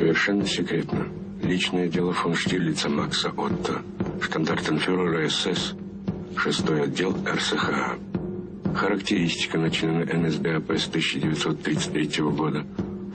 Совершенно 0.00 0.46
секретно. 0.46 1.08
Личное 1.42 1.86
дело 1.86 2.14
фон 2.14 2.34
Штирлица 2.34 2.88
Макса 2.88 3.30
Отто, 3.36 3.82
штандартенфюрера 4.22 5.28
СС, 5.28 5.74
шестой 6.38 6.84
отдел 6.84 7.14
РСХА. 7.26 7.98
Характеристика 8.74 9.58
на 9.58 9.70
члена 9.70 10.06
НСДАП 10.06 10.70
с 10.70 10.88
1933 10.88 12.22
года. 12.30 12.64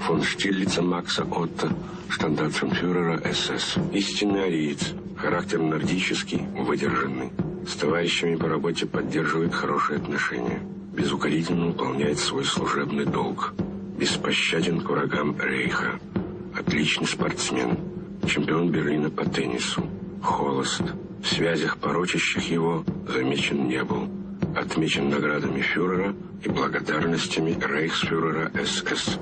Фон 0.01 0.21
Штирлица 0.21 0.83
Макса 0.83 1.23
Отто, 1.23 1.75
штандартенфюрера 2.09 3.19
СС. 3.33 3.77
Истинный 3.91 4.45
ариец. 4.45 4.93
Характер 5.17 5.63
нордический, 5.63 6.45
выдержанный. 6.55 7.31
С 7.67 7.73
товарищами 7.77 8.35
по 8.35 8.47
работе 8.47 8.85
поддерживает 8.85 9.55
хорошие 9.55 9.97
отношения. 9.97 10.59
Безукоризненно 10.93 11.65
выполняет 11.65 12.19
свой 12.19 12.45
служебный 12.45 13.05
долг. 13.05 13.55
Беспощаден 13.97 14.81
к 14.81 14.89
врагам 14.91 15.35
Рейха. 15.41 15.99
Отличный 16.67 17.07
спортсмен. 17.07 17.77
Чемпион 18.27 18.71
Берлина 18.71 19.11
по 19.11 19.23
теннису. 19.23 19.87
Холост. 20.23 20.81
В 21.23 21.27
связях, 21.27 21.77
порочащих 21.77 22.49
его, 22.49 22.83
замечен 23.07 23.67
не 23.67 23.83
был. 23.83 24.07
Отмечен 24.55 25.09
наградами 25.09 25.61
фюрера 25.61 26.15
и 26.43 26.49
благодарностями 26.49 27.55
рейхсфюрера 27.61 28.51
СС. 28.65 29.19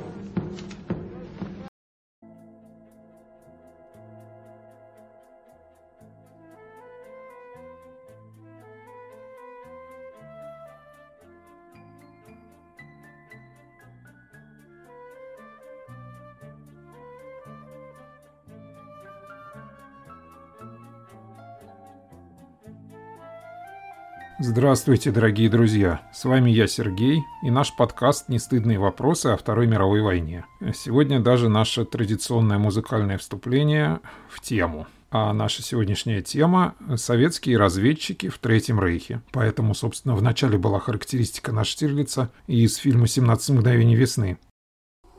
Здравствуйте, 24.39 25.11
дорогие 25.11 25.47
друзья! 25.47 26.01
С 26.11 26.25
вами 26.25 26.49
я, 26.49 26.65
Сергей, 26.65 27.23
и 27.43 27.51
наш 27.51 27.75
подкаст 27.75 28.29
«Нестыдные 28.29 28.79
вопросы 28.79 29.27
о 29.27 29.37
Второй 29.37 29.67
мировой 29.67 30.01
войне». 30.01 30.43
Сегодня 30.73 31.19
даже 31.19 31.49
наше 31.49 31.85
традиционное 31.85 32.57
музыкальное 32.57 33.19
вступление 33.19 33.99
в 34.29 34.41
тему. 34.41 34.87
А 35.11 35.31
наша 35.33 35.61
сегодняшняя 35.61 36.23
тема– 36.23 36.73
советские 36.95 37.57
разведчики 37.57 38.29
в 38.29 38.39
Третьем 38.39 38.81
Рейхе. 38.81 39.21
Поэтому, 39.31 39.75
собственно, 39.75 40.15
в 40.15 40.23
начале 40.23 40.57
была 40.57 40.79
характеристика 40.79 41.51
на 41.51 41.63
Штирлица 41.63 42.31
из 42.47 42.77
фильма 42.77 43.05
«17 43.05 43.53
мгновений 43.53 43.95
весны». 43.95 44.39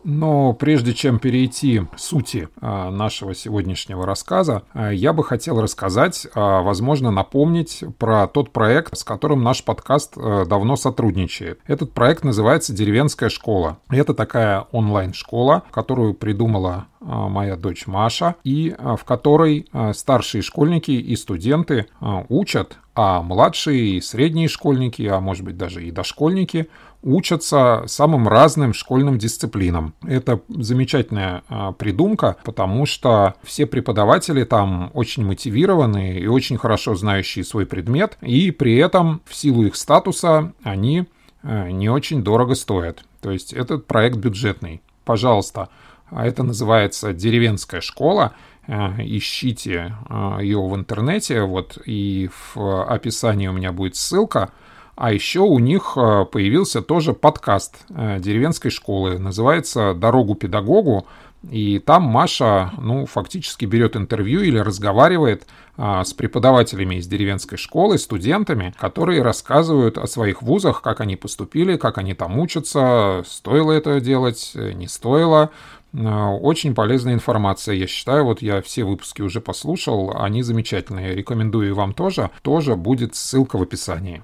Но 0.04 0.52
прежде 0.52 0.92
чем 0.92 1.18
перейти 1.18 1.80
к 1.80 1.98
сути 1.98 2.48
а, 2.60 2.90
нашего 2.90 3.34
сегодняшнего 3.34 4.04
рассказа, 4.04 4.62
а, 4.74 4.90
я 4.90 5.14
бы 5.14 5.24
хотел 5.24 5.60
рассказать, 5.62 6.26
а, 6.34 6.60
возможно, 6.60 7.10
напомнить 7.10 7.82
про 7.98 8.26
тот 8.26 8.52
проект, 8.52 8.96
с 8.98 9.02
которым 9.02 9.42
наш 9.42 9.64
подкаст 9.64 10.14
давно 10.14 10.76
сотрудничает. 10.76 11.60
Этот 11.66 11.92
проект 11.92 12.22
называется 12.22 12.74
«Деревенская 12.74 13.30
школа». 13.30 13.78
Это 13.88 14.12
такая 14.12 14.66
онлайн-школа, 14.72 15.62
которую 15.70 16.14
придумала 16.14 16.86
моя 17.00 17.56
дочь 17.56 17.86
Маша, 17.86 18.34
и 18.44 18.74
в 18.78 19.04
которой 19.04 19.68
старшие 19.92 20.42
школьники 20.42 20.90
и 20.90 21.16
студенты 21.16 21.86
учат, 22.28 22.78
а 22.94 23.22
младшие 23.22 23.96
и 23.96 24.00
средние 24.00 24.48
школьники, 24.48 25.02
а 25.02 25.20
может 25.20 25.44
быть 25.44 25.56
даже 25.56 25.84
и 25.84 25.90
дошкольники 25.90 26.68
учатся 27.04 27.84
самым 27.86 28.26
разным 28.26 28.72
школьным 28.72 29.18
дисциплинам. 29.18 29.94
Это 30.04 30.40
замечательная 30.48 31.44
а, 31.48 31.72
придумка, 31.72 32.36
потому 32.44 32.86
что 32.86 33.34
все 33.42 33.66
преподаватели 33.66 34.42
там 34.44 34.90
очень 34.94 35.24
мотивированные 35.24 36.18
и 36.20 36.26
очень 36.26 36.56
хорошо 36.56 36.94
знающие 36.94 37.44
свой 37.44 37.66
предмет, 37.66 38.16
и 38.22 38.50
при 38.50 38.76
этом 38.76 39.20
в 39.26 39.34
силу 39.34 39.64
их 39.66 39.76
статуса 39.76 40.54
они 40.62 41.04
а, 41.42 41.70
не 41.70 41.90
очень 41.90 42.24
дорого 42.24 42.54
стоят. 42.54 43.04
То 43.20 43.30
есть 43.30 43.52
этот 43.52 43.86
проект 43.86 44.16
бюджетный. 44.16 44.80
Пожалуйста, 45.04 45.68
а 46.10 46.26
это 46.26 46.42
называется 46.42 47.12
«Деревенская 47.12 47.80
школа», 47.80 48.32
ищите 48.66 49.94
ее 50.40 50.58
в 50.58 50.74
интернете, 50.74 51.42
вот 51.42 51.76
и 51.84 52.30
в 52.54 52.84
описании 52.84 53.46
у 53.48 53.52
меня 53.52 53.72
будет 53.72 53.94
ссылка– 53.94 54.50
а 54.96 55.12
еще 55.12 55.40
у 55.40 55.58
них 55.58 55.94
э, 55.96 56.24
появился 56.30 56.80
тоже 56.80 57.14
подкаст 57.14 57.84
э, 57.88 58.18
деревенской 58.20 58.70
школы. 58.70 59.18
Называется 59.18 59.94
«Дорогу 59.94 60.34
педагогу». 60.34 61.06
И 61.50 61.78
там 61.78 62.04
Маша, 62.04 62.72
ну, 62.78 63.04
фактически 63.04 63.66
берет 63.66 63.96
интервью 63.96 64.40
или 64.40 64.56
разговаривает 64.56 65.46
а, 65.76 66.02
с 66.02 66.14
преподавателями 66.14 66.94
из 66.94 67.06
деревенской 67.06 67.58
школы, 67.58 67.98
студентами, 67.98 68.74
которые 68.78 69.20
рассказывают 69.20 69.98
о 69.98 70.06
своих 70.06 70.40
вузах, 70.40 70.80
как 70.80 71.02
они 71.02 71.16
поступили, 71.16 71.76
как 71.76 71.98
они 71.98 72.14
там 72.14 72.38
учатся, 72.38 73.22
стоило 73.26 73.72
это 73.72 74.00
делать, 74.00 74.52
не 74.54 74.88
стоило. 74.88 75.50
Очень 75.92 76.74
полезная 76.74 77.12
информация, 77.12 77.74
я 77.74 77.86
считаю. 77.86 78.24
Вот 78.24 78.40
я 78.40 78.62
все 78.62 78.84
выпуски 78.84 79.20
уже 79.20 79.42
послушал, 79.42 80.14
они 80.16 80.42
замечательные. 80.42 81.14
Рекомендую 81.14 81.74
вам 81.74 81.92
тоже. 81.92 82.30
Тоже 82.40 82.74
будет 82.74 83.14
ссылка 83.14 83.58
в 83.58 83.62
описании. 83.62 84.22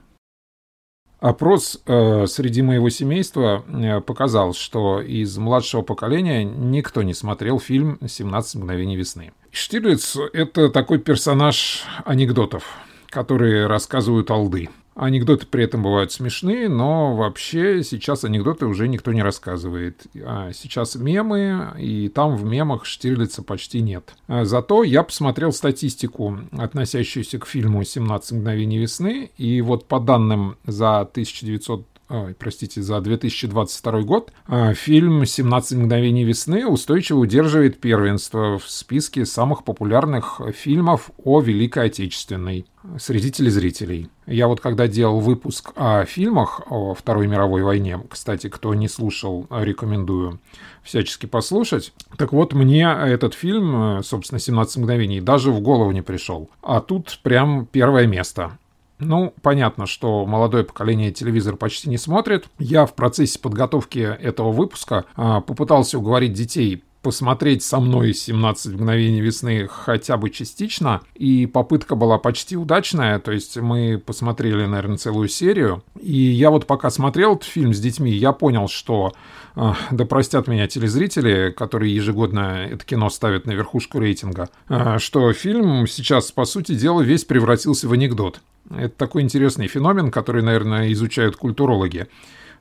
Опрос 1.20 1.78
э, 1.84 2.26
среди 2.26 2.62
моего 2.62 2.88
семейства 2.88 3.62
э, 3.68 4.00
показал, 4.00 4.54
что 4.54 5.02
из 5.02 5.36
младшего 5.36 5.82
поколения 5.82 6.44
никто 6.44 7.02
не 7.02 7.12
смотрел 7.12 7.60
фильм 7.60 7.98
«17 8.00 8.58
мгновений 8.58 8.96
весны». 8.96 9.32
Штирлиц— 9.50 10.16
это 10.32 10.70
такой 10.70 10.98
персонаж 10.98 11.84
анекдотов, 12.06 12.64
которые 13.10 13.66
рассказывают 13.66 14.30
алды. 14.30 14.70
Анекдоты 14.94 15.46
при 15.46 15.64
этом 15.64 15.82
бывают 15.82 16.12
смешные, 16.12 16.68
но 16.68 17.14
вообще 17.14 17.82
сейчас 17.84 18.24
анекдоты 18.24 18.66
уже 18.66 18.88
никто 18.88 19.12
не 19.12 19.22
рассказывает. 19.22 20.02
А 20.24 20.52
сейчас 20.52 20.96
мемы, 20.96 21.72
и 21.78 22.08
там 22.08 22.36
в 22.36 22.44
мемах 22.44 22.84
Штирлица 22.84 23.42
почти 23.42 23.80
нет. 23.82 24.14
А 24.26 24.44
зато 24.44 24.82
я 24.82 25.02
посмотрел 25.02 25.52
статистику, 25.52 26.38
относящуюся 26.52 27.38
к 27.38 27.46
фильму 27.46 27.82
«17 27.82 28.34
мгновений 28.34 28.78
весны», 28.78 29.30
и 29.38 29.60
вот 29.60 29.86
по 29.86 30.00
данным 30.00 30.56
за 30.66 31.00
1900 31.00 31.86
ой, 32.10 32.34
простите, 32.34 32.82
за 32.82 33.00
2022 33.00 34.02
год, 34.02 34.32
а, 34.46 34.74
фильм 34.74 35.22
«17 35.22 35.76
мгновений 35.76 36.24
весны» 36.24 36.66
устойчиво 36.66 37.18
удерживает 37.18 37.80
первенство 37.80 38.58
в 38.58 38.68
списке 38.68 39.24
самых 39.24 39.64
популярных 39.64 40.40
фильмов 40.52 41.10
о 41.22 41.40
Великой 41.40 41.86
Отечественной 41.86 42.66
среди 42.98 43.30
телезрителей. 43.30 44.10
Я 44.26 44.48
вот 44.48 44.60
когда 44.60 44.88
делал 44.88 45.20
выпуск 45.20 45.72
о 45.76 46.04
фильмах 46.04 46.62
о 46.68 46.94
Второй 46.94 47.26
мировой 47.28 47.62
войне, 47.62 48.00
кстати, 48.08 48.48
кто 48.48 48.74
не 48.74 48.88
слушал, 48.88 49.46
рекомендую 49.50 50.40
всячески 50.82 51.26
послушать. 51.26 51.92
Так 52.16 52.32
вот, 52.32 52.52
мне 52.52 52.82
этот 52.82 53.34
фильм, 53.34 54.02
собственно, 54.02 54.38
«17 54.38 54.80
мгновений» 54.80 55.20
даже 55.20 55.52
в 55.52 55.60
голову 55.60 55.92
не 55.92 56.02
пришел. 56.02 56.50
А 56.62 56.80
тут 56.80 57.20
прям 57.22 57.66
первое 57.66 58.06
место. 58.06 58.58
Ну, 59.00 59.34
понятно, 59.42 59.86
что 59.86 60.26
молодое 60.26 60.64
поколение 60.64 61.10
телевизор 61.10 61.56
почти 61.56 61.88
не 61.88 61.98
смотрит. 61.98 62.46
Я 62.58 62.86
в 62.86 62.94
процессе 62.94 63.38
подготовки 63.38 63.98
этого 63.98 64.52
выпуска 64.52 65.06
а, 65.16 65.40
попытался 65.40 65.98
уговорить 65.98 66.32
детей 66.32 66.84
посмотреть 67.02 67.62
со 67.62 67.80
мной 67.80 68.12
17 68.12 68.74
мгновений 68.74 69.20
весны 69.20 69.66
хотя 69.68 70.16
бы 70.16 70.30
частично, 70.30 71.00
и 71.14 71.46
попытка 71.46 71.94
была 71.94 72.18
почти 72.18 72.56
удачная, 72.56 73.18
то 73.18 73.32
есть 73.32 73.56
мы 73.56 74.02
посмотрели, 74.04 74.66
наверное, 74.66 74.98
целую 74.98 75.28
серию, 75.28 75.82
и 76.00 76.12
я 76.14 76.50
вот 76.50 76.66
пока 76.66 76.90
смотрел 76.90 77.36
этот 77.36 77.44
фильм 77.44 77.72
с 77.72 77.80
детьми, 77.80 78.10
я 78.10 78.32
понял, 78.32 78.68
что, 78.68 79.12
э, 79.56 79.72
да 79.90 80.04
простят 80.04 80.46
меня 80.46 80.66
телезрители, 80.66 81.50
которые 81.56 81.94
ежегодно 81.94 82.66
это 82.70 82.84
кино 82.84 83.08
ставят 83.08 83.46
на 83.46 83.52
верхушку 83.52 83.98
рейтинга, 83.98 84.50
э, 84.68 84.98
что 84.98 85.32
фильм 85.32 85.86
сейчас, 85.86 86.30
по 86.32 86.44
сути 86.44 86.74
дела, 86.74 87.00
весь 87.00 87.24
превратился 87.24 87.88
в 87.88 87.92
анекдот. 87.92 88.40
Это 88.70 88.94
такой 88.96 89.22
интересный 89.22 89.66
феномен, 89.66 90.10
который, 90.10 90.42
наверное, 90.42 90.92
изучают 90.92 91.36
культурологи 91.36 92.08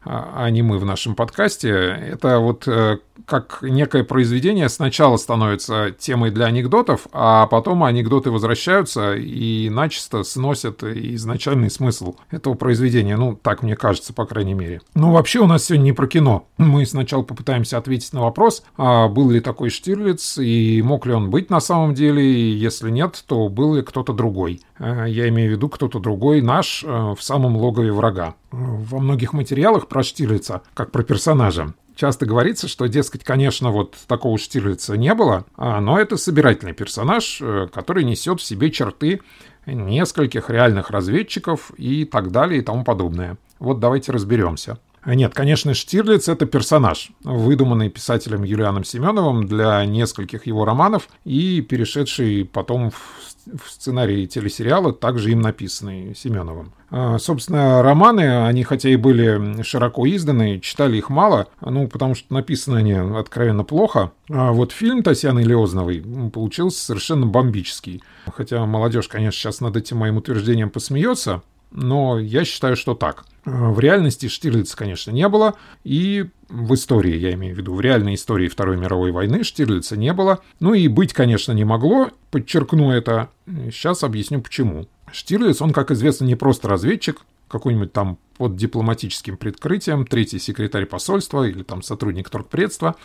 а 0.06 0.50
не 0.50 0.61
мы 0.61 0.77
в 0.77 0.85
нашем 0.85 1.15
подкасте, 1.15 1.69
это 1.69 2.39
вот 2.39 2.67
э, 2.67 3.00
как 3.25 3.60
некое 3.62 4.04
произведение 4.04 4.69
сначала 4.69 5.18
становится 5.18 5.92
темой 5.98 6.31
для 6.31 6.45
анекдотов, 6.45 7.07
а 7.12 7.48
потом 7.48 7.83
анекдоты 7.83 8.31
возвращаются 8.31 9.16
и 9.16 9.69
начисто 9.69 10.24
сносят 10.24 10.83
изначальный 10.83 11.69
смысл 11.69 12.16
этого 12.31 12.54
произведения. 12.54 13.18
Ну, 13.18 13.36
так 13.36 13.63
мне 13.63 13.75
кажется, 13.75 14.13
по 14.13 14.25
крайней 14.25 14.54
мере. 14.54 14.81
Ну, 14.95 15.12
вообще 15.12 15.39
у 15.39 15.48
нас 15.48 15.66
сегодня 15.66 15.86
не 15.86 15.94
про 15.94 16.07
кино. 16.07 16.48
Мы 16.57 16.86
сначала 16.86 17.24
попытаемся 17.24 17.77
ответить 17.77 18.13
на 18.13 18.21
вопрос, 18.21 18.63
а 18.77 19.07
был 19.07 19.30
ли 19.30 19.39
такой 19.39 19.69
Штирлиц 19.69 20.38
и 20.38 20.81
мог 20.83 21.06
ли 21.06 21.13
он 21.13 21.30
быть 21.30 21.50
на 21.50 21.60
самом 21.60 21.94
деле, 21.94 22.24
и 22.24 22.51
если 22.51 22.89
нет, 22.89 23.24
то 23.27 23.50
был 23.50 23.75
ли 23.75 23.81
кто-то 23.81 24.13
другой. 24.13 24.62
Э, 24.80 25.06
я 25.07 25.30
имею 25.30 25.50
в 25.50 25.51
виду 25.54 25.69
кто-то 25.69 26.00
другой 26.00 26.42
наш 26.42 26.83
э, 26.83 26.88
в 26.88 27.21
самом 27.21 27.57
логове 27.57 27.92
врага. 27.92 28.36
Во 28.51 29.00
многих 29.00 29.33
материалах 29.33 29.88
про 29.88 30.04
Штирлица, 30.04 30.62
как 30.74 30.92
про 30.92 31.04
персонажа, 31.04 31.74
часто 31.99 32.25
говорится, 32.25 32.67
что, 32.67 32.87
дескать, 32.87 33.23
конечно, 33.23 33.71
вот 33.71 33.95
такого 34.07 34.37
Штирлица 34.37 34.95
не 34.95 35.13
было, 35.13 35.45
а, 35.57 35.81
но 35.81 35.99
это 35.99 36.15
собирательный 36.15 36.73
персонаж, 36.73 37.39
э, 37.41 37.67
который 37.73 38.05
несет 38.05 38.39
в 38.39 38.43
себе 38.43 38.71
черты 38.71 39.19
нескольких 39.65 40.49
реальных 40.49 40.91
разведчиков 40.91 41.71
и 41.77 42.05
так 42.05 42.31
далее 42.31 42.61
и 42.61 42.63
тому 42.63 42.85
подобное. 42.85 43.37
Вот 43.59 43.79
давайте 43.79 44.13
разберемся. 44.13 44.79
Нет, 45.05 45.33
конечно, 45.33 45.73
Штирлиц— 45.73 46.27
это 46.29 46.45
персонаж, 46.45 47.11
выдуманный 47.23 47.89
писателем 47.89 48.43
Юлианом 48.43 48.83
Семеновым 48.83 49.47
для 49.47 49.85
нескольких 49.85 50.45
его 50.45 50.65
романов 50.65 51.07
и 51.23 51.61
перешедший 51.61 52.45
потом 52.45 52.91
в 52.91 53.69
сценарии 53.69 54.25
телесериала, 54.25 54.93
также 54.93 55.31
им 55.31 55.41
написанный 55.41 56.15
Семеновым. 56.15 56.73
А, 56.91 57.17
собственно, 57.17 57.81
романы, 57.81 58.45
они 58.45 58.63
хотя 58.63 58.89
и 58.89 58.95
были 58.95 59.61
широко 59.63 60.07
изданы, 60.07 60.59
читали 60.59 60.97
их 60.97 61.09
мало, 61.09 61.47
ну, 61.61 61.87
потому 61.87 62.15
что 62.15 62.33
написаны 62.33 62.77
они 62.77 62.93
откровенно 62.93 63.63
плохо. 63.63 64.11
А 64.29 64.51
вот 64.51 64.71
фильм 64.71 65.03
Татьяны 65.03 65.39
Леозновой 65.39 66.03
получился 66.33 66.83
совершенно 66.83 67.25
бомбический. 67.25 68.03
Хотя 68.35 68.65
молодежь, 68.65 69.07
конечно, 69.07 69.39
сейчас 69.39 69.61
над 69.61 69.77
этим 69.77 69.97
моим 69.97 70.17
утверждением 70.17 70.69
посмеется, 70.69 71.41
но 71.71 72.19
я 72.19 72.45
считаю, 72.45 72.75
что 72.75 72.95
так. 72.95 73.25
В 73.45 73.80
реальности 73.80 74.27
Штирлица, 74.27 74.75
конечно, 74.77 75.12
не 75.12 75.27
было, 75.27 75.56
и 75.83 76.25
в 76.50 76.74
истории, 76.74 77.16
я 77.16 77.33
имею 77.33 77.56
в 77.56 77.57
виду, 77.57 77.74
в 77.74 77.81
реальной 77.81 78.16
истории 78.16 78.48
Второй 78.48 78.77
мировой 78.77 79.12
войны 79.12 79.44
Штирлица 79.44 79.98
не 79.98 80.13
было. 80.13 80.39
Ну 80.60 80.74
и 80.74 80.88
быть, 80.88 81.13
конечно, 81.13 81.51
не 81.51 81.63
могло, 81.63 82.10
подчеркну 82.31 82.92
это. 82.92 83.30
Сейчас 83.48 84.04
объясню 84.04 84.42
почему. 84.42 84.88
Штирлиц, 85.12 85.62
он, 85.62 85.74
как 85.74 85.92
известно, 85.92 86.25
не 86.25 86.36
просто 86.36 86.68
разведчик, 86.68 87.21
какой-нибудь 87.48 87.92
там 87.92 88.18
под 88.38 88.56
дипломатическим 88.56 89.38
прикрытием, 89.38 90.06
третий 90.06 90.39
секретарь 90.39 90.86
посольства 90.86 91.48
или 91.48 91.63
там 91.63 91.81
сотрудник 91.81 92.30
торгпредства. 92.30 92.95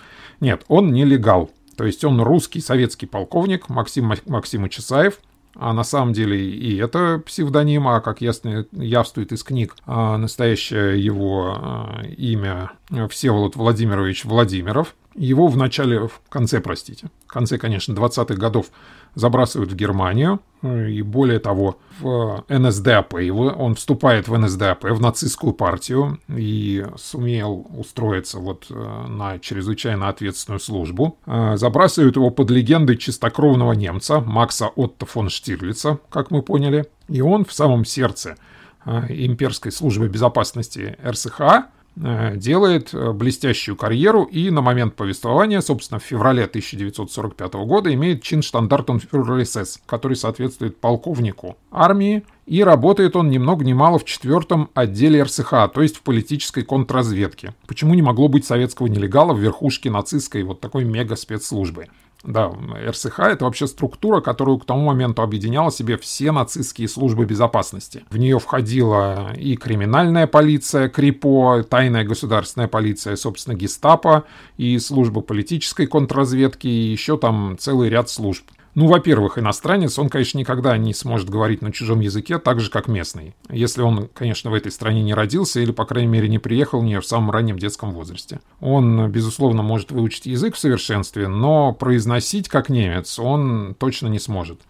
Нет, 0.40 0.64
он 0.68 0.92
нелегал. 0.92 1.50
То 1.76 1.84
есть 1.84 2.04
он 2.04 2.20
русский 2.20 2.60
советский 2.60 3.06
полковник 3.06 3.68
Максим 3.68 4.12
Максимович 4.26 4.74
Чесаев, 4.74 5.18
а 5.54 5.72
на 5.72 5.84
самом 5.84 6.12
деле 6.12 6.50
и 6.50 6.76
это 6.76 7.22
псевдоним, 7.24 7.88
а 7.88 8.00
как 8.00 8.20
ясно 8.20 8.66
явствует 8.72 9.32
из 9.32 9.42
книг, 9.42 9.76
а 9.86 10.16
настоящее 10.18 11.02
его 11.02 11.56
а, 11.56 12.02
имя 12.16 12.72
Всеволод 13.10 13.56
Владимирович 13.56 14.24
Владимиров. 14.24 14.94
Его 15.14 15.46
в 15.46 15.56
начале, 15.56 16.08
в 16.08 16.20
конце, 16.28 16.60
простите, 16.60 17.08
в 17.26 17.32
конце, 17.32 17.56
конечно, 17.56 17.92
20-х 17.92 18.34
годов 18.34 18.66
забрасывают 19.14 19.70
в 19.70 19.76
Германию, 19.76 20.40
и 20.62 21.02
более 21.02 21.38
того, 21.38 21.78
в 22.00 22.44
НСДАП, 22.48 23.20
его, 23.20 23.44
он 23.46 23.76
вступает 23.76 24.26
в 24.26 24.36
НСДАП, 24.36 24.84
в 24.84 25.00
нацистскую 25.00 25.52
партию, 25.52 26.18
и 26.28 26.84
сумел 26.96 27.66
устроиться 27.76 28.38
вот 28.38 28.66
э, 28.70 29.06
на 29.08 29.38
чрезвычайно 29.38 30.08
ответственную 30.08 30.58
службу. 30.58 31.18
Э, 31.26 31.56
забрасывают 31.56 32.16
его 32.16 32.30
под 32.30 32.50
легендой 32.50 32.96
чистокровного 32.96 33.72
немца 33.72 34.20
Макса 34.20 34.68
Отто 34.68 35.06
фон 35.06 35.28
Штирлица, 35.28 35.98
как 36.10 36.30
мы 36.30 36.42
поняли, 36.42 36.86
и 37.08 37.20
он 37.20 37.44
в 37.44 37.52
самом 37.52 37.84
сердце 37.84 38.36
э, 38.84 39.06
имперской 39.10 39.70
службы 39.70 40.08
безопасности 40.08 40.96
РСХА 41.06 41.68
делает 41.96 42.92
э, 42.92 43.12
блестящую 43.12 43.76
карьеру 43.76 44.24
и 44.24 44.50
на 44.50 44.62
момент 44.62 44.96
повествования, 44.96 45.60
собственно, 45.60 46.00
в 46.00 46.02
феврале 46.02 46.44
1945 46.44 47.52
года 47.54 47.94
имеет 47.94 48.22
чин 48.22 48.42
штандартенфюрер 48.42 49.46
СС, 49.46 49.80
который 49.86 50.16
соответствует 50.16 50.76
полковнику 50.78 51.56
армии, 51.70 52.24
и 52.46 52.62
работает 52.62 53.16
он 53.16 53.30
ни 53.30 53.38
много 53.38 53.64
ни 53.64 53.72
мало 53.72 53.98
в 53.98 54.04
четвертом 54.04 54.70
отделе 54.74 55.22
РСХ, 55.22 55.50
то 55.72 55.80
есть 55.82 55.96
в 55.96 56.02
политической 56.02 56.62
контрразведке. 56.62 57.54
Почему 57.66 57.94
не 57.94 58.02
могло 58.02 58.28
быть 58.28 58.44
советского 58.44 58.88
нелегала 58.88 59.32
в 59.32 59.38
верхушке 59.38 59.90
нацистской 59.90 60.42
вот 60.42 60.60
такой 60.60 60.84
мега-спецслужбы? 60.84 61.86
Да, 62.24 62.50
РСХ— 62.88 63.18
это 63.20 63.44
вообще 63.44 63.66
структура, 63.66 64.20
которую 64.20 64.58
к 64.58 64.64
тому 64.64 64.86
моменту 64.86 65.22
объединяла 65.22 65.70
себе 65.70 65.98
все 65.98 66.32
нацистские 66.32 66.88
службы 66.88 67.26
безопасности. 67.26 68.04
В 68.10 68.16
нее 68.16 68.38
входила 68.38 69.34
и 69.36 69.56
криминальная 69.56 70.26
полиция, 70.26 70.88
КРИПО, 70.88 71.64
тайная 71.68 72.04
государственная 72.04 72.68
полиция, 72.68 73.16
собственно, 73.16 73.54
гестапо, 73.54 74.24
и 74.56 74.78
служба 74.78 75.20
политической 75.20 75.86
контрразведки, 75.86 76.66
и 76.66 76.92
еще 76.92 77.18
там 77.18 77.56
целый 77.58 77.90
ряд 77.90 78.08
служб. 78.08 78.44
Ну, 78.74 78.88
во-первых, 78.88 79.38
иностранец, 79.38 79.98
он, 79.98 80.08
конечно, 80.08 80.36
никогда 80.38 80.76
не 80.76 80.94
сможет 80.94 81.30
говорить 81.30 81.62
на 81.62 81.72
чужом 81.72 82.00
языке 82.00 82.38
так 82.38 82.58
же, 82.58 82.70
как 82.70 82.88
местный. 82.88 83.34
Если 83.48 83.82
он, 83.82 84.08
конечно, 84.12 84.50
в 84.50 84.54
этой 84.54 84.72
стране 84.72 85.02
не 85.02 85.14
родился 85.14 85.60
или, 85.60 85.70
по 85.70 85.84
крайней 85.84 86.08
мере, 86.08 86.28
не 86.28 86.40
приехал 86.40 86.80
в 86.80 86.84
нее 86.84 87.00
в 87.00 87.06
самом 87.06 87.30
раннем 87.30 87.56
детском 87.56 87.92
возрасте. 87.92 88.40
Он, 88.60 89.10
безусловно, 89.10 89.62
может 89.62 89.92
выучить 89.92 90.26
язык 90.26 90.56
в 90.56 90.58
совершенстве, 90.58 91.28
но 91.28 91.72
произносить 91.72 92.48
как 92.48 92.68
немец 92.68 93.18
он 93.20 93.76
точно 93.78 94.08
не 94.08 94.18
сможет. 94.18 94.60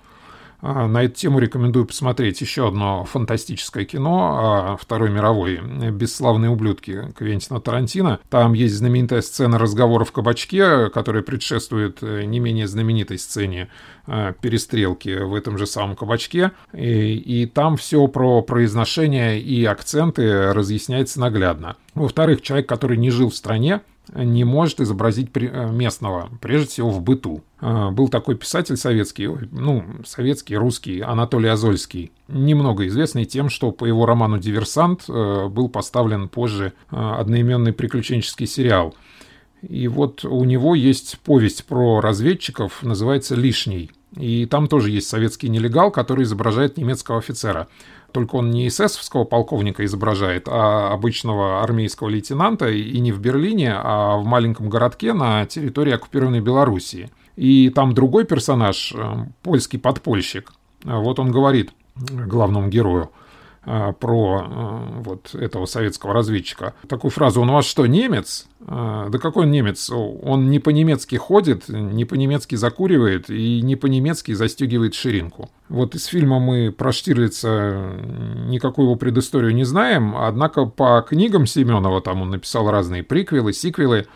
А, 0.67 0.89
на 0.89 1.03
эту 1.03 1.15
тему 1.15 1.41
рекомендую 1.41 1.85
посмотреть 1.85 2.41
еще 2.41 2.69
одно 2.69 3.05
фантастическое 3.05 3.85
кино 3.85 4.79
Второй 4.81 5.11
мировой 5.11 5.61
«Бесславные 5.91 6.51
ублюдки» 6.51 7.13
Квентина 7.19 7.61
Тарантино. 7.61 8.19
Там 8.31 8.55
есть 8.55 8.75
знаменитая 8.75 9.21
сцена 9.21 9.59
разговора 9.59 10.05
в 10.07 10.13
кабачке, 10.13 10.89
которая 10.89 11.23
предшествует 11.23 11.99
э, 12.01 12.25
не 12.25 12.41
менее 12.41 12.67
знаменитой 12.67 13.19
сцене 13.19 13.69
э, 14.07 14.33
перестрелки 14.41 15.11
в 15.11 15.35
этом 15.35 15.59
же 15.59 15.67
самом 15.67 15.97
кабачке. 15.97 16.53
И, 16.73 17.15
и 17.15 17.45
там 17.45 17.77
все 17.77 18.07
про 18.09 18.41
произношение 18.41 19.39
и 19.39 19.67
акценты 19.67 20.55
разъясняется 20.55 21.21
наглядно. 21.21 21.77
Во-вторых, 21.95 22.41
человек, 22.41 22.67
который 22.67 22.97
не 22.97 23.11
жил 23.11 23.29
в 23.29 23.37
стране, 23.37 23.83
не 24.13 24.45
может 24.45 24.81
изобразить 24.81 25.31
э, 25.35 25.71
местного, 25.73 26.29
прежде 26.41 26.69
всего 26.69 26.91
в 26.91 27.01
быту. 27.03 27.43
А, 27.61 27.91
был 27.91 28.09
такой 28.09 28.37
писатель 28.37 28.77
советский, 28.77 29.29
ну, 29.51 29.85
советский, 30.05 30.57
русский, 30.57 31.01
Анатолий 31.01 31.49
Азольский, 31.49 32.13
немного 32.29 32.87
известный 32.87 33.25
тем, 33.25 33.49
что 33.49 33.73
по 33.73 33.85
его 33.85 34.07
роману 34.07 34.39
«Диверсант» 34.39 35.05
э, 35.09 35.49
был 35.49 35.69
поставлен 35.69 36.29
позже 36.29 36.73
э, 36.91 36.97
одноименный 36.97 37.73
приключенческий 37.73 38.47
сериал. 38.47 38.95
И 39.63 39.89
вот 39.89 40.25
у 40.25 40.45
него 40.45 40.75
есть 40.75 41.19
повесть 41.21 41.65
про 41.65 42.01
разведчиков, 42.01 42.83
называется 42.83 43.35
«Лишний». 43.35 43.91
И 44.17 44.47
там 44.47 44.69
тоже 44.69 44.91
есть 44.91 45.09
советский 45.09 45.49
нелегал, 45.49 45.91
который 45.91 46.23
изображает 46.23 46.77
немецкого 46.77 47.19
офицера 47.19 47.67
только 48.15 48.37
он 48.37 48.51
не 48.51 48.69
эсэсовского 48.69 49.25
полковника 49.25 49.85
изображает, 49.85 50.47
а 50.49 50.93
обычного 50.93 51.65
армейского 51.65 52.09
лейтенанта, 52.09 52.71
и 52.71 53.01
не 53.01 53.11
в 53.11 53.19
Берлине, 53.19 53.75
а 53.75 54.17
в 54.17 54.25
маленьком 54.25 54.71
городке 54.71 55.13
на 55.13 55.45
территории 55.47 55.93
оккупированной 55.93 56.41
Белоруссии. 56.41 57.11
И 57.35 57.71
там 57.71 57.93
другой 57.93 58.25
персонаж, 58.25 58.95
э, 58.97 59.27
польский 59.43 59.81
подпольщик, 59.81 60.53
вот 60.85 61.19
он 61.19 61.33
говорит 61.33 61.73
главному 61.97 62.69
герою– 62.69 63.11
про 63.65 64.45
а, 64.45 65.01
вот 65.01 65.35
этого 65.35 65.67
советского 65.67 66.13
разведчика. 66.13 66.75
Такую 66.89 67.11
фразу 67.11 67.41
«Он 67.41 67.51
у 67.51 67.55
вас 67.55 67.65
что, 67.65 67.87
немец?» 67.87 68.47
а, 68.67 69.09
Да 69.09 69.19
какой 69.19 69.45
он 69.45 69.51
немец? 69.51 69.91
Он 69.91 70.51
не 70.51 70.59
по-немецки 70.59 71.17
ходит, 71.17 71.69
не 71.69 72.05
по-немецки 72.05 72.55
закуривает 72.57 73.31
и 73.31 73.61
не 73.63 73.77
по-немецки 73.77 74.33
застегивает 74.33 74.95
ширинку. 74.95 75.51
Вот 75.69 75.95
из 75.95 76.07
фильма 76.07 76.39
мы 76.39 76.73
про 76.73 76.93
Штирлица 76.93 77.93
никакую 78.49 78.87
его 78.87 78.97
предысторию 78.97 79.55
не 79.55 79.65
знаем, 79.65 80.17
однако 80.17 80.67
по 80.67 81.05
книгам 81.09 81.47
Семенова, 81.47 82.01
там 82.01 82.23
он 82.23 82.31
написал 82.31 82.71
разные 82.71 83.03
приквелы, 83.03 83.53
сиквелы, 83.53 84.07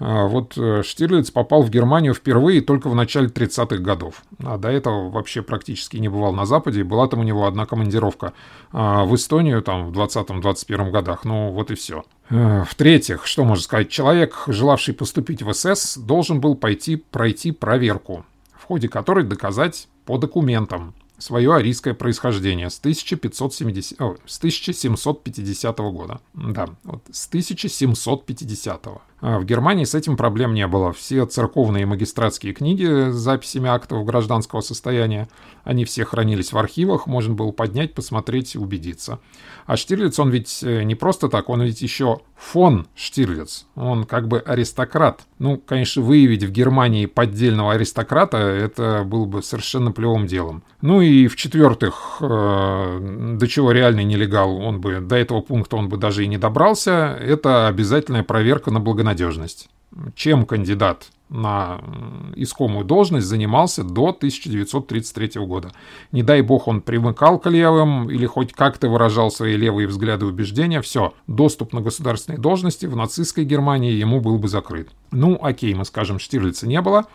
вот 0.00 0.58
э, 0.58 0.82
Штирлиц 0.82 1.30
попал 1.30 1.62
в 1.62 1.70
Германию 1.70 2.14
впервые 2.14 2.60
только 2.60 2.88
в 2.88 2.94
начале 2.94 3.28
30-х 3.28 3.76
годов. 3.76 4.22
А 4.42 4.58
до 4.58 4.68
этого 4.68 5.08
вообще 5.08 5.42
практически 5.42 5.98
не 5.98 6.08
бывал 6.08 6.32
на 6.32 6.46
Западе. 6.46 6.82
Была 6.82 7.06
там 7.06 7.20
у 7.20 7.22
него 7.22 7.46
одна 7.46 7.64
командировка 7.64 8.32
а, 8.72 9.04
в 9.04 9.14
Эстонию 9.14 9.62
там 9.62 9.92
в 9.92 9.98
20-21 9.98 10.90
годах. 10.90 11.24
Ну 11.24 11.50
вот 11.50 11.70
и 11.70 11.74
все. 11.74 12.04
Э, 12.30 12.64
в-третьих, 12.68 13.26
что 13.26 13.44
можно 13.44 13.62
сказать, 13.62 13.88
человек, 13.88 14.44
желавший 14.48 14.94
поступить 14.94 15.42
в 15.42 15.52
СС, 15.52 15.96
должен 15.96 16.40
был 16.40 16.56
пойти 16.56 16.96
пройти 16.96 17.52
проверку, 17.52 18.24
в 18.52 18.64
ходе 18.64 18.88
которой 18.88 19.24
доказать 19.24 19.88
по 20.06 20.18
документам 20.18 20.94
свое 21.18 21.54
арийское 21.54 21.94
происхождение 21.94 22.70
с, 22.70 22.78
1570, 22.78 24.00
о, 24.00 24.16
с 24.26 24.38
1750 24.38 25.78
года. 25.78 26.20
Да, 26.34 26.68
вот 26.82 27.02
с 27.10 27.28
1750. 27.28 28.86
А 29.26 29.38
в 29.38 29.46
Германии 29.46 29.84
с 29.84 29.94
этим 29.94 30.18
проблем 30.18 30.52
не 30.52 30.66
было. 30.66 30.92
Все 30.92 31.24
церковные 31.24 31.84
и 31.84 31.86
магистратские 31.86 32.52
книги 32.52 33.10
с 33.10 33.14
записями 33.14 33.70
актов 33.70 34.04
гражданского 34.04 34.60
состояния, 34.60 35.28
они 35.64 35.86
все 35.86 36.04
хранились 36.04 36.52
в 36.52 36.58
архивах, 36.58 37.06
можно 37.06 37.32
было 37.32 37.50
поднять, 37.50 37.94
посмотреть 37.94 38.54
убедиться. 38.54 39.20
А 39.64 39.78
Штирлиц, 39.78 40.18
он 40.18 40.28
ведь 40.28 40.62
э, 40.62 40.82
не 40.82 40.94
просто 40.94 41.30
так, 41.30 41.48
он 41.48 41.62
ведь 41.62 41.80
еще 41.80 42.20
фон 42.36 42.86
Штирлиц. 42.94 43.64
Он 43.76 44.04
как 44.04 44.28
бы 44.28 44.40
аристократ. 44.40 45.22
Ну, 45.38 45.56
конечно, 45.56 46.02
выявить 46.02 46.44
в 46.44 46.50
Германии 46.50 47.06
поддельного 47.06 47.72
аристократа, 47.72 48.36
это 48.36 49.04
было 49.06 49.24
бы 49.24 49.42
совершенно 49.42 49.90
плевым 49.90 50.26
делом. 50.26 50.62
Ну 50.82 51.00
и 51.00 51.28
в-четвертых, 51.28 52.18
э, 52.20 53.36
до 53.38 53.48
чего 53.48 53.72
реальный 53.72 54.04
нелегал, 54.04 54.54
он 54.58 54.82
бы, 54.82 55.00
до 55.00 55.16
этого 55.16 55.40
пункта 55.40 55.76
он 55.76 55.88
бы 55.88 55.96
даже 55.96 56.24
и 56.24 56.28
не 56.28 56.36
добрался, 56.36 57.16
это 57.18 57.68
обязательная 57.68 58.22
проверка 58.22 58.70
на 58.70 58.80
благонадежность 58.80 59.13
надежность. 59.14 59.68
Чем 60.16 60.44
кандидат 60.44 61.06
на 61.30 61.80
искомую 62.36 62.84
должность 62.84 63.26
занимался 63.26 63.82
до 63.82 64.08
1933 64.08 65.40
года. 65.46 65.72
Не 66.12 66.22
дай 66.22 66.42
бог 66.42 66.68
он 66.68 66.80
примыкал 66.80 67.38
к 67.38 67.48
левым 67.48 68.10
или 68.10 68.26
хоть 68.26 68.52
как-то 68.52 68.88
выражал 68.88 69.30
свои 69.30 69.56
левые 69.56 69.88
взгляды 69.88 70.26
и 70.26 70.28
убеждения, 70.28 70.80
все, 70.82 71.14
доступ 71.26 71.72
на 71.72 71.80
государственные 71.80 72.40
должности 72.40 72.86
в 72.86 72.96
нацистской 72.96 73.44
Германии 73.44 73.92
ему 73.92 74.20
был 74.20 74.38
бы 74.38 74.48
закрыт. 74.48 74.90
Ну, 75.12 75.38
окей, 75.40 75.74
мы 75.74 75.84
скажем, 75.84 76.18
Штирлица 76.18 76.66
не 76.66 76.80
было, 76.80 77.06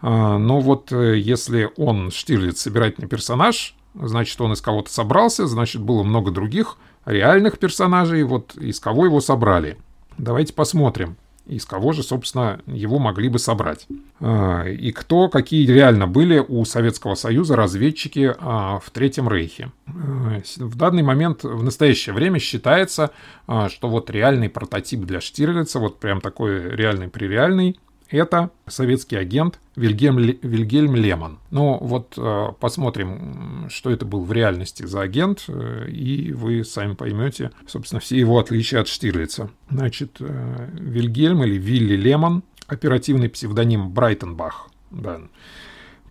а, 0.00 0.38
но 0.38 0.60
вот 0.60 0.92
э, 0.92 1.18
если 1.18 1.70
он, 1.76 2.10
Штирлиц, 2.10 2.60
собирательный 2.60 3.08
персонаж, 3.08 3.76
значит, 3.94 4.40
он 4.40 4.52
из 4.52 4.60
кого-то 4.60 4.90
собрался, 4.90 5.46
значит, 5.46 5.80
было 5.80 6.02
много 6.02 6.30
других 6.30 6.76
реальных 7.06 7.58
персонажей, 7.58 8.24
вот 8.24 8.56
из 8.56 8.80
кого 8.80 9.04
его 9.06 9.20
собрали. 9.20 9.78
Давайте 10.18 10.52
посмотрим 10.52 11.16
из 11.46 11.66
кого 11.66 11.92
же, 11.92 12.02
собственно, 12.02 12.60
его 12.66 12.98
могли 12.98 13.28
бы 13.28 13.38
собрать. 13.38 13.86
А, 14.20 14.64
и 14.64 14.92
кто, 14.92 15.28
какие 15.28 15.66
реально 15.66 16.06
были 16.06 16.38
у 16.38 16.64
Советского 16.64 17.14
Союза 17.14 17.56
разведчики 17.56 18.34
а, 18.38 18.78
в 18.78 18.90
Третьем 18.90 19.28
Рейхе. 19.28 19.70
А, 19.86 20.40
в 20.56 20.76
данный 20.76 21.02
момент, 21.02 21.44
в 21.44 21.62
настоящее 21.62 22.14
время 22.14 22.38
считается, 22.38 23.10
что 23.46 23.88
вот 23.88 24.10
реальный 24.10 24.48
прототип 24.48 25.00
для 25.00 25.20
Штирлица, 25.20 25.78
вот 25.78 26.00
прям 26.00 26.20
такой 26.20 26.70
реальный-пререальный, 26.70 27.78
это 28.14 28.50
советский 28.66 29.16
агент 29.16 29.58
Вильгельм, 29.76 30.18
Вильгельм 30.18 30.94
Лемон. 30.94 31.38
Ну 31.50 31.78
вот 31.80 32.14
э, 32.16 32.48
посмотрим, 32.60 33.66
что 33.68 33.90
это 33.90 34.06
был 34.06 34.24
в 34.24 34.32
реальности 34.32 34.86
за 34.86 35.02
агент, 35.02 35.44
э, 35.48 35.88
и 35.90 36.32
вы 36.32 36.64
сами 36.64 36.94
поймете, 36.94 37.50
собственно, 37.66 38.00
все 38.00 38.18
его 38.18 38.38
отличия 38.38 38.80
от 38.80 38.88
Штирлица. 38.88 39.50
Значит, 39.70 40.16
э, 40.20 40.68
Вильгельм 40.74 41.42
или 41.44 41.58
Вилли 41.58 41.96
Лемон, 41.96 42.44
оперативный 42.66 43.28
псевдоним 43.28 43.90
Брайтенбах, 43.90 44.68
да, 44.90 45.20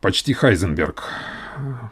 почти 0.03 0.33
Хайзенберг. 0.33 1.05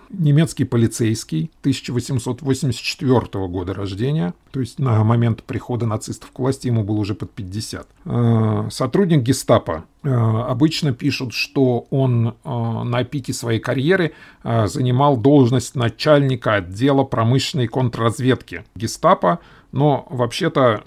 Немецкий 0.10 0.66
полицейский 0.66 1.50
1884 1.62 3.48
года 3.48 3.74
рождения, 3.74 4.34
то 4.52 4.60
есть 4.60 4.80
на 4.80 5.02
момент 5.06 5.44
прихода 5.44 5.86
нацистов 5.86 6.32
к 6.32 6.40
власти 6.40 6.68
ему 6.68 6.84
было 6.84 6.98
уже 6.98 7.16
под 7.16 7.32
50. 7.32 7.88
Э, 8.04 8.68
сотрудник 8.70 9.22
гестапо. 9.22 9.86
Э, 10.04 10.10
обычно 10.10 10.94
пишут, 10.94 11.32
что 11.32 11.86
он 11.90 12.28
э, 12.28 12.34
на 12.84 13.04
пике 13.06 13.32
своей 13.34 13.60
карьеры 13.60 14.12
занимал 14.44 15.16
должность 15.16 15.76
начальника 15.76 16.56
отдела 16.56 17.04
промышленной 17.04 17.68
контрразведки 17.68 18.66
гестапо, 18.76 19.40
но 19.72 20.06
вообще-то 20.10 20.84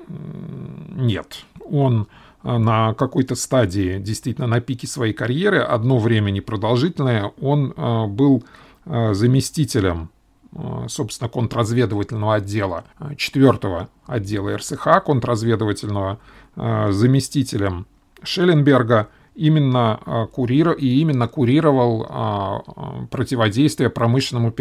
нет. 0.90 1.45
Он 1.71 2.07
на 2.44 2.92
какой-то 2.94 3.34
стадии, 3.34 3.98
действительно 3.98 4.46
на 4.46 4.60
пике 4.60 4.86
своей 4.86 5.14
карьеры, 5.14 5.60
одно 5.60 5.98
время 5.98 6.30
непродолжительное, 6.30 7.32
он 7.40 7.72
э, 7.74 8.06
был 8.06 8.44
э, 8.84 9.14
заместителем 9.14 10.10
э, 10.52 10.86
собственно, 10.88 11.30
контрразведывательного 11.30 12.34
отдела, 12.34 12.84
четвертого 13.16 13.88
отдела 14.06 14.56
РСХ, 14.56 15.02
контрразведывательного, 15.04 16.18
заместителем 16.54 17.86
Шелленберга, 18.22 19.08
именно 19.34 20.28
курир, 20.32 20.70
и 20.72 21.00
именно 21.00 21.26
курировал 21.26 23.08
противодействие 23.10 23.90
промышленному 23.90 24.54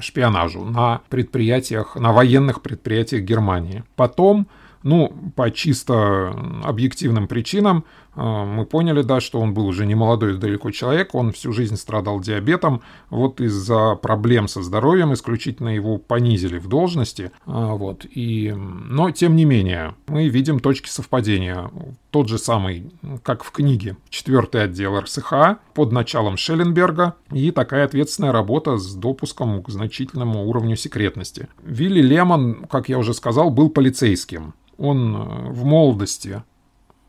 шпионажу 0.00 0.64
на 0.64 1.00
предприятиях, 1.08 1.96
на 1.96 2.12
военных 2.12 2.62
предприятиях 2.62 3.24
Германии. 3.24 3.82
Потом 3.96 4.46
ну, 4.84 5.12
по 5.34 5.50
чисто 5.50 6.28
объективным 6.62 7.26
причинам 7.26 7.84
а, 8.14 8.44
мы 8.44 8.66
поняли, 8.66 9.02
да, 9.02 9.18
что 9.18 9.40
он 9.40 9.54
был 9.54 9.66
уже 9.66 9.86
не 9.86 9.94
молодой 9.94 10.36
далеко 10.36 10.70
человек, 10.70 11.14
он 11.14 11.32
всю 11.32 11.52
жизнь 11.52 11.76
страдал 11.76 12.20
диабетом, 12.20 12.82
вот 13.10 13.40
из-за 13.40 13.94
проблем 13.96 14.46
со 14.46 14.62
здоровьем 14.62 15.12
исключительно 15.14 15.70
его 15.70 15.96
понизили 15.96 16.58
в 16.58 16.68
должности, 16.68 17.32
а, 17.46 17.74
вот, 17.74 18.04
и, 18.08 18.52
но 18.54 19.10
тем 19.10 19.36
не 19.36 19.46
менее, 19.46 19.94
мы 20.06 20.28
видим 20.28 20.60
точки 20.60 20.88
совпадения. 20.88 21.70
Тот 22.10 22.28
же 22.28 22.38
самый, 22.38 22.92
как 23.22 23.42
в 23.42 23.50
книге, 23.50 23.96
четвертый 24.10 24.64
отдел 24.64 25.00
РСХ 25.00 25.56
под 25.72 25.92
началом 25.92 26.36
Шелленберга 26.36 27.14
и 27.32 27.50
такая 27.50 27.86
ответственная 27.86 28.32
работа 28.32 28.76
с 28.76 28.94
допуском 28.94 29.62
к 29.62 29.70
значительному 29.70 30.46
уровню 30.46 30.76
секретности. 30.76 31.48
Вилли 31.64 32.02
Лемон, 32.02 32.66
как 32.70 32.88
я 32.88 32.98
уже 32.98 33.14
сказал, 33.14 33.50
был 33.50 33.70
полицейским 33.70 34.54
он 34.78 35.16
э, 35.16 35.50
в 35.50 35.64
молодости 35.64 36.42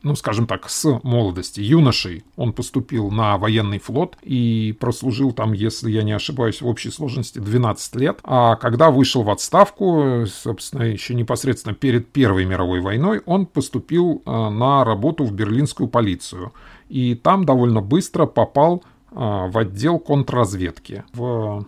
ну, 0.06 0.16
скажем 0.16 0.46
так, 0.46 0.70
с 0.70 1.00
молодости, 1.02 1.62
юношей, 1.62 2.24
он 2.36 2.54
поступил 2.54 3.10
на 3.10 3.40
военный 3.40 3.80
флот 3.80 4.16
и 4.22 4.78
прослужил 4.80 5.32
там, 5.32 5.52
если 5.54 5.90
я 5.90 6.04
не 6.04 6.12
ошибаюсь, 6.12 6.62
в 6.62 6.68
общей 6.68 6.92
сложности 6.92 7.40
12 7.40 7.96
лет. 7.96 8.20
А 8.24 8.56
когда 8.56 8.92
вышел 8.92 9.24
в 9.24 9.32
отставку, 9.32 10.26
собственно, 10.28 10.84
еще 10.84 11.16
непосредственно 11.16 11.74
перед 11.74 12.12
Первой 12.12 12.46
мировой 12.46 12.82
войной, 12.82 13.24
он 13.26 13.48
поступил 13.48 14.22
э, 14.24 14.50
на 14.50 14.84
работу 14.84 15.24
в 15.24 15.34
берлинскую 15.34 15.90
полицию. 15.90 16.54
И 16.88 17.16
там 17.16 17.44
довольно 17.44 17.82
быстро 17.82 18.28
попал 18.28 18.84
в 19.16 19.58
отдел 19.58 19.98
контрразведки 19.98 21.04
в 21.14 21.66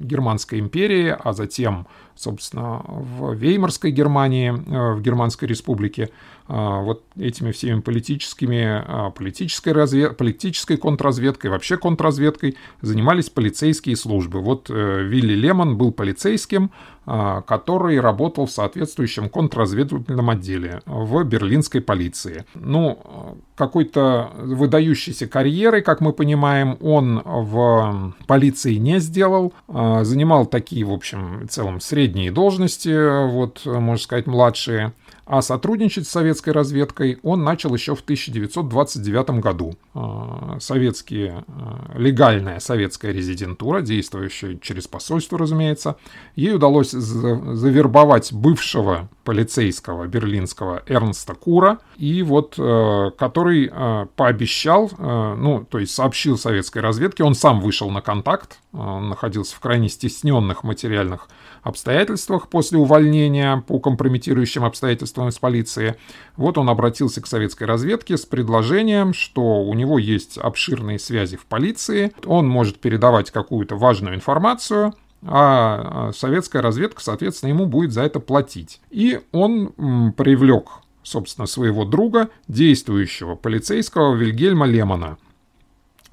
Германской 0.00 0.58
империи, 0.58 1.16
а 1.18 1.32
затем 1.32 1.86
собственно, 2.18 2.82
в 2.84 3.32
Веймарской 3.34 3.92
Германии, 3.92 4.50
э, 4.50 4.94
в 4.94 5.00
Германской 5.00 5.46
республике, 5.48 6.10
а, 6.37 6.37
вот 6.48 7.04
этими 7.18 7.52
всеми 7.52 7.80
политическими, 7.80 8.82
а, 8.86 9.10
политической, 9.10 9.72
развед... 9.72 10.16
политической 10.16 10.76
контрразведкой, 10.76 11.50
вообще 11.50 11.76
контрразведкой 11.76 12.56
занимались 12.80 13.28
полицейские 13.28 13.96
службы. 13.96 14.40
Вот 14.40 14.70
э, 14.70 15.02
Вилли 15.02 15.34
Лемон 15.34 15.76
был 15.76 15.92
полицейским, 15.92 16.70
а, 17.04 17.42
который 17.42 18.00
работал 18.00 18.46
в 18.46 18.50
соответствующем 18.50 19.28
контрразведывательном 19.28 20.30
отделе 20.30 20.80
в 20.86 21.22
берлинской 21.24 21.82
полиции. 21.82 22.44
Ну, 22.54 23.36
какой-то 23.54 24.30
выдающейся 24.38 25.26
карьеры, 25.26 25.82
как 25.82 26.00
мы 26.00 26.12
понимаем, 26.12 26.78
он 26.80 27.22
в 27.24 28.14
полиции 28.26 28.74
не 28.74 29.00
сделал. 29.00 29.52
Занимал 29.68 30.46
такие, 30.46 30.84
в 30.84 30.92
общем, 30.92 31.46
в 31.46 31.48
целом 31.48 31.80
средние 31.80 32.30
должности, 32.30 33.26
вот, 33.28 33.64
можно 33.64 34.02
сказать, 34.02 34.26
младшие. 34.26 34.92
А 35.28 35.42
сотрудничать 35.42 36.06
с 36.06 36.10
советской 36.10 36.54
разведкой 36.54 37.18
он 37.22 37.44
начал 37.44 37.74
еще 37.74 37.94
в 37.94 38.00
1929 38.00 39.40
году. 39.40 39.74
А, 39.92 40.56
советские, 40.58 41.44
а, 41.46 41.92
легальная 41.98 42.60
советская 42.60 43.12
резидентура, 43.12 43.82
действующая 43.82 44.56
через 44.56 44.88
посольство, 44.88 45.36
разумеется, 45.36 45.96
ей 46.34 46.54
удалось 46.54 46.92
завербовать 46.92 48.32
бывшего 48.32 49.10
полицейского 49.28 50.06
берлинского 50.06 50.82
Эрнста 50.86 51.34
Кура, 51.34 51.80
и 51.98 52.22
вот 52.22 52.54
э, 52.56 53.10
который 53.18 53.70
э, 53.70 54.06
пообещал, 54.16 54.90
э, 54.96 55.34
ну, 55.36 55.66
то 55.68 55.78
есть 55.78 55.94
сообщил 55.94 56.38
советской 56.38 56.78
разведке, 56.78 57.24
он 57.24 57.34
сам 57.34 57.60
вышел 57.60 57.90
на 57.90 58.00
контакт, 58.00 58.60
он 58.72 59.10
находился 59.10 59.54
в 59.54 59.60
крайне 59.60 59.90
стесненных 59.90 60.64
материальных 60.64 61.28
обстоятельствах 61.62 62.48
после 62.48 62.78
увольнения 62.78 63.62
по 63.66 63.78
компрометирующим 63.78 64.64
обстоятельствам 64.64 65.28
из 65.28 65.38
полиции. 65.38 65.96
Вот 66.36 66.58
он 66.58 66.68
обратился 66.68 67.20
к 67.20 67.26
советской 67.26 67.64
разведке 67.64 68.16
с 68.16 68.26
предложением, 68.26 69.12
что 69.14 69.62
у 69.62 69.74
него 69.74 69.98
есть 69.98 70.38
обширные 70.38 70.98
связи 70.98 71.36
в 71.36 71.46
полиции, 71.46 72.12
он 72.24 72.48
может 72.48 72.78
передавать 72.78 73.30
какую-то 73.30 73.76
важную 73.76 74.14
информацию, 74.14 74.94
а, 75.22 76.08
а 76.08 76.12
советская 76.12 76.62
разведка, 76.62 77.02
соответственно, 77.02 77.50
ему 77.50 77.66
будет 77.66 77.92
за 77.92 78.02
это 78.02 78.20
платить. 78.20 78.80
И 78.90 79.20
он 79.32 80.12
привлек, 80.16 80.68
собственно, 81.02 81.46
своего 81.46 81.84
друга, 81.84 82.28
действующего 82.46 83.34
полицейского 83.34 84.14
Вильгельма 84.14 84.66
Лемона– 84.66 85.18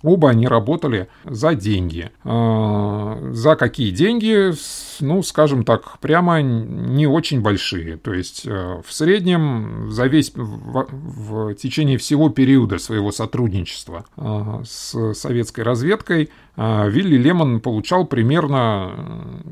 Оба 0.05 0.29
они 0.29 0.47
работали 0.47 1.07
за 1.23 1.55
деньги. 1.55 2.11
А, 2.23 3.17
за 3.31 3.55
какие 3.55 3.89
деньги? 3.89 4.53
Ну, 4.99 5.23
скажем 5.23 5.65
так, 5.65 5.97
прямо 5.99 6.43
не 6.43 7.07
очень 7.07 7.41
большие. 7.41 7.97
То 7.97 8.13
есть 8.13 8.45
э, 8.45 8.81
в 8.85 8.93
среднем 8.93 9.89
за 9.89 10.05
весь 10.05 10.31
в, 10.35 10.87
в 10.91 11.55
течение 11.55 11.97
всего 11.97 12.29
периода 12.29 12.77
своего 12.77 13.11
сотрудничества 13.11 14.05
а, 14.15 14.61
с 14.63 15.13
советской 15.15 15.61
разведкой 15.61 16.29
а, 16.55 16.87
Вилли 16.87 17.17
Лемон 17.17 17.59
получал 17.59 18.05
примерно 18.05 18.91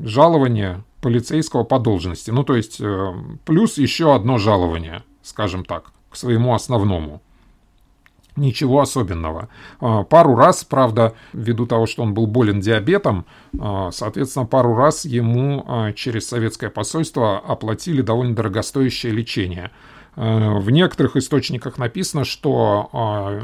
жалование 0.04 0.84
полицейского 1.00 1.64
по 1.64 1.80
должности. 1.80 2.30
Ну, 2.30 2.44
то 2.44 2.54
есть 2.54 2.80
э, 2.80 3.12
плюс 3.44 3.76
еще 3.76 4.14
одно 4.14 4.38
жалование, 4.38 5.02
скажем 5.22 5.64
так, 5.64 5.92
к 6.10 6.16
своему 6.16 6.54
основному. 6.54 7.22
Ничего 8.36 8.80
особенного. 8.80 9.48
А, 9.80 10.02
пару 10.02 10.34
раз, 10.34 10.64
правда, 10.64 11.14
ввиду 11.32 11.66
того, 11.66 11.86
что 11.86 12.02
он 12.02 12.14
был 12.14 12.26
болен 12.26 12.60
диабетом, 12.60 13.26
а, 13.58 13.90
соответственно, 13.92 14.44
пару 14.44 14.74
раз 14.74 15.04
ему 15.04 15.64
а, 15.66 15.92
через 15.92 16.28
советское 16.28 16.68
посольство 16.68 17.38
оплатили 17.38 18.02
довольно 18.02 18.34
дорогостоящее 18.34 19.12
лечение. 19.12 19.70
В 20.16 20.70
некоторых 20.70 21.16
источниках 21.16 21.76
написано, 21.76 22.24
что 22.24 22.88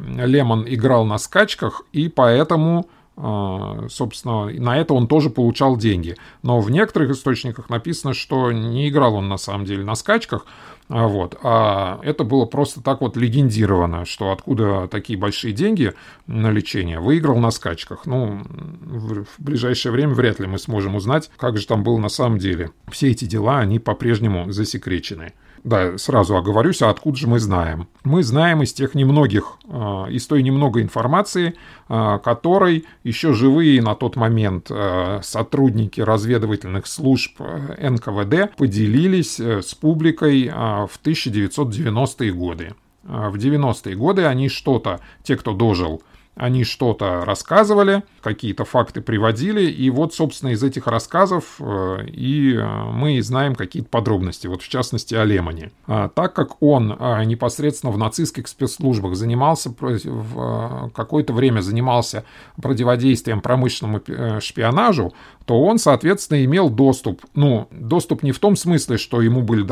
Лемон 0.07 0.65
играл 0.69 1.05
на 1.05 1.19
скачках, 1.19 1.83
и 1.93 2.09
поэтому 2.09 2.87
собственно, 3.17 4.47
на 4.47 4.79
это 4.79 4.95
он 4.95 5.07
тоже 5.07 5.29
получал 5.29 5.77
деньги. 5.77 6.17
Но 6.43 6.61
в 6.61 6.71
некоторых 6.71 7.11
источниках 7.11 7.69
написано, 7.69 8.15
что 8.15 8.51
не 8.51 8.89
играл 8.89 9.17
он 9.17 9.29
на 9.29 9.37
самом 9.37 9.67
деле 9.67 9.85
на 9.85 9.95
скачках, 9.95 10.47
вот. 10.91 11.39
А 11.45 12.01
это 12.03 12.25
было 12.25 12.47
просто 12.47 12.83
так 12.83 13.01
вот 13.01 13.17
легендировано, 13.17 14.05
что 14.05 14.33
откуда 14.33 14.89
такие 14.89 15.17
большие 15.17 15.53
деньги 15.53 15.95
на 16.27 16.51
лечение. 16.51 16.99
Выиграл 16.99 17.39
на 17.39 17.53
скачках. 17.53 18.07
Ну, 18.07 18.43
в 18.45 19.25
ближайшее 19.39 19.93
время 19.93 20.15
вряд 20.15 20.41
ли 20.41 20.49
мы 20.49 20.59
сможем 20.59 20.97
узнать, 20.97 21.31
как 21.37 21.59
же 21.59 21.67
там 21.67 21.85
было 21.85 21.97
на 21.99 22.09
самом 22.09 22.39
деле. 22.39 22.73
Все 22.91 23.13
эти 23.13 23.25
дела, 23.25 23.61
они 23.61 23.79
по-прежнему 23.79 24.51
засекречены. 24.51 25.33
Да, 25.63 25.99
сразу 25.99 26.37
оговорюсь, 26.37 26.81
а 26.81 26.89
откуда 26.89 27.17
же 27.17 27.29
мы 27.29 27.39
знаем? 27.39 27.87
Мы 28.03 28.23
знаем 28.23 28.63
из 28.63 28.73
тех 28.73 28.95
немногих, 28.95 29.59
а, 29.69 30.07
из 30.07 30.27
той 30.27 30.43
немного 30.43 30.81
информации, 30.81 31.55
а, 31.89 32.19
которой 32.19 32.87
еще 33.05 33.35
живые 33.35 33.83
на 33.83 33.95
тот 33.95 34.17
момент 34.17 34.69
а, 34.71 35.21
сотрудники 35.23 36.01
разведывательных 36.01 36.87
служб 36.87 37.39
НКВД 37.41 38.57
поделились 38.57 39.39
э, 39.39 39.61
с 39.61 39.75
публикой 39.75 40.49
в 40.49 40.91
1990-е 41.05 42.33
годы. 42.33 42.75
В 43.03 43.37
90-е 43.37 43.97
годы 43.97 44.25
они 44.25 44.49
что-то, 44.49 45.01
те, 45.23 45.37
кто 45.37 45.53
дожил 45.53 46.03
они 46.41 46.65
что-то 46.65 47.27
рассказывали, 47.27 48.03
какие-то 48.23 48.65
факты 48.65 49.03
приводили, 49.03 49.71
и 49.71 49.91
вот, 49.91 50.15
собственно, 50.15 50.51
из 50.51 50.63
этих 50.63 50.87
рассказов 50.87 51.57
э, 51.61 52.07
и 52.07 52.55
э, 52.55 52.85
мы 52.91 53.21
знаем 53.21 53.55
какие-то 53.55 53.91
подробности, 53.91 54.47
вот 54.47 54.63
в 54.63 54.69
частности 54.69 55.15
о 55.15 55.25
Лемоне. 55.25 55.71
А, 55.87 56.09
так 56.09 56.33
как 56.33 56.63
он 56.63 56.97
а, 56.99 57.23
непосредственно 57.25 57.93
в 57.93 57.99
нацистских 57.99 58.49
спецслужбах 58.49 59.17
занимался, 59.17 59.71
в 59.79 60.87
э, 60.87 60.91
какое-то 60.95 61.35
время 61.35 61.61
занимался 61.61 62.25
противодействием 62.57 63.43
промышленному 63.43 64.01
шпионажу, 64.41 65.13
то 65.51 65.61
он, 65.61 65.79
соответственно, 65.79 66.45
имел 66.45 66.71
доступ. 66.71 67.23
Ну, 67.35 67.67
доступ 67.73 68.23
не 68.23 68.31
в 68.31 68.39
том 68.39 68.55
смысле, 68.55 68.99
что 68.99 69.21
ему 69.21 69.43
были 69.43 69.67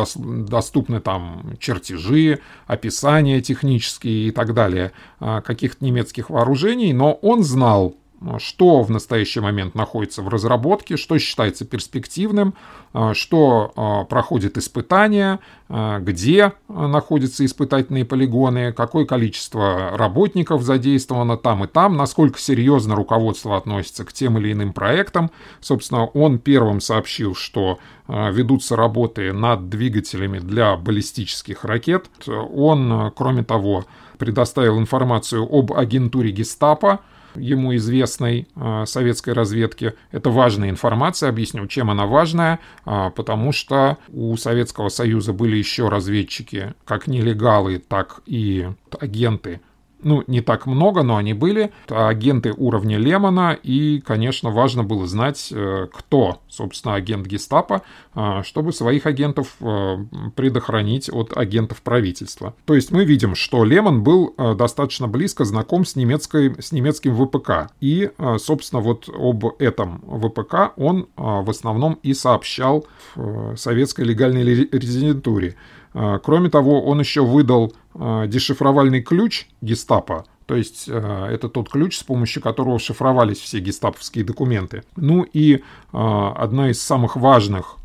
доступны 0.48 1.00
там 1.00 1.54
чертежи, 1.60 2.40
описания 2.66 3.40
технические 3.40 4.26
и 4.26 4.30
так 4.32 4.54
далее 4.54 4.90
а, 5.20 5.40
каких-то 5.40 5.84
немецких 5.84 6.30
вооружений, 6.30 6.57
но 6.92 7.12
он 7.14 7.42
знал, 7.42 7.94
что 8.38 8.82
в 8.82 8.90
настоящий 8.90 9.40
момент 9.40 9.74
находится 9.74 10.22
в 10.22 10.28
разработке, 10.28 10.96
что 10.96 11.18
считается 11.18 11.64
перспективным, 11.64 12.54
а, 12.92 13.14
что 13.14 13.72
а, 13.76 14.04
проходит 14.04 14.58
испытания, 14.58 15.38
а, 15.68 16.00
где 16.00 16.52
находятся 16.68 17.44
испытательные 17.44 18.04
полигоны, 18.04 18.72
какое 18.72 19.04
количество 19.04 19.96
работников 19.96 20.62
задействовано 20.62 21.36
там 21.36 21.64
и 21.64 21.68
там, 21.68 21.96
насколько 21.96 22.38
серьезно 22.40 22.96
руководство 22.96 23.56
относится 23.56 24.04
к 24.04 24.12
тем 24.12 24.38
или 24.38 24.52
иным 24.52 24.72
проектам. 24.72 25.30
Собственно, 25.60 26.06
он 26.06 26.38
первым 26.38 26.80
сообщил, 26.80 27.34
что 27.34 27.78
ведутся 28.08 28.74
работы 28.74 29.34
над 29.34 29.68
двигателями 29.68 30.38
для 30.38 30.76
баллистических 30.76 31.64
ракет. 31.64 32.06
Он, 32.26 33.12
кроме 33.14 33.44
того, 33.44 33.84
предоставил 34.18 34.78
информацию 34.78 35.46
об 35.50 35.72
агентуре 35.72 36.30
гестапо, 36.30 37.00
ему 37.34 37.74
известной 37.76 38.48
э, 38.56 38.84
советской 38.86 39.32
разведки. 39.32 39.94
Это 40.10 40.30
важная 40.30 40.70
информация, 40.70 41.28
объясню, 41.28 41.66
чем 41.66 41.90
она 41.90 42.06
важная, 42.06 42.58
э, 42.84 43.10
потому 43.14 43.52
что 43.52 43.98
у 44.08 44.36
Советского 44.36 44.88
Союза 44.88 45.32
были 45.32 45.56
еще 45.56 45.88
разведчики, 45.88 46.74
как 46.84 47.06
нелегалы, 47.06 47.78
так 47.78 48.20
и 48.26 48.68
агенты 48.98 49.60
ну, 50.02 50.22
не 50.26 50.40
так 50.40 50.66
много, 50.66 51.02
но 51.02 51.16
они 51.16 51.34
были, 51.34 51.72
агенты 51.88 52.52
уровня 52.56 52.98
Лемона, 52.98 53.58
и, 53.62 54.00
конечно, 54.00 54.50
важно 54.50 54.84
было 54.84 55.06
знать, 55.06 55.48
э, 55.52 55.86
кто, 55.92 56.40
собственно, 56.48 56.94
агент 56.94 57.26
гестапо, 57.26 57.82
э, 58.14 58.42
чтобы 58.44 58.72
своих 58.72 59.06
агентов 59.06 59.56
э, 59.60 59.96
предохранить 60.36 61.10
от 61.12 61.36
агентов 61.36 61.82
правительства. 61.82 62.54
То 62.64 62.74
есть 62.74 62.92
мы 62.92 63.04
видим, 63.04 63.34
что 63.34 63.64
Лемон 63.64 64.02
был 64.02 64.34
достаточно 64.56 65.08
близко 65.08 65.44
знаком 65.44 65.84
с, 65.84 65.96
немецкой, 65.96 66.54
с 66.60 66.72
немецким 66.72 67.16
ВПК, 67.16 67.72
и, 67.80 68.10
собственно, 68.38 68.80
вот 68.80 69.08
об 69.08 69.44
этом 69.58 70.02
ВПК 70.06 70.72
он 70.76 71.08
в 71.16 71.50
основном 71.50 71.98
и 72.02 72.14
сообщал 72.14 72.86
в 73.14 73.56
советской 73.56 74.02
легальной 74.02 74.42
резидентуре. 74.44 75.56
А, 75.98 76.18
кроме 76.20 76.48
того, 76.48 76.84
он 76.84 77.00
еще 77.00 77.24
выдал 77.24 77.72
а, 77.94 78.28
дешифровальный 78.28 79.02
ключ 79.02 79.48
гестапо, 79.60 80.26
то 80.46 80.54
есть 80.54 80.84
э, 80.88 81.28
это 81.30 81.50
тот 81.50 81.68
ключ, 81.68 81.98
с 81.98 82.02
помощью 82.02 82.40
которого 82.40 82.78
шифровались 82.78 83.38
все 83.38 83.58
гестаповские 83.58 84.24
документы. 84.24 84.82
Ну 84.96 85.26
и 85.30 85.56
э, 85.56 85.60
одна 85.92 86.70
из 86.70 86.80
самых 86.80 87.16
важных 87.16 87.76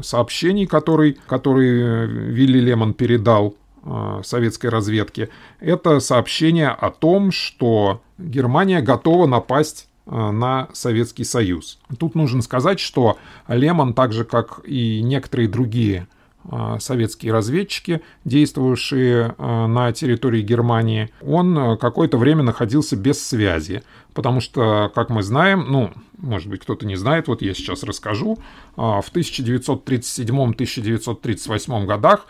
сообщений, 0.00 0.66
который, 0.66 1.18
который 1.26 2.06
Вилли 2.32 2.58
Лемон 2.58 2.94
передал 2.94 3.54
э, 3.84 4.20
советской 4.24 4.68
разведке, 4.68 5.28
это 5.60 6.00
сообщение 6.00 6.70
о 6.70 6.90
том, 6.90 7.32
что 7.32 8.00
Германия 8.16 8.80
готова 8.80 9.26
напасть 9.26 9.88
на 10.06 10.68
Советский 10.72 11.24
Союз. 11.24 11.80
Тут 11.98 12.14
нужно 12.14 12.40
сказать, 12.40 12.78
что 12.78 13.18
Лемон, 13.48 13.92
так 13.92 14.12
же 14.12 14.24
как 14.24 14.60
и 14.64 15.02
некоторые 15.02 15.48
другие 15.48 16.06
Э, 16.06 16.15
советские 16.78 17.32
разведчики, 17.32 18.02
действовавшие 18.24 19.34
э, 19.36 19.66
на 19.66 19.92
территории 19.92 20.42
Германии, 20.42 21.10
он 21.20 21.58
э, 21.58 21.76
какое-то 21.76 22.18
время 22.18 22.42
находился 22.42 22.96
без 22.96 23.24
связи, 23.26 23.82
потому 24.14 24.40
что, 24.40 24.90
как 24.94 25.10
мы 25.10 25.22
знаем, 25.22 25.66
ну, 25.68 25.92
может 26.18 26.48
быть, 26.48 26.62
кто-то 26.62 26.86
не 26.86 26.96
знает, 26.96 27.28
вот 27.28 27.42
я 27.42 27.54
сейчас 27.54 27.82
расскажу, 27.82 28.38
в 28.76 29.04
1937-1938 29.12 31.84
годах 31.84 32.26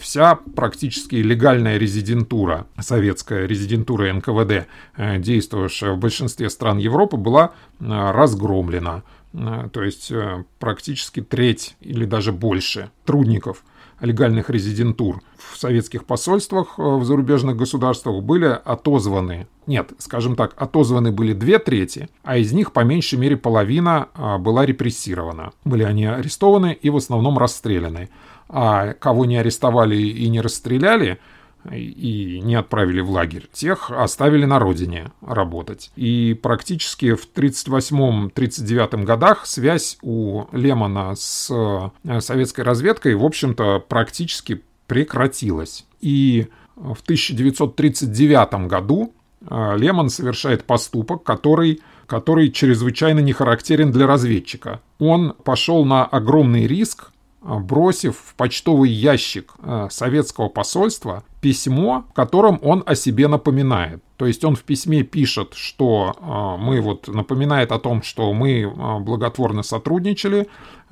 вся 0.00 0.38
практически 0.54 1.16
легальная 1.16 1.76
резидентура, 1.76 2.68
советская 2.78 3.46
резидентура 3.46 4.12
НКВД, 4.12 4.68
действовавшая 4.96 5.94
в 5.94 5.98
большинстве 5.98 6.48
стран 6.50 6.78
Европы, 6.78 7.16
была 7.16 7.50
разгромлена. 7.80 9.02
Э, 9.36 9.68
то 9.70 9.82
есть 9.82 10.10
э, 10.10 10.44
практически 10.58 11.20
треть 11.20 11.76
или 11.80 12.04
даже 12.04 12.32
больше 12.32 12.90
трудников 13.04 13.64
легальных 14.00 14.50
резидентур 14.50 15.22
в 15.36 15.56
советских 15.56 16.04
посольствах 16.04 16.78
э, 16.78 16.82
в 16.82 17.04
зарубежных 17.04 17.56
государствах 17.56 18.22
были 18.22 18.46
отозваны. 18.46 19.46
Нет, 19.66 19.92
скажем 19.98 20.36
так, 20.36 20.54
отозваны 20.56 21.12
были 21.12 21.32
две 21.32 21.58
трети, 21.58 22.08
а 22.22 22.38
из 22.38 22.52
них 22.52 22.72
по 22.72 22.80
меньшей 22.80 23.18
мере 23.18 23.36
половина 23.36 24.08
была 24.38 24.64
репрессирована. 24.64 25.52
Были 25.64 25.82
они 25.82 26.06
арестованы 26.06 26.72
и 26.72 26.88
в 26.88 26.96
основном 26.96 27.36
расстреляны. 27.36 28.08
А 28.48 28.92
кого 28.92 29.24
не 29.24 29.36
арестовали 29.36 29.96
и 29.96 30.28
не 30.28 30.40
расстреляли– 30.40 31.18
и 31.72 32.40
не 32.42 32.54
отправили 32.54 33.00
в 33.00 33.10
лагерь. 33.10 33.48
Тех 33.52 33.90
оставили 33.90 34.44
на 34.44 34.58
родине 34.58 35.10
работать. 35.20 35.90
И 35.96 36.38
практически 36.40 37.14
в 37.14 37.28
1938-1939 37.34 39.04
годах 39.04 39.46
связь 39.46 39.98
у 40.02 40.44
Лемона 40.52 41.14
с 41.16 41.50
э, 41.50 42.20
советской 42.20 42.62
разведкой, 42.62 43.14
в 43.14 43.24
общем-то, 43.24 43.84
практически 43.88 44.62
прекратилась. 44.86 45.86
И 46.00 46.48
в 46.76 47.00
1939 47.02 48.68
году 48.68 49.12
э, 49.48 49.76
Лемон 49.76 50.10
совершает 50.10 50.64
поступок, 50.64 51.22
который, 51.22 51.80
который 52.06 52.50
чрезвычайно 52.50 53.20
не 53.20 53.32
характерен 53.32 53.90
для 53.90 54.06
разведчика. 54.06 54.80
Он 54.98 55.34
пошел 55.44 55.84
на 55.84 56.04
огромный 56.04 56.66
риск, 56.66 57.10
бросив 57.46 58.16
в 58.16 58.34
почтовый 58.34 58.90
ящик 58.90 59.54
э, 59.62 59.86
советского 59.90 60.48
посольства 60.48 61.22
письмо, 61.40 62.04
в 62.10 62.12
котором 62.12 62.58
он 62.62 62.82
о 62.86 62.96
себе 62.96 63.28
напоминает. 63.28 64.02
То 64.16 64.26
есть 64.26 64.44
он 64.44 64.56
в 64.56 64.62
письме 64.62 65.02
пишет, 65.02 65.54
что 65.54 66.16
э, 66.18 66.62
мы 66.62 66.80
вот 66.80 67.06
напоминает 67.06 67.70
о 67.70 67.78
том, 67.78 68.02
что 68.02 68.32
мы 68.32 68.62
э, 68.62 68.98
благотворно 68.98 69.62
сотрудничали, 69.62 70.48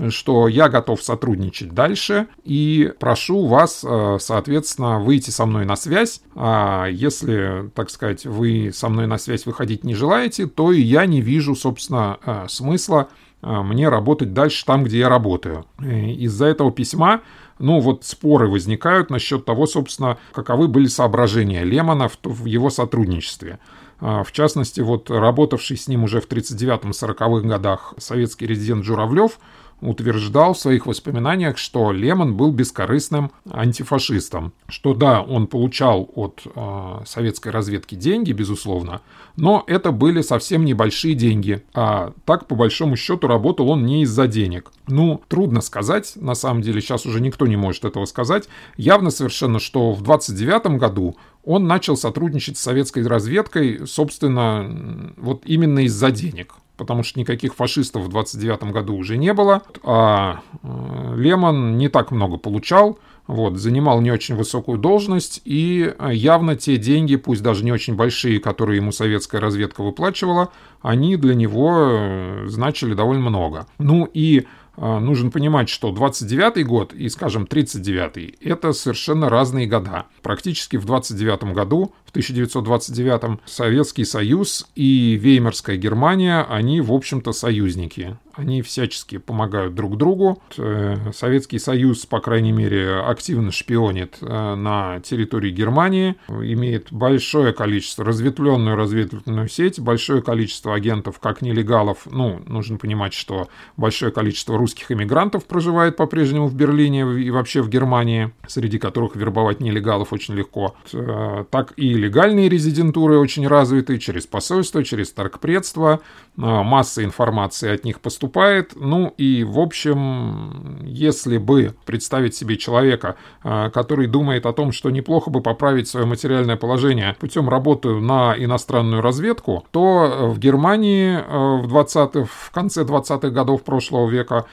что 0.08 0.48
я 0.48 0.68
готов 0.68 1.02
сотрудничать 1.02 1.72
дальше 1.72 2.26
и 2.44 2.92
прошу 2.98 3.46
вас, 3.46 3.84
соответственно, 4.18 4.98
выйти 4.98 5.30
со 5.30 5.46
мной 5.46 5.64
на 5.64 5.76
связь. 5.76 6.20
А 6.34 6.86
если, 6.86 7.70
так 7.76 7.90
сказать, 7.90 8.26
вы 8.26 8.72
со 8.74 8.88
мной 8.88 9.06
на 9.06 9.18
связь 9.18 9.46
выходить 9.46 9.84
не 9.84 9.94
желаете, 9.94 10.48
то 10.48 10.72
и 10.72 10.80
я 10.80 11.06
не 11.06 11.20
вижу, 11.20 11.54
собственно, 11.54 12.18
смысла 12.48 13.08
мне 13.44 13.88
работать 13.88 14.32
дальше 14.32 14.64
там, 14.64 14.84
где 14.84 14.98
я 14.98 15.08
работаю. 15.08 15.66
Из-за 15.80 16.46
этого 16.46 16.72
письма 16.72 17.20
ну 17.58 17.80
вот 17.80 18.04
споры 18.04 18.48
возникают 18.48 19.10
насчет 19.10 19.44
того, 19.44 19.66
собственно, 19.66 20.18
каковы 20.32 20.68
были 20.68 20.86
соображения 20.86 21.64
Лемона 21.64 22.08
в, 22.08 22.18
в 22.24 22.44
его 22.46 22.70
сотрудничестве. 22.70 23.58
А, 24.00 24.24
в 24.24 24.32
частности, 24.32 24.80
вот 24.80 25.10
работавший 25.10 25.76
с 25.76 25.88
ним 25.88 26.04
уже 26.04 26.20
в 26.20 26.28
39-40-х 26.28 27.48
годах 27.48 27.94
советский 27.98 28.46
резидент 28.46 28.84
Журавлев, 28.84 29.38
утверждал 29.80 30.54
в 30.54 30.58
своих 30.58 30.86
воспоминаниях, 30.86 31.58
что 31.58 31.92
Лемон 31.92 32.36
был 32.36 32.52
бескорыстным 32.52 33.32
антифашистом. 33.50 34.52
Что 34.68 34.94
да, 34.94 35.20
он 35.20 35.46
получал 35.46 36.10
от 36.14 36.42
э, 36.44 37.02
советской 37.06 37.48
разведки 37.48 37.94
деньги, 37.94 38.32
безусловно, 38.32 39.02
но 39.36 39.64
это 39.66 39.92
были 39.92 40.22
совсем 40.22 40.64
небольшие 40.64 41.14
деньги. 41.14 41.62
А 41.74 42.12
так, 42.24 42.46
по 42.46 42.54
большому 42.54 42.96
счету, 42.96 43.26
работал 43.26 43.68
он 43.70 43.84
не 43.84 44.02
из-за 44.02 44.26
денег. 44.26 44.70
Ну, 44.86 45.22
трудно 45.28 45.60
сказать, 45.60 46.12
на 46.16 46.34
самом 46.34 46.62
деле, 46.62 46.80
сейчас 46.80 47.06
уже 47.06 47.20
никто 47.20 47.46
не 47.46 47.56
может 47.56 47.84
этого 47.84 48.04
сказать. 48.04 48.48
Явно 48.76 49.10
совершенно, 49.10 49.58
что 49.58 49.92
в 49.92 50.02
29 50.02 50.78
году 50.78 51.16
он 51.44 51.66
начал 51.66 51.96
сотрудничать 51.96 52.58
с 52.58 52.62
советской 52.62 53.06
разведкой, 53.06 53.86
собственно, 53.86 55.14
вот 55.16 55.42
именно 55.44 55.80
из-за 55.80 56.10
денег 56.10 56.54
потому 56.76 57.02
что 57.02 57.20
никаких 57.20 57.54
фашистов 57.54 58.02
в 58.02 58.08
29 58.08 58.72
году 58.72 58.96
уже 58.96 59.16
не 59.16 59.32
было, 59.32 59.62
а 59.82 60.40
э, 60.62 61.14
Лемон 61.16 61.78
не 61.78 61.88
так 61.88 62.10
много 62.10 62.36
получал, 62.36 62.98
вот, 63.26 63.56
занимал 63.56 64.00
не 64.00 64.10
очень 64.10 64.34
высокую 64.34 64.78
должность, 64.78 65.40
и 65.44 65.94
явно 66.10 66.56
те 66.56 66.76
деньги, 66.76 67.16
пусть 67.16 67.42
даже 67.42 67.64
не 67.64 67.72
очень 67.72 67.94
большие, 67.94 68.38
которые 68.38 68.76
ему 68.76 68.92
советская 68.92 69.40
разведка 69.40 69.82
выплачивала, 69.82 70.50
они 70.82 71.16
для 71.16 71.34
него 71.34 71.74
э, 71.78 72.44
значили 72.48 72.94
довольно 72.94 73.30
много. 73.30 73.66
Ну 73.78 74.08
и 74.12 74.46
э, 74.76 74.98
нужно 74.98 75.30
понимать, 75.30 75.70
что 75.70 75.90
29 75.90 76.66
год 76.66 76.92
и, 76.92 77.08
скажем, 77.08 77.46
39 77.46 78.36
это 78.40 78.72
совершенно 78.72 79.30
разные 79.30 79.66
года. 79.66 80.04
Практически 80.22 80.76
в 80.76 80.84
29 80.84 81.54
году 81.54 81.94
1929 82.14 83.40
Советский 83.44 84.04
Союз 84.04 84.68
и 84.76 85.18
Веймарская 85.20 85.76
Германия, 85.76 86.46
они, 86.48 86.80
в 86.80 86.92
общем-то, 86.92 87.32
союзники. 87.32 88.16
Они 88.34 88.62
всячески 88.62 89.18
помогают 89.18 89.74
друг 89.74 89.96
другу. 89.96 90.40
Э, 90.56 91.10
Советский 91.12 91.58
Союз, 91.58 92.06
по 92.06 92.20
крайней 92.20 92.52
мере, 92.52 93.00
активно 93.00 93.50
шпионит 93.50 94.18
э, 94.20 94.54
на 94.54 95.00
территории 95.00 95.50
Германии, 95.50 96.16
имеет 96.28 96.92
большое 96.92 97.52
количество, 97.52 98.04
разветвленную 98.04 98.76
разведывательную 98.76 99.48
сеть, 99.48 99.80
большое 99.80 100.22
количество 100.22 100.74
агентов, 100.74 101.18
как 101.18 101.42
нелегалов. 101.42 102.06
Ну, 102.10 102.40
нужно 102.46 102.78
понимать, 102.78 103.12
что 103.12 103.48
большое 103.76 104.12
количество 104.12 104.56
русских 104.56 104.90
иммигрантов 104.92 105.46
проживает 105.46 105.96
по-прежнему 105.96 106.46
в 106.46 106.54
Берлине 106.54 107.00
и 107.20 107.30
вообще 107.30 107.60
в 107.60 107.68
Германии, 107.68 108.32
среди 108.46 108.78
которых 108.78 109.16
вербовать 109.16 109.60
нелегалов 109.60 110.12
очень 110.12 110.34
легко, 110.34 110.76
э, 110.92 111.44
так 111.50 111.72
и 111.76 112.03
легальные 112.04 112.48
резидентуры 112.48 113.18
очень 113.18 113.46
развиты, 113.46 113.98
через 113.98 114.26
посольство, 114.26 114.84
через 114.84 115.12
торгпредство, 115.12 116.00
а, 116.36 116.62
масса 116.62 117.04
информации 117.04 117.72
от 117.72 117.84
них 117.84 118.00
поступает. 118.00 118.72
Ну 118.74 119.14
и, 119.16 119.44
в 119.44 119.58
общем, 119.58 120.80
если 120.82 121.38
бы 121.38 121.74
представить 121.86 122.34
себе 122.34 122.56
человека, 122.56 123.16
а, 123.42 123.70
который 123.70 124.06
думает 124.06 124.46
о 124.46 124.52
том, 124.52 124.72
что 124.72 124.90
неплохо 124.90 125.30
бы 125.30 125.40
поправить 125.40 125.88
свое 125.88 126.06
материальное 126.06 126.56
положение 126.56 127.16
путем 127.18 127.48
работы 127.48 127.88
на 127.88 128.34
иностранную 128.36 129.00
разведку, 129.00 129.64
то 129.70 130.30
в 130.32 130.38
Германии 130.38 131.18
а, 131.26 131.56
в, 131.62 131.68
20 131.68 132.26
в 132.28 132.50
конце 132.52 132.82
20-х 132.82 133.30
годов 133.30 133.62
прошлого 133.62 134.08
века 134.08 134.46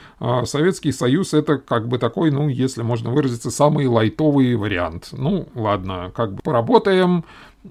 Советский 0.44 0.92
Союз 0.92 1.34
это 1.34 1.58
как 1.58 1.88
бы 1.88 1.98
такой, 1.98 2.30
ну, 2.30 2.48
если 2.48 2.82
можно 2.82 3.10
выразиться, 3.10 3.50
самый 3.50 3.86
лайтовый 3.86 4.54
вариант. 4.54 5.08
Ну, 5.12 5.48
ладно, 5.54 6.10
как 6.14 6.34
бы 6.34 6.40
поработаем, 6.42 7.24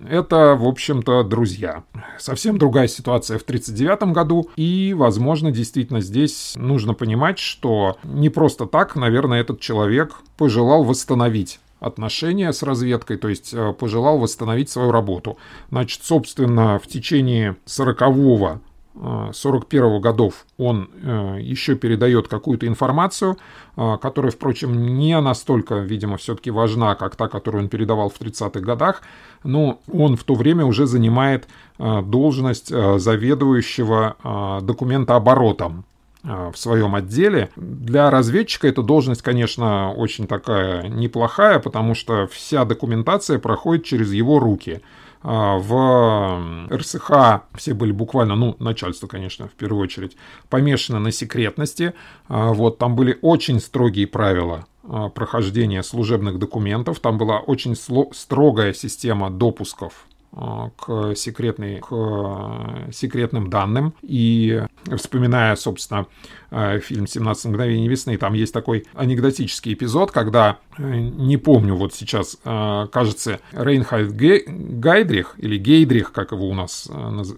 это, 0.08 0.56
в 0.56 0.66
общем-то, 0.66 1.24
друзья. 1.24 1.84
Совсем 2.18 2.58
другая 2.58 2.88
ситуация 2.88 3.38
в 3.38 3.44
1939 3.44 4.14
году, 4.14 4.50
и, 4.56 4.94
возможно, 4.96 5.52
действительно 5.52 6.02
здесь 6.02 6.54
нужно 6.56 6.94
понимать, 6.94 7.40
что 7.40 7.98
не 8.04 8.30
просто 8.30 8.66
так, 8.66 8.96
наверное, 8.96 9.42
этот 9.42 9.60
человек 9.60 10.16
пожелал 10.38 10.84
восстановить 10.84 11.60
отношения 11.80 12.54
с 12.54 12.64
разведкой, 12.64 13.18
то 13.18 13.28
есть 13.28 13.54
э, 13.54 13.74
пожелал 13.74 14.20
восстановить 14.20 14.70
свою 14.70 14.92
работу. 14.92 15.38
Значит, 15.72 16.04
собственно, 16.04 16.80
в 16.80 16.88
течение 16.88 17.58
40-го 17.66 18.62
41 18.94 20.02
годов 20.02 20.46
он 20.58 20.90
э, 21.02 21.38
еще 21.42 21.76
передает 21.76 22.28
какую-то 22.28 22.68
информацию, 22.68 23.38
э, 23.78 23.98
которая, 24.02 24.32
впрочем, 24.32 24.98
не 24.98 25.20
настолько, 25.20 25.76
видимо, 25.76 26.18
все-таки 26.18 26.52
важна, 26.52 26.96
как 26.96 27.16
та, 27.16 27.30
которую 27.30 27.64
он 27.64 27.70
передавал 27.70 28.10
в 28.10 28.20
30-х 28.20 28.60
годах, 28.60 29.02
но 29.44 29.80
он 29.92 30.18
в 30.18 30.24
то 30.24 30.34
время 30.36 30.66
уже 30.66 30.88
занимает 30.88 31.48
э, 31.80 32.02
должность 32.02 32.68
заведующего 32.68 34.62
документооборотом 34.62 35.86
в 36.24 36.54
своем 36.56 36.94
отделе. 36.94 37.50
Для 37.56 38.12
разведчика 38.12 38.68
эта 38.68 38.84
должность, 38.84 39.24
конечно, 39.24 39.92
очень 39.94 40.28
такая 40.28 40.88
неплохая, 40.88 41.60
потому 41.60 41.96
что 41.96 42.28
вся 42.28 42.64
документация 42.66 43.40
проходит 43.40 43.86
через 43.86 44.12
его 44.12 44.40
руки– 44.40 44.82
в 45.24 46.68
РСХ 46.72 47.12
все 47.56 47.74
были 47.74 47.92
буквально, 47.92 48.36
ну, 48.36 48.56
начальство, 48.60 49.08
конечно, 49.08 49.48
в 49.48 49.52
первую 49.52 49.84
очередь, 49.84 50.18
помешано 50.50 51.00
на 51.00 51.12
секретности. 51.12 51.94
А, 52.28 52.54
вот, 52.54 52.78
там 52.78 52.96
были 52.96 53.18
очень 53.22 53.60
строгие 53.60 54.08
правила 54.08 54.66
а, 54.84 55.10
прохождения 55.10 55.84
служебных 55.84 56.40
документов. 56.40 57.00
Там 57.00 57.18
была 57.18 57.40
очень 57.40 57.76
строгая 57.76 58.74
система 58.74 59.30
допусков 59.30 60.08
к, 60.32 61.14
секретной, 61.16 61.80
к 61.80 62.92
секретным 62.92 63.50
данным. 63.50 63.94
И 64.02 64.64
вспоминая, 64.98 65.56
собственно, 65.56 66.08
Э, 66.52 66.80
фильм 66.80 67.06
«17 67.06 67.48
мгновений 67.48 67.88
весны», 67.88 68.18
там 68.18 68.34
есть 68.34 68.54
такой 68.54 68.86
анекдотический 68.94 69.74
эпизод, 69.74 70.12
когда, 70.12 70.58
э, 70.78 70.84
не 70.84 71.38
помню 71.38 71.76
вот 71.76 71.94
сейчас, 71.94 72.38
э, 72.44 72.88
кажется, 72.92 73.40
Рейнхальд 73.54 74.12
Гайдрих, 74.12 75.36
или 75.38 75.58
Гейдрих, 75.58 76.12
как 76.12 76.34
его 76.34 76.50
у 76.50 76.54
нас... 76.54 76.90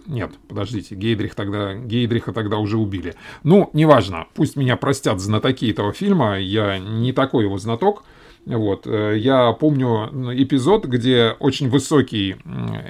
Нет, 0.06 0.32
подождите, 0.48 0.96
Гейдрих 0.96 1.36
тогда... 1.36 1.74
Гейдриха 1.74 2.32
тогда 2.32 2.58
уже 2.58 2.76
убили. 2.76 3.14
Ну, 3.44 3.70
неважно, 3.72 4.26
пусть 4.34 4.56
меня 4.56 4.76
простят 4.76 5.20
знатоки 5.20 5.70
этого 5.70 5.92
фильма, 5.92 6.40
я 6.40 6.78
не 6.78 7.12
такой 7.12 7.44
его 7.44 7.56
знаток, 7.58 8.02
вот. 8.46 8.86
Я 8.86 9.52
помню 9.52 10.10
эпизод, 10.34 10.86
где 10.86 11.34
очень 11.38 11.68
высокий 11.68 12.36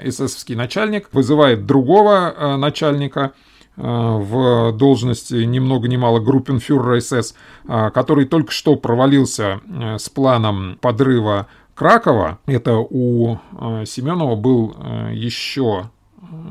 эсэсовский 0.03 0.55
начальник 0.55 1.09
вызывает 1.11 1.65
другого 1.65 2.57
начальника, 2.57 3.33
Э, 3.77 4.17
в 4.19 4.71
должности 4.73 5.35
ни 5.35 5.59
много 5.59 5.87
ни 5.87 5.97
мало 5.97 6.19
группенфюрера 6.19 6.99
СС, 6.99 7.35
э, 7.67 7.89
который 7.93 8.25
только 8.25 8.51
что 8.51 8.75
провалился 8.75 9.59
э, 9.67 9.97
с 9.97 10.09
планом 10.09 10.77
подрыва 10.79 11.47
Кракова. 11.73 12.39
Это 12.45 12.77
у 12.77 13.37
Семенова 13.85 14.37
был 14.37 14.77
еще 15.11 15.89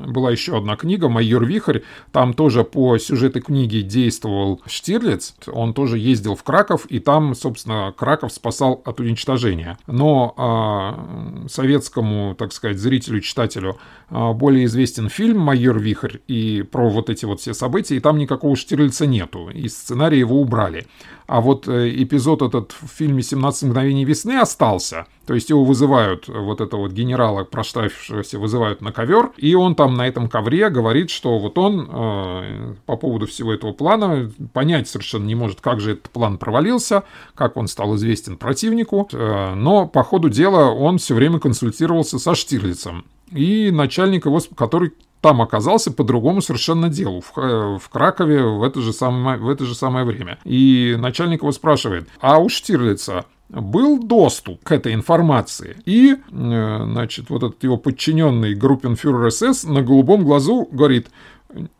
была 0.06 0.30
еще 0.30 0.56
одна 0.56 0.76
книга 0.76 1.08
«Майор 1.08 1.44
Вихрь». 1.44 1.80
Там 2.12 2.34
тоже 2.34 2.64
по 2.64 2.98
сюжету 2.98 3.40
книги 3.40 3.80
действовал 3.80 4.60
Штирлиц. 4.66 5.34
Он 5.46 5.74
тоже 5.74 5.98
ездил 5.98 6.34
в 6.34 6.42
Краков, 6.42 6.86
и 6.86 6.98
там, 6.98 7.34
собственно, 7.34 7.92
Краков 7.96 8.32
спасал 8.32 8.82
от 8.84 9.00
уничтожения. 9.00 9.78
Но 9.86 10.34
а, 10.36 11.46
советскому, 11.48 12.34
так 12.34 12.52
сказать, 12.52 12.78
зрителю, 12.78 13.20
читателю 13.20 13.78
а, 14.10 14.32
более 14.32 14.66
известен 14.66 15.08
фильм 15.08 15.38
«Майор 15.38 15.78
Вихрь» 15.78 16.18
и 16.28 16.62
про 16.62 16.88
вот 16.88 17.10
эти 17.10 17.24
вот 17.24 17.40
все 17.40 17.54
события, 17.54 17.96
и 17.96 18.00
там 18.00 18.18
никакого 18.18 18.56
Штирлица 18.56 19.06
нету, 19.06 19.50
и 19.50 19.68
сценарий 19.68 20.18
его 20.18 20.40
убрали. 20.40 20.86
А 21.26 21.40
вот 21.40 21.68
э, 21.68 21.90
эпизод 22.02 22.42
этот 22.42 22.72
в 22.72 22.88
фильме 22.88 23.20
«17 23.20 23.66
мгновений 23.66 24.04
весны» 24.04 24.38
остался. 24.38 25.06
То 25.26 25.32
есть 25.34 25.48
его 25.48 25.64
вызывают, 25.64 26.28
вот 26.28 26.60
этого 26.60 26.82
вот 26.82 26.92
генерала, 26.92 27.44
проштрафившегося, 27.44 28.38
вызывают 28.38 28.82
на 28.82 28.92
ковер, 28.92 29.30
и 29.38 29.54
он 29.54 29.74
там 29.74 29.96
на 29.96 30.06
этом 30.06 30.28
ковре 30.28 30.68
говорит, 30.68 31.08
что 31.08 31.38
вот 31.38 31.56
он 31.56 31.88
э, 31.90 32.74
по 32.84 32.96
поводу 32.96 33.26
всего 33.26 33.54
этого 33.54 33.72
плана 33.72 34.30
понять 34.52 34.88
совершенно 34.88 35.24
не 35.24 35.34
может, 35.34 35.62
как 35.62 35.80
же 35.80 35.92
этот 35.92 36.10
план 36.10 36.36
провалился, 36.36 37.04
как 37.34 37.56
он 37.56 37.68
стал 37.68 37.96
известен 37.96 38.36
противнику, 38.36 39.08
э, 39.12 39.54
но 39.54 39.86
по 39.86 40.04
ходу 40.04 40.28
дела 40.28 40.70
он 40.70 40.98
все 40.98 41.14
время 41.14 41.38
консультировался 41.38 42.18
со 42.18 42.34
Штирлицем. 42.34 43.06
И 43.30 43.70
начальник 43.70 44.26
его, 44.26 44.40
который 44.56 44.92
там 45.20 45.40
оказался 45.40 45.90
по 45.90 46.04
другому 46.04 46.42
совершенно 46.42 46.90
делу, 46.90 47.22
в, 47.22 47.34
в 47.78 47.88
Кракове 47.90 48.42
в 48.42 48.62
это, 48.62 48.82
же 48.82 48.92
самое, 48.92 49.38
в 49.38 49.48
это 49.48 49.64
же 49.64 49.74
самое 49.74 50.04
время. 50.04 50.38
И 50.44 50.96
начальник 50.98 51.40
его 51.40 51.52
спрашивает, 51.52 52.08
а 52.20 52.38
у 52.38 52.50
Штирлица 52.50 53.24
был 53.48 54.02
доступ 54.02 54.62
к 54.62 54.72
этой 54.72 54.94
информации. 54.94 55.76
И, 55.84 56.14
э, 56.14 56.16
значит, 56.30 57.30
вот 57.30 57.42
этот 57.42 57.62
его 57.62 57.76
подчиненный 57.76 58.54
группенфюрер 58.54 59.30
СС 59.30 59.64
на 59.64 59.82
голубом 59.82 60.24
глазу 60.24 60.68
говорит, 60.70 61.08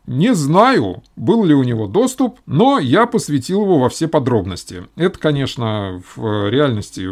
Не 0.07 0.33
знаю, 0.35 1.03
был 1.15 1.43
ли 1.43 1.53
у 1.53 1.63
него 1.63 1.87
доступ, 1.87 2.39
но 2.45 2.79
я 2.79 3.05
посвятил 3.05 3.63
его 3.63 3.79
во 3.79 3.89
все 3.89 4.07
подробности. 4.07 4.83
Это, 4.95 5.17
конечно, 5.17 6.01
в 6.15 6.49
реальности 6.49 7.07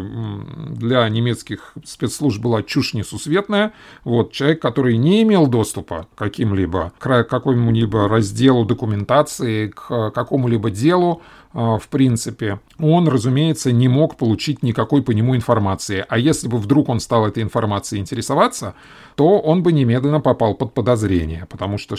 для 0.70 1.08
немецких 1.08 1.74
спецслужб 1.84 2.40
была 2.40 2.62
чушь 2.62 2.94
несусветная. 2.94 3.72
Вот 4.04 4.32
человек, 4.32 4.62
который 4.62 4.96
не 4.96 5.22
имел 5.22 5.46
доступа 5.46 6.06
к 6.14 6.18
каким-либо, 6.18 6.92
к 6.98 7.24
какому-либо 7.24 8.08
разделу 8.08 8.64
документации, 8.64 9.68
к 9.68 10.10
какому-либо 10.10 10.70
делу, 10.70 11.22
а, 11.56 11.78
в 11.78 11.86
принципе, 11.86 12.58
он, 12.80 13.06
разумеется, 13.06 13.70
не 13.70 13.86
мог 13.86 14.16
получить 14.16 14.64
никакой 14.64 15.02
по 15.02 15.12
нему 15.12 15.36
информации. 15.36 16.04
А 16.08 16.18
если 16.18 16.48
бы 16.48 16.58
вдруг 16.58 16.88
он 16.88 16.98
стал 16.98 17.26
этой 17.26 17.44
информацией 17.44 18.00
интересоваться, 18.00 18.74
то 19.14 19.38
он 19.38 19.62
бы 19.62 19.72
немедленно 19.72 20.20
попал 20.20 20.54
под 20.54 20.74
подозрение, 20.74 21.46
потому 21.48 21.78
что 21.78 21.94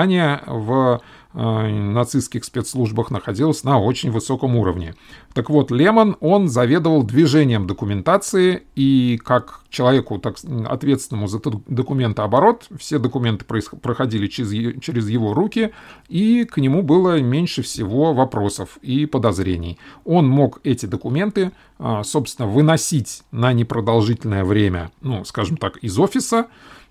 шпиономания 0.00 0.42
в 0.46 1.00
Э, 1.32 1.68
нацистских 1.68 2.44
спецслужбах 2.44 3.12
находилась 3.12 3.62
на 3.62 3.78
очень 3.78 4.10
высоком 4.10 4.56
уровне. 4.56 4.96
Так 5.32 5.48
вот, 5.48 5.70
Лемон, 5.70 6.16
он 6.18 6.48
заведовал 6.48 7.04
движением 7.04 7.68
документации, 7.68 8.64
и 8.74 9.16
как 9.24 9.60
человеку 9.68 10.18
так, 10.18 10.38
ответственному 10.66 11.28
за 11.28 11.40
документооборот, 11.68 12.66
все 12.76 12.98
документы 12.98 13.44
проходили 13.44 14.26
через, 14.26 14.80
через 14.80 15.08
его 15.08 15.32
руки, 15.32 15.70
и 16.08 16.44
к 16.44 16.56
нему 16.56 16.82
было 16.82 17.20
меньше 17.20 17.62
всего 17.62 18.12
вопросов 18.12 18.78
и 18.82 19.06
подозрений. 19.06 19.78
Он 20.04 20.28
мог 20.28 20.58
эти 20.64 20.86
документы, 20.86 21.52
э, 21.78 22.02
собственно, 22.02 22.48
выносить 22.48 23.22
на 23.30 23.52
непродолжительное 23.52 24.42
время, 24.42 24.90
ну, 25.00 25.24
скажем 25.24 25.56
так, 25.56 25.76
из 25.76 25.96
офиса, 25.96 26.48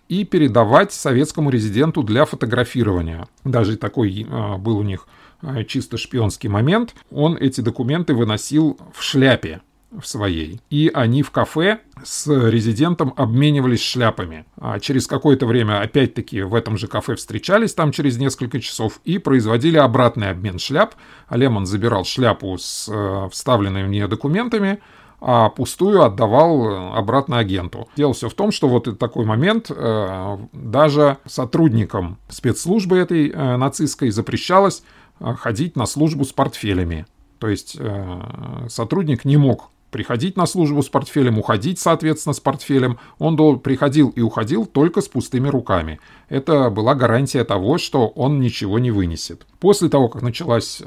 и 0.09 0.25
передавать 0.25 0.91
советскому 0.91 1.51
резиденту 1.51 2.03
для 2.03 2.25
фотографирования. 2.25 3.27
Даже 3.45 3.77
такой 3.77 4.27
а, 4.29 4.57
был 4.57 4.79
у 4.79 4.83
них 4.83 5.07
а, 5.41 5.63
чисто 5.63 5.97
шпионский 5.97 6.49
момент. 6.49 6.95
Он 7.11 7.37
эти 7.37 7.61
документы 7.61 8.13
выносил 8.13 8.77
в 8.93 9.01
шляпе 9.01 9.61
в 9.91 10.05
своей. 10.05 10.61
И 10.69 10.91
они 10.93 11.23
в 11.23 11.31
кафе 11.31 11.79
с 12.03 12.27
резидентом 12.27 13.13
обменивались 13.17 13.81
шляпами. 13.81 14.45
А 14.57 14.79
через 14.79 15.07
какое-то 15.07 15.45
время 15.45 15.81
опять-таки 15.81 16.41
в 16.41 16.53
этом 16.53 16.77
же 16.77 16.87
кафе 16.87 17.15
встречались 17.15 17.73
там 17.73 17.91
через 17.91 18.17
несколько 18.17 18.59
часов 18.59 18.99
и 19.03 19.17
производили 19.17 19.77
обратный 19.77 20.29
обмен 20.29 20.59
шляп. 20.59 20.95
А 21.27 21.37
Лемон 21.37 21.65
забирал 21.65 22.05
шляпу 22.05 22.57
с 22.57 22.87
э, 22.87 23.29
вставленными 23.31 23.87
в 23.87 23.89
нее 23.89 24.07
документами, 24.07 24.79
а 25.21 25.49
пустую 25.49 26.03
отдавал 26.03 26.69
э, 26.69 26.91
обратно 26.95 27.39
агенту. 27.39 27.89
Дело 27.95 28.13
все 28.13 28.29
в 28.29 28.33
том, 28.33 28.51
что 28.51 28.67
вот 28.67 28.97
такой 28.97 29.25
момент 29.25 29.69
э, 29.69 30.37
даже 30.53 31.17
сотрудникам 31.25 32.17
спецслужбы 32.29 32.97
этой 32.97 33.29
э, 33.29 33.57
нацистской 33.57 34.11
запрещалось 34.11 34.83
ходить 35.19 35.75
на 35.75 35.85
службу 35.85 36.23
с 36.23 36.31
портфелями. 36.31 37.05
То 37.39 37.49
есть 37.49 37.77
сотрудник 38.69 39.25
не 39.25 39.35
мог 39.35 39.69
приходить 39.91 40.37
на 40.37 40.45
службу 40.45 40.81
с 40.81 40.89
портфелем, 40.89 41.39
уходить, 41.39 41.79
соответственно, 41.79 42.33
с 42.33 42.39
портфелем. 42.39 42.99
Он 43.17 43.59
приходил 43.59 44.09
и 44.09 44.21
уходил 44.21 44.65
только 44.65 45.01
с 45.01 45.07
пустыми 45.07 45.47
руками. 45.47 45.99
Это 46.29 46.69
была 46.69 46.93
гарантия 46.95 47.43
того, 47.43 47.77
что 47.77 48.07
он 48.07 48.39
ничего 48.39 48.79
не 48.79 48.91
вынесет. 48.91 49.45
После 49.59 49.89
того, 49.89 50.07
как 50.09 50.21
началась 50.21 50.81
э, 50.81 50.85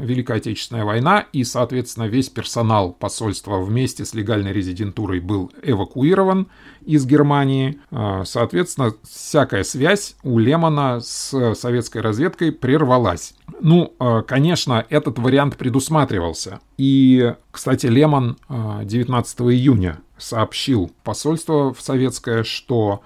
Великая 0.00 0.38
Отечественная 0.38 0.84
война 0.84 1.26
и, 1.32 1.44
соответственно, 1.44 2.04
весь 2.04 2.28
персонал 2.28 2.92
посольства 2.92 3.58
вместе 3.60 4.04
с 4.04 4.14
легальной 4.14 4.52
резидентурой 4.52 5.20
был 5.20 5.52
эвакуирован 5.62 6.48
из 6.86 7.06
Германии, 7.06 7.80
э, 7.90 8.22
соответственно, 8.24 8.94
всякая 9.02 9.64
связь 9.64 10.16
у 10.22 10.38
Лемона 10.38 11.00
с 11.00 11.54
советской 11.54 11.98
разведкой 11.98 12.52
прервалась. 12.52 13.34
Ну, 13.60 13.94
э, 13.98 14.22
конечно, 14.26 14.84
этот 14.88 15.18
вариант 15.18 15.56
предусматривался. 15.56 16.60
И, 16.76 17.34
кстати, 17.50 17.86
Лемон 17.86 18.36
19 18.48 19.40
июня 19.52 20.00
сообщил 20.18 20.90
посольство 21.02 21.72
в 21.72 21.80
советское, 21.80 22.44
что 22.44 23.02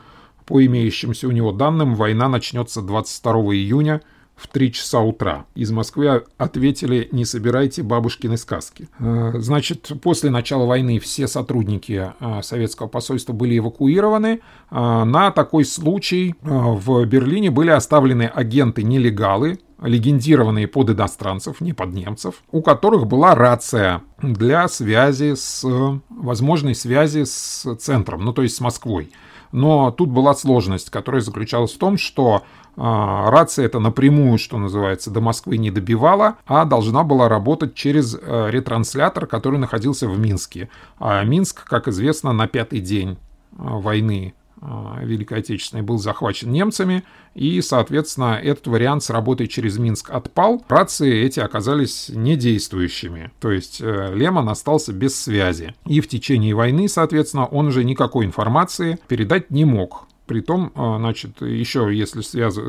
по 0.47 0.65
имеющимся 0.65 1.29
у 1.29 1.31
него 1.31 1.53
данным, 1.53 1.95
война 1.95 2.29
начнется 2.29 2.81
22 2.81 3.33
июня 3.55 4.01
в 4.39 4.47
3 4.47 4.73
часа 4.73 5.01
утра. 5.01 5.47
Из 5.55 5.71
Москвы 5.71 6.25
ответили 6.39 7.09
«Не 7.13 7.25
собирайте 7.25 7.83
бабушкины 7.83 8.37
сказки». 8.37 8.89
Э, 8.99 9.33
значит, 9.37 9.91
после 10.03 10.31
начала 10.31 10.65
войны 10.65 10.99
все 11.01 11.27
сотрудники 11.27 12.13
э, 12.19 12.43
советского 12.43 12.87
посольства 12.87 13.33
были 13.33 13.59
эвакуированы. 13.59 14.41
Э, 14.71 15.05
на 15.05 15.33
такой 15.33 15.65
случай 15.65 16.35
в 16.41 17.05
Берлине 17.05 17.51
были 17.51 17.71
оставлены 17.71 18.31
агенты-нелегалы, 18.33 19.59
легендированные 19.83 20.69
под 20.69 20.91
иностранцев, 20.91 21.61
не 21.61 21.73
под 21.73 21.93
немцев, 21.93 22.43
у 22.51 22.63
которых 22.63 23.07
была 23.07 23.35
рация 23.35 24.03
для 24.23 24.69
связи 24.69 25.35
с 25.35 25.65
возможной 26.09 26.75
связи 26.75 27.25
с 27.25 27.77
центром, 27.77 28.25
ну 28.25 28.33
то 28.33 28.43
есть 28.43 28.57
с 28.57 28.61
Москвой. 28.61 29.11
Но 29.53 29.91
тут 29.91 30.11
была 30.11 30.35
сложность, 30.35 30.91
которая 30.91 31.23
заключалась 31.23 31.73
в 31.73 31.79
том, 31.79 31.97
что 31.97 32.43
рация 32.79 33.67
это 33.67 33.79
напрямую, 33.81 34.39
что 34.39 34.59
называется, 34.59 35.11
до 35.11 35.21
Москвы 35.21 35.59
не 35.59 35.71
добивала, 35.71 36.37
а 36.47 36.65
должна 36.65 37.03
была 37.03 37.29
работать 37.29 37.75
через 37.75 38.15
э, 38.15 38.51
ретранслятор, 38.51 39.27
который 39.27 39.59
находился 39.59 40.09
в 40.09 40.19
Минске. 40.19 40.69
А 40.99 41.23
Минск, 41.25 41.65
как 41.65 41.89
известно, 41.89 42.33
на 42.33 42.47
пятый 42.47 42.81
день 42.81 43.13
э, 43.13 43.17
войны 43.57 44.35
а, 44.61 44.99
Великой 45.03 45.39
Отечественной 45.39 45.83
был 45.83 45.99
захвачен 45.99 46.51
немцами, 46.51 47.05
и, 47.35 47.61
соответственно, 47.61 48.39
этот 48.43 48.67
вариант 48.67 49.05
с 49.05 49.11
работой 49.11 49.47
через 49.47 49.79
Минск 49.79 50.11
отпал. 50.11 50.65
Рации 50.69 51.23
эти 51.23 51.41
оказались 51.41 52.09
недействующими, 52.09 53.31
то 53.41 53.51
есть 53.53 53.81
э, 53.81 54.13
Лемон 54.15 54.49
остался 54.49 54.93
без 54.93 55.21
связи. 55.21 55.75
И 55.87 56.01
в 56.01 56.09
течение 56.09 56.55
войны, 56.55 56.89
соответственно, 56.89 57.47
он 57.47 57.69
уже 57.69 57.85
никакой 57.85 58.27
информации 58.27 58.99
передать 59.07 59.51
не 59.51 59.65
мог. 59.65 60.08
Притом, 60.29 60.73
а, 60.75 60.99
значит, 60.99 61.41
еще 61.41 61.89
если 61.91 62.21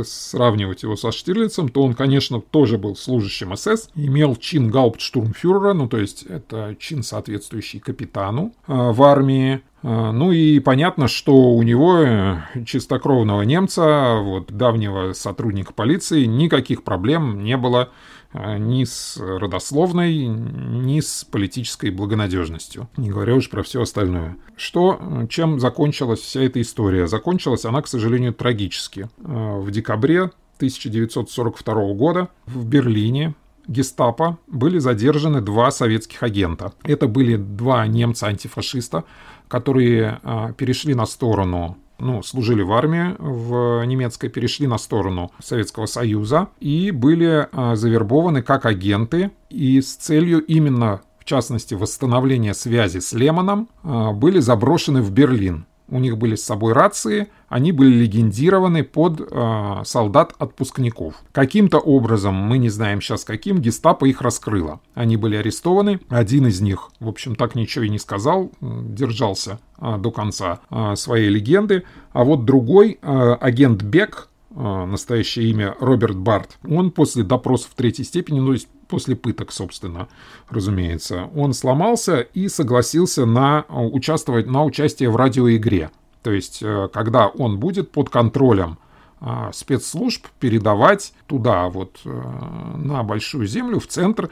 сравнивать 0.03 0.83
его 0.83 0.95
со 0.95 1.11
Штирлицем, 1.11 1.67
то 1.67 1.83
он, 1.83 1.93
конечно, 1.93 2.39
тоже 2.39 2.77
был 2.77 2.95
служащим 2.95 3.53
СС, 3.57 3.89
имел 3.95 4.37
чин 4.37 4.71
гауптштурмфюрера, 4.71 5.73
ну 5.73 5.89
то 5.89 5.97
есть 5.97 6.23
это 6.23 6.77
чин, 6.79 7.03
соответствующий 7.03 7.81
капитану 7.81 8.53
а, 8.65 8.93
в 8.93 9.03
армии, 9.03 9.61
а, 9.83 10.13
ну 10.13 10.31
и 10.31 10.61
понятно, 10.61 11.09
что 11.09 11.33
у 11.33 11.61
него 11.63 11.99
э, 11.99 12.37
чистокровного 12.65 13.41
немца, 13.41 14.19
вот 14.21 14.53
давнего 14.53 15.11
сотрудника 15.11 15.73
полиции, 15.73 16.23
никаких 16.23 16.83
проблем 16.83 17.43
не 17.43 17.57
было 17.57 17.89
ни 18.33 18.83
с 18.83 19.17
родословной, 19.17 20.27
ни 20.27 20.99
с 20.99 21.23
политической 21.23 21.89
благонадежностью, 21.89 22.87
не 22.97 23.09
говоря 23.09 23.35
уж 23.35 23.49
про 23.49 23.63
все 23.63 23.81
остальное. 23.81 24.37
Что, 24.55 25.25
чем 25.29 25.59
закончилась 25.59 26.19
вся 26.19 26.41
эта 26.41 26.61
история? 26.61 27.07
Закончилась 27.07 27.65
она, 27.65 27.81
к 27.81 27.87
сожалению, 27.87 28.33
трагически. 28.33 29.09
А, 29.23 29.59
в 29.59 29.71
декабре 29.71 30.31
1942 30.57 31.93
года 31.93 32.29
в 32.45 32.65
Берлине 32.67 33.33
гестапо 33.67 34.37
были 34.47 34.79
задержаны 34.79 35.41
два 35.41 35.71
советских 35.71 36.21
агента. 36.23 36.73
Это 36.83 37.07
были 37.07 37.35
два 37.35 37.87
немца-антифашиста, 37.87 39.05
которые 39.47 40.19
а, 40.23 40.53
перешли 40.53 40.93
на 40.93 41.05
сторону 41.05 41.77
ну, 41.99 42.23
служили 42.23 42.61
в 42.61 42.71
армии 42.73 43.15
в 43.19 43.83
немецкой, 43.85 44.29
перешли 44.29 44.67
на 44.67 44.77
сторону 44.77 45.31
Советского 45.39 45.85
Союза 45.85 46.49
и 46.59 46.91
были 46.91 47.47
а, 47.51 47.75
завербованы 47.75 48.41
как 48.41 48.65
агенты. 48.65 49.31
И 49.49 49.81
с 49.81 49.95
целью 49.95 50.43
именно 50.45 51.01
в 51.19 51.25
частности 51.25 51.73
восстановления 51.73 52.53
связи 52.53 52.99
с 52.99 53.13
Лемоном, 53.13 53.69
а, 53.83 54.11
были 54.13 54.39
заброшены 54.39 55.01
в 55.01 55.11
Берлин 55.11 55.65
у 55.91 55.99
них 55.99 56.17
были 56.17 56.35
с 56.35 56.43
собой 56.43 56.73
рации, 56.73 57.29
они 57.47 57.71
были 57.71 57.95
легендированы 57.95 58.83
под 58.83 59.21
э, 59.21 59.81
солдат-отпускников. 59.83 61.15
Каким-то 61.31 61.79
образом, 61.79 62.35
мы 62.35 62.57
не 62.57 62.69
знаем 62.69 63.01
сейчас 63.01 63.23
каким, 63.23 63.59
гестапо 63.59 64.05
их 64.05 64.21
раскрыло. 64.21 64.79
Они 64.93 65.17
были 65.17 65.35
арестованы, 65.35 65.99
один 66.09 66.47
из 66.47 66.61
них, 66.61 66.89
в 66.99 67.07
общем, 67.07 67.35
так 67.35 67.55
ничего 67.55 67.85
и 67.85 67.89
не 67.89 67.99
сказал, 67.99 68.51
держался 68.61 69.59
э, 69.79 69.97
до 69.97 70.11
конца 70.11 70.59
э, 70.69 70.95
своей 70.95 71.29
легенды, 71.29 71.83
а 72.13 72.23
вот 72.23 72.45
другой, 72.45 72.99
э, 73.01 73.37
агент 73.39 73.81
Бек, 73.81 74.28
настоящее 74.51 75.49
имя 75.49 75.75
Роберт 75.79 76.17
Барт, 76.17 76.57
он 76.67 76.91
после 76.91 77.23
допросов 77.23 77.71
третьей 77.75 78.05
степени, 78.05 78.39
ну, 78.39 78.47
то 78.47 78.53
есть 78.53 78.67
после 78.89 79.15
пыток, 79.15 79.51
собственно, 79.53 80.09
разумеется, 80.49 81.29
он 81.35 81.53
сломался 81.53 82.19
и 82.19 82.49
согласился 82.49 83.25
на 83.25 83.65
э, 83.69 83.73
участвовать 83.73 84.47
на 84.47 84.65
участие 84.65 85.09
в 85.09 85.15
радиоигре. 85.15 85.91
То 86.23 86.31
есть, 86.31 86.61
э, 86.61 86.89
когда 86.91 87.27
он 87.27 87.59
будет 87.59 87.91
под 87.91 88.09
контролем 88.09 88.77
э, 89.21 89.51
спецслужб 89.53 90.27
передавать 90.39 91.13
туда, 91.27 91.69
вот 91.69 91.99
на 92.03 93.03
Большую 93.03 93.47
Землю, 93.47 93.79
в 93.79 93.87
центр 93.87 94.31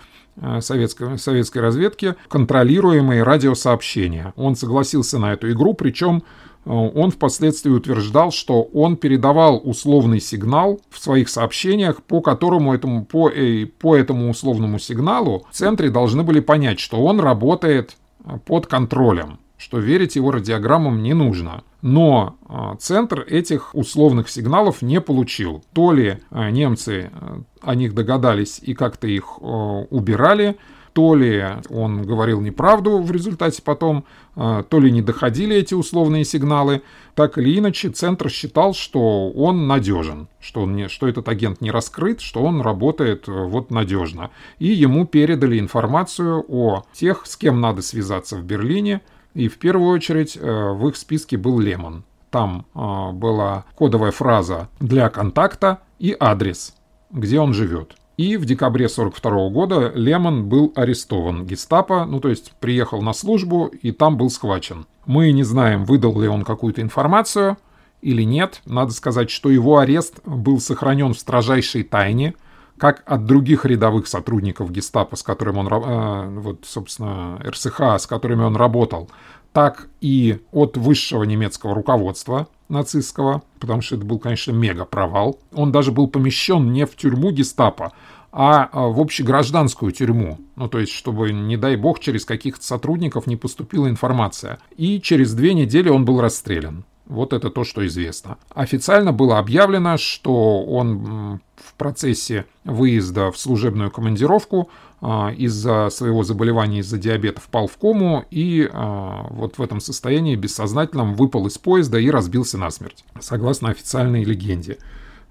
советской, 0.60 1.18
советской 1.18 1.60
разведки, 1.60 2.16
контролируемые 2.28 3.24
радиосообщения. 3.24 4.34
Он 4.36 4.56
согласился 4.56 5.20
на 5.20 5.34
эту 5.34 5.52
игру, 5.52 5.74
причем 5.74 6.24
он 6.68 7.12
впоследствии 7.12 7.72
утверждал, 7.72 8.32
что 8.32 8.64
он 8.74 8.98
передавал 8.98 9.62
условный 9.64 10.20
сигнал 10.20 10.80
в 10.90 11.00
своих 11.00 11.30
сообщениях, 11.30 12.04
по 12.04 12.22
которому 12.22 12.74
этому, 12.74 13.06
по, 13.06 13.30
э, 13.30 13.66
по 13.66 13.96
этому 13.96 14.30
условному 14.30 14.80
сигналу 14.80 15.46
в 15.50 15.56
центре 15.56 15.90
должны 15.90 16.24
были 16.24 16.40
понять, 16.40 16.80
что 16.80 16.98
он 17.04 17.20
работает 17.20 17.98
под 18.46 18.68
контролем, 18.68 19.40
что 19.58 19.80
верить 19.80 20.16
его 20.16 20.32
радиограммам 20.32 21.02
не 21.02 21.14
нужно. 21.14 21.64
Но 21.82 22.36
э, 22.50 22.76
центр 22.80 23.26
этих 23.28 23.74
условных 23.76 24.30
сигналов 24.30 24.82
не 24.82 25.00
получил. 25.00 25.64
То 25.74 25.92
ли 25.92 26.20
э, 26.32 26.50
немцы 26.50 27.12
э, 27.12 27.40
о 27.62 27.76
них 27.76 27.94
догадались 27.94 28.60
и 28.62 28.74
как-то 28.74 29.08
их 29.08 29.42
убирали, 29.42 30.58
то 30.98 31.14
ли 31.14 31.46
он 31.70 32.02
говорил 32.02 32.42
неправду 32.42 32.98
в 32.98 33.12
результате 33.12 33.62
потом, 33.62 34.04
то 34.34 34.80
ли 34.80 34.92
не 34.92 35.04
доходили 35.04 35.56
эти 35.56 35.76
условные 35.76 36.26
сигналы. 36.26 36.82
Так 37.14 37.38
или 37.38 37.60
иначе, 37.60 37.90
Центр 37.90 38.32
считал, 38.32 38.74
что 38.74 39.30
он 39.30 39.68
надежен, 39.68 40.28
что, 40.40 40.62
он 40.62 40.76
не, 40.76 40.88
что 40.88 41.08
этот 41.08 41.30
агент 41.30 41.62
не 41.62 41.70
раскрыт, 41.70 42.20
что 42.22 42.42
он 42.42 42.62
работает 42.62 43.28
вот 43.28 43.70
надежно. 43.70 44.32
И 44.58 44.70
ему 44.70 45.06
передали 45.06 45.60
информацию 45.60 46.44
о 46.48 46.84
тех, 46.94 47.28
с 47.28 47.38
кем 47.38 47.62
надо 47.62 47.84
связаться 47.84 48.36
в 48.36 48.44
Берлине– 48.44 49.02
и 49.38 49.50
в 49.50 49.60
первую 49.60 49.92
очередь 49.92 50.36
э, 50.36 50.42
в 50.42 50.88
их 50.90 50.98
списке 50.98 51.38
был 51.38 51.60
Лемон. 51.60 52.04
Там 52.32 52.66
э, 52.74 53.12
была 53.12 53.66
кодовая 53.76 54.10
фраза 54.10 54.68
для 54.80 55.10
контакта 55.10 55.82
и 56.00 56.18
адрес, 56.20 56.74
где 57.12 57.40
он 57.40 57.54
живет. 57.54 57.96
И 58.18 58.36
в 58.36 58.46
декабре 58.46 58.88
1942 58.88 59.50
года 59.50 59.92
Лемон 59.94 60.50
был 60.50 60.74
арестован 60.76 61.46
гестапо, 61.46 62.06
ну 62.06 62.20
то 62.20 62.30
есть 62.30 62.54
приехал 62.60 63.02
на 63.02 63.14
службу 63.14 63.68
и 63.68 63.92
там 63.92 64.18
был 64.18 64.30
схвачен. 64.30 64.88
Мы 65.06 65.32
не 65.32 65.44
знаем, 65.44 65.86
выдал 65.86 66.20
ли 66.20 66.28
он 66.28 66.44
какую-то 66.44 66.82
информацию 66.82 67.58
или 68.02 68.24
нет. 68.24 68.62
Надо 68.66 68.92
сказать, 68.92 69.30
что 69.30 69.50
его 69.50 69.78
арест 69.78 70.20
был 70.26 70.60
сохранен 70.60 71.14
в 71.14 71.20
строжайшей 71.20 71.84
тайне– 71.84 72.34
как 72.78 73.04
от 73.06 73.26
других 73.26 73.66
рядовых 73.66 74.08
сотрудников 74.08 74.72
гестапо, 74.72 75.16
с 75.16 75.24
которыми 75.24 75.58
он, 75.58 75.68
э, 75.68 76.40
вот, 76.40 76.60
собственно, 76.66 77.40
РСХ, 77.44 77.82
с 78.00 78.08
которыми 78.08 78.44
он 78.44 78.56
работал, 78.56 79.10
так 79.52 79.88
и 80.02 80.40
от 80.52 80.78
высшего 80.78 81.24
немецкого 81.24 81.74
руководства 81.74 82.48
нацистского, 82.70 83.44
потому 83.60 83.82
что 83.82 83.96
это 83.96 84.06
был, 84.06 84.20
конечно, 84.20 84.52
мега 84.52 84.86
провал. 84.86 85.40
Он 85.54 85.72
даже 85.72 85.92
был 85.92 86.08
помещен 86.08 86.72
не 86.72 86.86
в 86.86 86.96
тюрьму 86.96 87.32
гестапо, 87.32 87.94
а, 88.32 88.70
а 88.72 88.88
в 88.88 89.00
общегражданскую 89.00 89.92
тюрьму. 89.92 90.38
Ну, 90.56 90.68
то 90.68 90.80
есть, 90.80 90.92
чтобы, 90.92 91.32
не 91.32 91.58
дай 91.58 91.76
бог, 91.76 92.00
через 92.00 92.26
каких-то 92.26 92.64
сотрудников 92.64 93.28
не 93.28 93.36
поступила 93.36 93.88
информация. 93.88 94.60
И 94.76 95.02
через 95.02 95.34
две 95.34 95.54
недели 95.54 95.90
он 95.90 96.06
был 96.06 96.22
расстрелян. 96.22 96.84
Вот 97.08 97.34
это 97.34 97.50
то, 97.50 97.64
что 97.64 97.86
известно. 97.88 98.38
Официально 98.54 99.14
было 99.14 99.40
объявлено, 99.40 99.98
что 99.98 100.64
он 100.64 101.40
в 101.56 101.74
процессе 101.76 102.46
выезда 102.66 103.32
в 103.32 103.38
служебную 103.38 103.92
командировку 103.92 104.70
а, 105.02 105.32
из-за 105.32 105.90
своего 105.90 106.24
заболевания, 106.24 106.80
из-за 106.80 106.98
диабета 106.98 107.40
впал 107.40 107.68
в 107.68 107.78
кому 107.78 108.26
и 108.30 108.70
а, 108.72 109.28
вот 109.30 109.58
в 109.58 109.62
этом 109.62 109.80
состоянии 109.80 110.36
бессознательном 110.36 111.16
выпал 111.16 111.48
из 111.48 111.58
поезда 111.58 111.98
и 111.98 112.10
разбился 112.10 112.58
насмерть, 112.58 113.06
согласно 113.20 113.70
официальной 113.70 114.24
легенде. 114.24 114.78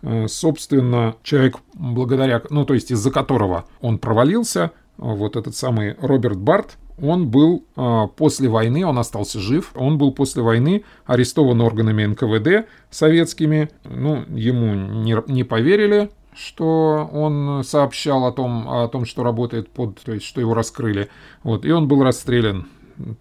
А, 0.03 0.27
собственно, 0.29 1.17
человек, 1.23 1.57
благодаря, 1.75 2.43
ну 2.51 2.65
то 2.65 2.75
есть 2.75 2.91
из-за 2.91 3.11
которого 3.11 3.67
он 3.81 3.99
провалился, 3.99 4.73
вот 4.98 5.37
этот 5.37 5.54
самый 5.54 5.96
Роберт 6.00 6.38
Барт, 6.38 6.78
он 7.00 7.28
был 7.28 7.64
э, 7.76 8.02
после 8.16 8.48
войны, 8.48 8.87
он 8.87 8.98
остался 8.98 9.38
жив, 9.38 9.72
он 9.74 9.98
был 9.98 10.12
после 10.12 10.42
войны 10.42 10.85
арестован 11.04 11.61
органами 11.61 12.04
НКВД 12.06 12.68
советскими, 12.90 13.68
ну, 13.85 14.24
ему 14.28 14.74
не, 14.74 15.16
не 15.30 15.44
поверили, 15.44 16.11
что 16.35 17.09
он 17.12 17.62
сообщал 17.64 18.26
о 18.26 18.32
том, 18.32 18.68
о 18.68 18.88
том, 18.88 19.04
что 19.04 19.22
работает 19.22 19.70
под, 19.70 20.00
то 20.00 20.12
есть, 20.12 20.24
что 20.24 20.40
его 20.40 20.54
раскрыли, 20.54 21.09
вот, 21.42 21.64
и 21.64 21.70
он 21.70 21.87
был 21.88 22.02
расстрелян 22.02 22.66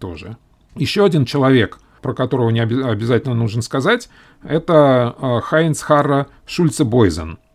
тоже. 0.00 0.36
Еще 0.74 1.04
один 1.04 1.24
человек, 1.26 1.78
про 2.00 2.14
которого 2.14 2.50
не 2.50 2.60
обязательно 2.60 3.34
нужно 3.34 3.62
сказать, 3.62 4.08
это 4.42 5.14
э, 5.18 5.40
Хайнц 5.42 5.82
Харра 5.82 6.28
Шульце 6.46 6.84
Бойзен– 6.84 7.38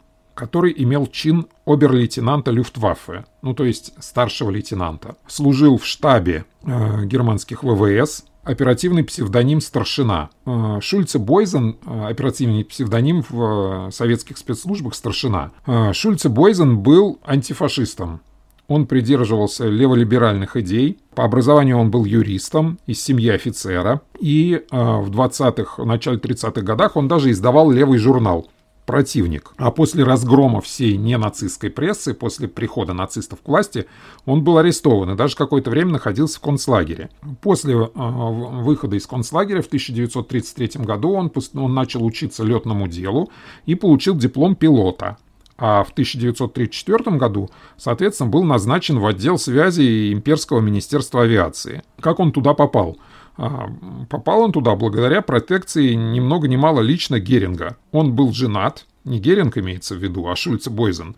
который 0.41 0.73
имел 0.75 1.05
чин 1.05 1.45
обер-лейтенанта 1.67 2.49
Люфтваффе, 2.49 3.25
ну 3.43 3.53
то 3.53 3.63
есть 3.63 3.93
старшего 3.99 4.49
лейтенанта. 4.49 5.15
Служил 5.27 5.77
в 5.77 5.85
штабе 5.85 6.45
э, 6.63 7.05
германских 7.05 7.61
ВВС, 7.61 8.25
оперативный 8.43 9.03
псевдоним 9.03 9.61
«Старшина». 9.61 10.31
Э, 10.47 10.79
Шульце 10.81 11.19
Бойзен, 11.19 11.77
э, 11.85 12.07
оперативный 12.09 12.65
псевдоним 12.65 13.23
в 13.29 13.89
э, 13.89 13.91
советских 13.91 14.39
спецслужбах 14.39 14.95
«Старшина». 14.95 15.51
Шульце 15.93 16.27
Бойзен 16.29 16.79
был 16.79 17.19
антифашистом. 17.23 18.21
Он 18.67 18.87
придерживался 18.87 19.67
леволиберальных 19.67 20.57
идей. 20.57 20.97
По 21.13 21.23
образованию 21.23 21.77
он 21.77 21.91
был 21.91 22.03
юристом 22.03 22.79
из 22.87 23.03
семьи 23.03 23.29
офицера. 23.29 24.01
И 24.19 24.65
в 24.71 25.11
20-х, 25.11 25.83
начале 25.83 26.17
30-х 26.17 26.61
годах 26.61 26.95
он 26.95 27.07
даже 27.07 27.29
издавал 27.29 27.69
левый 27.69 27.99
журнал 27.99 28.47
противник. 28.91 29.53
А 29.55 29.71
после 29.71 30.03
разгрома 30.03 30.59
всей 30.59 30.97
ненацистской 30.97 31.69
прессы, 31.69 32.13
после 32.13 32.49
прихода 32.49 32.91
нацистов 32.91 33.39
к 33.41 33.47
власти, 33.47 33.85
он 34.25 34.43
был 34.43 34.57
арестован 34.57 35.11
и 35.11 35.15
даже 35.15 35.37
какое-то 35.37 35.69
время 35.69 35.93
находился 35.93 36.39
в 36.39 36.41
концлагере. 36.41 37.09
После 37.41 37.73
э, 37.73 37.87
выхода 37.95 38.97
из 38.97 39.07
концлагеря 39.07 39.61
в 39.61 39.67
1933 39.67 40.83
году 40.83 41.13
он, 41.13 41.31
он 41.53 41.73
начал 41.73 42.03
учиться 42.03 42.43
летному 42.43 42.89
делу 42.89 43.29
и 43.65 43.75
получил 43.75 44.13
диплом 44.13 44.55
пилота. 44.55 45.15
А 45.57 45.85
в 45.85 45.91
1934 45.91 47.15
году, 47.15 47.49
соответственно, 47.77 48.29
был 48.29 48.43
назначен 48.43 48.99
в 48.99 49.05
отдел 49.05 49.37
связи 49.37 50.11
Имперского 50.11 50.59
министерства 50.59 51.21
авиации. 51.21 51.81
Как 52.01 52.19
он 52.19 52.33
туда 52.33 52.53
попал? 52.53 52.97
А, 53.37 53.69
попал 54.09 54.41
он 54.41 54.51
туда 54.51 54.75
благодаря 54.75 55.21
протекции 55.21 55.93
ни 55.93 56.19
много 56.19 56.47
ни 56.47 56.55
мало 56.55 56.81
лично 56.81 57.19
Геринга. 57.19 57.77
Он 57.91 58.13
был 58.13 58.33
женат, 58.33 58.85
не 59.03 59.19
Геринг 59.19 59.57
имеется 59.57 59.95
в 59.95 59.99
виду, 59.99 60.27
а 60.27 60.35
Шульце 60.35 60.69
Бойзен, 60.69 61.15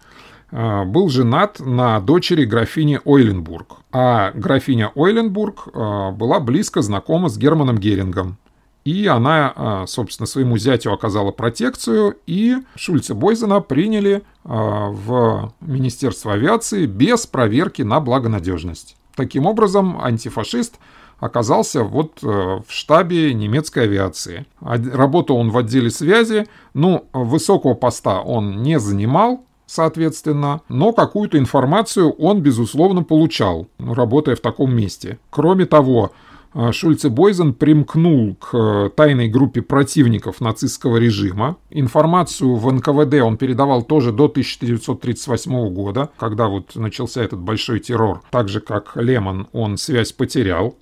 а, 0.52 0.86
был 0.86 1.10
женат 1.10 1.60
на 1.60 1.99
дочери 1.99 2.45
графини 2.45 2.99
Ойленбург. 3.04 3.78
А 3.91 4.32
графиня 4.32 4.91
Ойленбург 4.95 5.67
а, 5.73 6.12
была 6.12 6.39
близко 6.39 6.82
знакома 6.82 7.30
с 7.30 7.38
Германом 7.38 7.78
Герингом. 7.78 8.38
И 8.86 9.08
она, 9.08 9.86
собственно, 9.88 10.28
своему 10.28 10.58
зятю 10.58 10.91
оказала 10.91 11.32
протекцию, 11.32 12.17
и 12.28 12.58
Шульца 12.76 13.15
Бойзена 13.15 13.62
приняли 13.62 14.23
в 14.43 15.54
Министерство 15.62 16.34
авиации 16.34 16.86
без 16.86 17.26
проверки 17.26 17.82
на 17.82 18.02
благонадежность. 18.02 18.97
Таким 19.15 19.45
образом, 19.45 20.04
антифашист 20.04 20.80
оказался 21.23 21.83
вот 21.83 22.19
э, 22.21 22.27
в 22.27 22.65
штабе 22.67 23.33
немецкой 23.33 23.83
авиации. 23.83 24.45
Работал 24.59 25.38
он 25.38 25.51
в 25.51 25.57
отделе 25.57 25.89
связи, 25.89 26.47
ну, 26.73 27.05
высокого 27.13 27.75
поста 27.75 28.21
он 28.21 28.62
не 28.62 28.79
занимал, 28.79 29.45
соответственно, 29.65 30.62
но 30.67 30.91
какую-то 30.91 31.38
информацию 31.38 32.12
он, 32.12 32.41
безусловно, 32.41 33.03
получал, 33.03 33.67
работая 33.79 34.36
в 34.36 34.41
таком 34.41 34.75
месте. 34.75 35.17
Кроме 35.29 35.65
того, 35.65 36.12
э, 36.53 36.73
Шульце 36.73 37.09
Бойзен 37.09 37.53
примкнул 37.53 38.36
к 38.36 38.53
э, 38.53 38.89
тайной 38.93 39.29
группе 39.29 39.62
противников 39.62 40.41
нацистского 40.41 40.97
режима. 40.97 41.55
Информацию 41.69 42.55
в 42.55 42.69
НКВД 42.69 43.21
он 43.23 43.38
передавал 43.38 43.83
тоже 43.83 44.12
до 44.12 44.25
1938 44.25 45.73
года, 45.73 46.09
когда 46.17 46.49
вот 46.49 46.75
начался 46.75 47.23
этот 47.23 47.39
большой 47.39 47.79
террор. 47.79 48.21
Так 48.29 48.49
же, 48.49 48.59
как 48.59 48.91
Лемон, 48.95 49.47
он 49.53 49.77
связь 49.77 50.12
потерял 50.12 50.75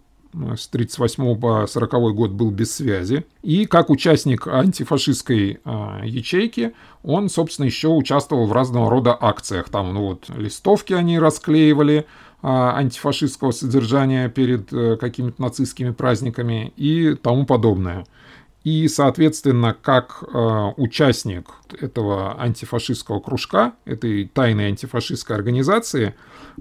с 0.56 0.68
38 0.68 1.40
по 1.40 1.68
40 1.68 2.16
год 2.16 2.32
был 2.32 2.52
без 2.52 2.74
связи. 2.76 3.26
И 3.42 3.66
как 3.66 3.90
участник 3.90 4.48
антифашистской 4.48 5.60
э, 5.64 6.02
ячейки, 6.06 6.74
он, 7.04 7.30
собственно, 7.30 7.66
еще 7.66 7.90
участвовал 7.90 8.46
в 8.46 8.54
разного 8.54 8.90
рода 8.90 9.18
акциях. 9.20 9.70
Там, 9.70 9.94
ну 9.94 10.08
вот, 10.08 10.30
листовки 10.30 10.94
они 10.94 11.20
расклеивали, 11.20 11.98
э, 11.98 12.04
антифашистского 12.42 13.52
содержания 13.52 14.30
перед 14.30 14.72
э, 14.72 14.98
какими-то 14.98 15.42
нацистскими 15.42 15.92
праздниками 15.92 16.74
и 16.78 17.16
тому 17.16 17.46
подобное. 17.46 18.06
И, 18.64 18.88
соответственно, 18.88 19.76
как 19.80 20.24
э, 20.24 20.72
участник 20.78 21.50
этого 21.80 22.40
антифашистского 22.40 23.20
кружка, 23.20 23.74
этой 23.86 24.26
тайной 24.28 24.68
антифашистской 24.68 25.36
организации, 25.36 26.14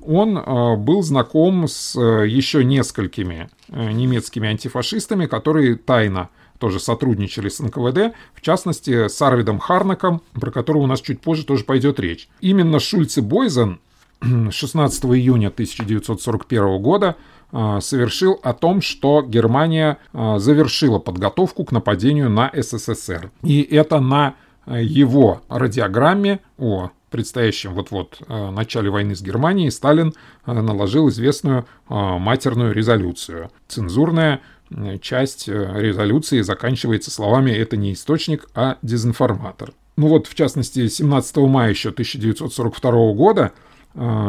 он 0.03 0.39
э, 0.39 0.77
был 0.77 1.03
знаком 1.03 1.69
с 1.69 1.95
э, 1.97 2.27
еще 2.27 2.65
несколькими 2.65 3.51
э, 3.69 3.93
немецкими 3.93 4.49
антифашистами, 4.49 5.27
которые 5.27 5.77
тайно 5.77 6.31
тоже 6.59 6.81
сотрудничали 6.81 7.49
с 7.49 7.61
НКВД, 7.61 8.15
в 8.35 8.41
частности, 8.41 9.09
с 9.09 9.21
Арвидом 9.21 9.59
Харнаком, 9.59 10.23
про 10.33 10.51
которого 10.51 10.83
у 10.83 10.87
нас 10.87 11.01
чуть 11.01 11.21
позже 11.21 11.45
тоже 11.45 11.65
пойдет 11.65 12.01
речь. 12.01 12.29
Именно 12.41 12.81
Шульце 12.81 13.21
Бойзен 13.21 13.81
16 14.51 15.05
июня 15.05 15.49
1941 15.49 16.81
года 16.81 17.17
совершил 17.53 18.39
о 18.43 18.53
том, 18.53 18.81
что 18.81 19.23
Германия 19.23 19.99
завершила 20.13 20.99
подготовку 20.99 21.65
к 21.65 21.73
нападению 21.73 22.31
на 22.31 22.51
СССР. 22.55 23.31
И 23.43 23.63
это 23.63 24.01
на 24.01 24.35
его 24.67 25.43
радиограмме 25.49 26.41
о 26.59 26.91
предстоящем 27.11 27.75
вот-вот 27.75 28.21
начале 28.29 28.91
войны 28.91 29.17
с 29.17 29.23
Германией 29.23 29.71
Сталин 29.71 30.15
наложил 30.47 31.09
известную 31.09 31.67
матерную 31.89 32.73
резолюцию. 32.73 33.51
Цензурная 33.67 34.41
часть 35.01 35.49
резолюции 35.49 36.43
заканчивается 36.43 37.11
словами 37.11 37.51
«это 37.51 37.77
не 37.77 37.95
источник, 37.95 38.49
а 38.55 38.79
дезинформатор». 38.83 39.73
Ну 39.97 40.07
вот, 40.07 40.27
в 40.27 40.35
частности, 40.35 40.89
17 40.89 41.37
мая 41.39 41.69
еще 41.69 41.91
1942 41.91 43.13
года 43.13 43.53
э, 43.53 43.70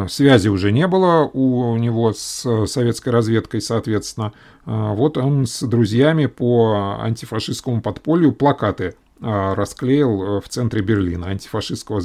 связи 0.09 0.47
уже 0.47 0.71
не 0.71 0.87
было 0.87 1.29
у 1.31 1.77
него 1.77 2.13
с 2.13 2.65
советской 2.65 3.09
разведкой, 3.09 3.61
соответственно. 3.61 4.33
Э, 4.65 4.93
вот 4.93 5.17
он 5.17 5.45
с 5.45 5.61
друзьями 5.63 6.25
по 6.25 6.97
антифашистскому 7.01 7.81
подполью 7.81 8.31
плакаты 8.31 8.95
э, 9.19 9.53
расклеил 9.53 10.39
в 10.39 10.49
центре 10.49 10.81
Берлина 10.81 11.27
антифашистского 11.27 11.99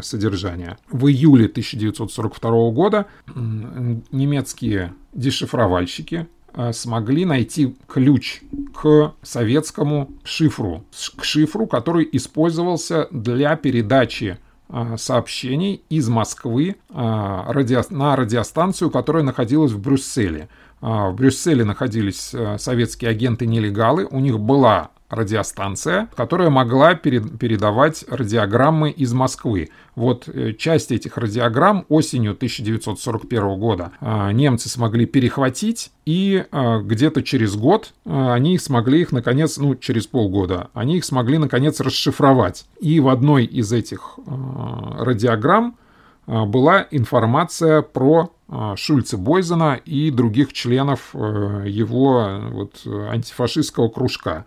содержания. 0.00 0.78
В 0.90 1.06
июле 1.06 1.46
1942 1.46 2.70
года 2.70 3.06
немецкие 3.34 4.92
дешифровальщики 5.12 6.26
Э, 6.52 6.72
смогли 6.72 7.24
найти 7.24 7.76
ключ 7.86 8.40
к 8.74 9.14
советскому 9.22 10.10
шифру, 10.24 10.84
к 11.16 11.24
шифру, 11.24 11.66
который 11.66 12.08
использовался 12.10 13.06
для 13.12 13.54
передачи 13.56 14.36
э, 14.36 14.49
сообщений 14.96 15.82
из 15.88 16.08
Москвы 16.08 16.76
э, 16.88 16.94
на 16.94 18.16
радиостанцию, 18.16 18.90
которая 18.90 19.22
находилась 19.22 19.72
в 19.72 19.80
Брюсселе. 19.80 20.48
В 20.80 21.12
Брюсселе 21.12 21.64
находились 21.64 22.34
советские 22.56 23.10
агенты-нелегалы, 23.10 24.06
у 24.10 24.18
них 24.18 24.40
была 24.40 24.90
радиостанция, 25.10 26.08
которая 26.16 26.50
могла 26.50 26.94
перед, 26.94 27.38
передавать 27.38 28.04
радиограммы 28.08 28.90
из 28.90 29.12
Москвы. 29.12 29.70
Вот 29.96 30.28
э, 30.28 30.54
часть 30.54 30.92
этих 30.92 31.18
радиограмм 31.18 31.84
осенью 31.88 32.32
1941 32.32 33.58
года 33.58 33.92
э, 34.00 34.32
немцы 34.32 34.68
смогли 34.68 35.06
перехватить, 35.06 35.90
и 36.06 36.44
э, 36.50 36.80
где-то 36.82 37.22
через 37.22 37.56
год 37.56 37.92
они 38.04 38.58
смогли 38.58 39.00
их, 39.00 39.12
наконец, 39.12 39.58
ну, 39.58 39.74
через 39.74 40.06
полгода, 40.06 40.68
они 40.74 40.98
их 40.98 41.04
смогли, 41.04 41.38
наконец, 41.38 41.80
расшифровать. 41.80 42.66
И 42.80 43.00
в 43.00 43.08
одной 43.08 43.44
из 43.44 43.72
этих 43.72 44.18
радиограмм 44.26 45.76
была 46.26 46.86
информация 46.90 47.82
про 47.82 48.30
Шульца 48.76 49.16
Бойзена 49.16 49.80
и 49.84 50.10
других 50.10 50.52
членов 50.52 51.14
его 51.14 52.40
вот, 52.50 52.82
антифашистского 52.86 53.88
кружка. 53.88 54.44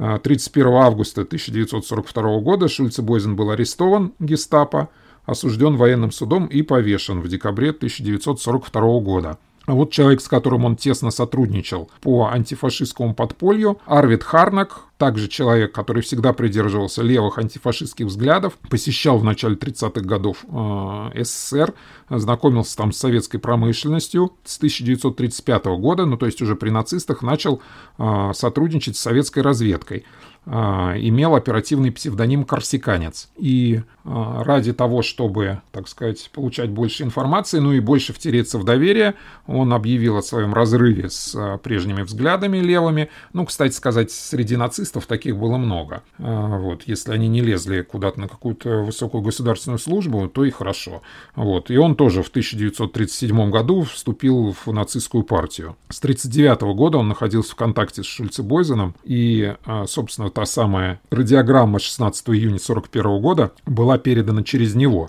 31 0.00 0.66
августа 0.72 1.22
1942 1.22 2.40
года 2.40 2.68
Шульце 2.68 3.02
Бойзен 3.02 3.36
был 3.36 3.50
арестован 3.50 4.14
гестапо, 4.18 4.88
осужден 5.26 5.76
военным 5.76 6.10
судом 6.10 6.46
и 6.46 6.62
повешен 6.62 7.20
в 7.20 7.28
декабре 7.28 7.70
1942 7.70 9.00
года. 9.00 9.38
А 9.66 9.74
вот 9.74 9.92
человек, 9.92 10.22
с 10.22 10.28
которым 10.28 10.64
он 10.64 10.76
тесно 10.76 11.10
сотрудничал 11.10 11.90
по 12.00 12.28
антифашистскому 12.32 13.14
подполью, 13.14 13.78
Арвид 13.84 14.24
Харнак, 14.24 14.84
также 15.00 15.28
человек, 15.28 15.72
который 15.72 16.02
всегда 16.02 16.34
придерживался 16.34 17.00
левых 17.00 17.38
антифашистских 17.38 18.04
взглядов, 18.04 18.58
посещал 18.68 19.16
в 19.16 19.24
начале 19.24 19.56
30-х 19.56 20.02
годов 20.02 20.44
э, 20.46 21.24
СССР, 21.24 21.72
знакомился 22.10 22.76
там 22.76 22.92
с 22.92 22.98
советской 22.98 23.38
промышленностью 23.38 24.34
с 24.44 24.58
1935 24.58 25.64
года, 25.78 26.04
ну 26.04 26.18
то 26.18 26.26
есть 26.26 26.42
уже 26.42 26.54
при 26.54 26.68
нацистах 26.68 27.22
начал 27.22 27.62
э, 27.96 28.32
сотрудничать 28.34 28.98
с 28.98 29.00
советской 29.00 29.38
разведкой. 29.38 30.04
А, 30.46 30.94
имел 30.96 31.34
оперативный 31.34 31.92
псевдоним 31.92 32.44
«Корсиканец». 32.44 33.28
И 33.36 33.82
а, 34.04 34.42
ради 34.42 34.72
того, 34.72 35.02
чтобы, 35.02 35.60
так 35.70 35.86
сказать, 35.86 36.30
получать 36.32 36.70
больше 36.70 37.02
информации, 37.02 37.58
ну 37.58 37.72
и 37.72 37.80
больше 37.80 38.14
втереться 38.14 38.58
в 38.58 38.64
доверие, 38.64 39.16
он 39.46 39.74
объявил 39.74 40.16
о 40.16 40.22
своем 40.22 40.54
разрыве 40.54 41.10
с 41.10 41.34
а, 41.36 41.58
прежними 41.58 42.02
взглядами 42.02 42.56
левыми. 42.56 43.10
Ну, 43.34 43.44
кстати 43.44 43.74
сказать, 43.74 44.10
среди 44.10 44.56
нацистов 44.56 44.89
таких 45.06 45.36
было 45.36 45.56
много. 45.56 46.02
Вот, 46.18 46.82
если 46.86 47.12
они 47.12 47.28
не 47.28 47.40
лезли 47.40 47.82
куда-то 47.82 48.20
на 48.20 48.28
какую-то 48.28 48.82
высокую 48.82 49.22
государственную 49.22 49.78
службу, 49.78 50.28
то 50.28 50.44
и 50.44 50.50
хорошо. 50.50 51.02
Вот, 51.36 51.70
и 51.70 51.76
он 51.76 51.94
тоже 51.94 52.22
в 52.22 52.28
1937 52.28 53.50
году 53.50 53.82
вступил 53.82 54.54
в 54.64 54.72
нацистскую 54.72 55.24
партию. 55.24 55.76
С 55.88 55.98
1939 55.98 56.76
года 56.76 56.98
он 56.98 57.08
находился 57.08 57.52
в 57.52 57.56
контакте 57.56 58.02
с 58.02 58.06
Шульцебойзеном, 58.06 58.94
и, 59.04 59.54
собственно, 59.86 60.30
та 60.30 60.44
самая 60.44 61.00
радиограмма 61.10 61.78
16 61.78 62.28
июня 62.30 62.56
1941 62.56 63.20
года 63.20 63.52
была 63.66 63.98
передана 63.98 64.42
через 64.42 64.74
него. 64.74 65.08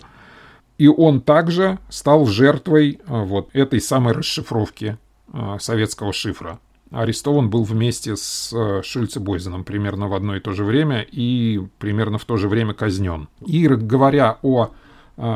И 0.78 0.88
он 0.88 1.22
также 1.22 1.78
стал 1.90 2.26
жертвой 2.26 3.00
а, 3.06 3.24
вот 3.24 3.50
этой 3.54 3.80
самой 3.80 4.14
расшифровки 4.14 4.98
а, 5.32 5.60
советского 5.60 6.12
шифра. 6.12 6.60
Арестован 6.92 7.50
был 7.50 7.64
вместе 7.64 8.16
с 8.16 8.54
а, 8.54 8.82
Шульце 8.84 9.20
Бойзеном 9.20 9.64
примерно 9.64 10.08
в 10.08 10.14
одно 10.14 10.36
и 10.36 10.40
то 10.40 10.52
же 10.52 10.64
время 10.64 11.02
и 11.02 11.62
примерно 11.80 12.18
в 12.18 12.26
то 12.26 12.38
же 12.38 12.48
время 12.48 12.74
казнен. 12.74 13.30
И 13.46 13.68
говоря 13.68 14.38
о 14.42 14.72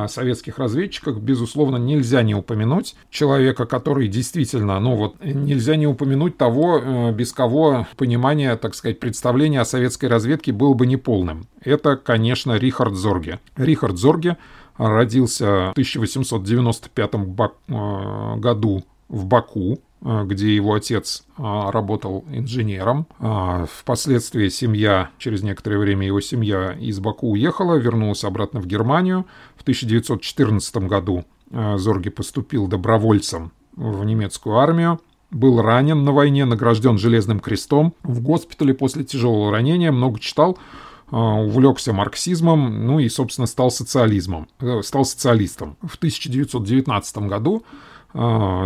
советских 0.07 0.57
разведчиках, 0.57 1.17
безусловно, 1.17 1.77
нельзя 1.77 2.23
не 2.23 2.33
упомянуть 2.33 2.95
человека, 3.11 3.65
который 3.65 4.07
действительно, 4.07 4.79
ну 4.79 4.95
вот, 4.95 5.23
нельзя 5.23 5.75
не 5.75 5.85
упомянуть 5.85 6.37
того, 6.37 6.79
э, 6.79 7.11
без 7.11 7.31
кого 7.33 7.85
понимание, 7.95 8.55
так 8.55 8.73
сказать, 8.73 8.99
представления 8.99 9.61
о 9.61 9.65
советской 9.65 10.05
разведке 10.05 10.51
было 10.53 10.73
бы 10.73 10.87
неполным. 10.87 11.45
Это, 11.61 11.97
конечно, 11.97 12.57
Рихард 12.57 12.95
Зорге. 12.95 13.39
Рихард 13.57 13.97
Зорге 13.97 14.37
родился 14.77 15.45
в 15.45 15.71
1895 15.71 17.11
э, 17.13 18.35
году 18.37 18.83
в 19.07 19.25
Баку, 19.25 19.73
э, 19.73 19.77
где 20.05 20.55
его 20.55 20.75
отец 20.75 21.25
а, 21.37 21.71
работал 21.71 22.25
инженером. 22.29 23.07
А, 23.19 23.65
впоследствии 23.65 24.49
семья, 24.49 25.09
через 25.17 25.41
некоторое 25.41 25.79
время 25.79 26.05
его 26.05 26.21
семья 26.21 26.73
из 26.73 26.99
Баку 26.99 27.31
уехала, 27.31 27.75
вернулась 27.75 28.23
обратно 28.23 28.61
в 28.61 28.67
Германию. 28.67 29.25
В 29.55 29.63
1914 29.63 30.77
году 30.87 31.25
а, 31.51 31.77
Зорги 31.79 32.09
поступил 32.09 32.67
добровольцем 32.67 33.51
в 33.75 34.05
немецкую 34.05 34.57
армию. 34.57 34.99
Был 35.31 35.59
ранен 35.59 36.03
на 36.03 36.11
войне, 36.11 36.45
награжден 36.45 36.99
Железным 36.99 37.39
крестом. 37.39 37.95
В 38.03 38.21
госпитале 38.21 38.75
после 38.75 39.03
тяжелого 39.03 39.51
ранения 39.51 39.91
много 39.91 40.19
читал, 40.19 40.57
увлекся 41.09 41.93
марксизмом, 41.93 42.85
ну 42.85 42.99
и, 42.99 43.09
собственно, 43.09 43.45
стал 43.47 43.69
социализмом, 43.69 44.47
э, 44.59 44.81
стал 44.81 45.05
социалистом. 45.05 45.77
В 45.83 45.97
1919 45.97 47.17
году 47.27 47.63
а, 47.63 47.94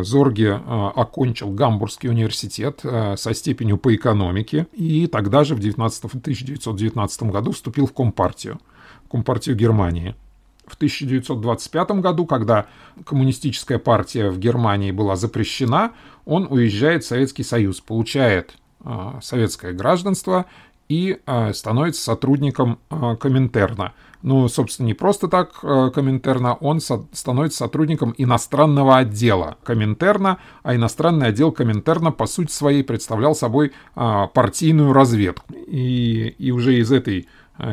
Зорге 0.04 0.62
а, 0.64 0.92
окончил 0.96 1.50
Гамбургский 1.50 2.08
университет 2.08 2.82
а, 2.84 3.16
со 3.18 3.34
степенью 3.34 3.80
по 3.80 3.96
экономике 3.96 4.68
и 4.74 5.08
тогда 5.08 5.44
же 5.44 5.56
в 5.56 5.60
19, 5.60 6.06
1919 6.06 7.24
году 7.24 7.52
вступил 7.52 7.88
в 7.88 7.94
Компартию, 7.94 8.60
Компартию 9.10 9.56
Германии. 9.56 10.14
В 10.68 10.76
1925 10.76 11.92
году, 11.94 12.28
когда 12.28 12.68
коммунистическая 13.04 13.80
партия 13.80 14.30
в 14.30 14.38
Германии 14.38 14.92
была 14.92 15.16
запрещена, 15.16 15.94
он 16.26 16.46
уезжает 16.48 17.04
в 17.04 17.08
Советский 17.08 17.42
Союз, 17.42 17.82
получает 17.82 18.54
советское 19.20 19.74
гражданство 19.74 20.46
и 20.88 21.20
становится 21.54 22.04
сотрудником 22.04 22.78
Коминтерна– 23.20 23.94
ну, 24.22 24.48
собственно, 24.50 24.88
не 24.88 24.94
просто 24.94 25.28
так 25.28 25.52
э, 25.64 25.92
Коминтерна, 25.94 26.56
он 26.56 26.82
со- 26.82 27.06
становится 27.14 27.60
сотрудником 27.60 28.14
иностранного 28.18 28.98
отдела 28.98 29.58
Коминтерна, 29.64 30.40
а 30.64 30.76
иностранный 30.76 31.28
отдел 31.28 31.52
Коминтерна, 31.52 32.12
по 32.12 32.26
сути 32.26 32.52
своей, 32.52 32.84
представлял 32.84 33.34
собой 33.34 33.72
а, 33.96 34.28
партийную 34.28 34.94
разведку. 34.94 35.46
И, 35.54 36.36
и 36.38 36.52
уже 36.52 36.80
из 36.80 36.92
этой 36.92 37.28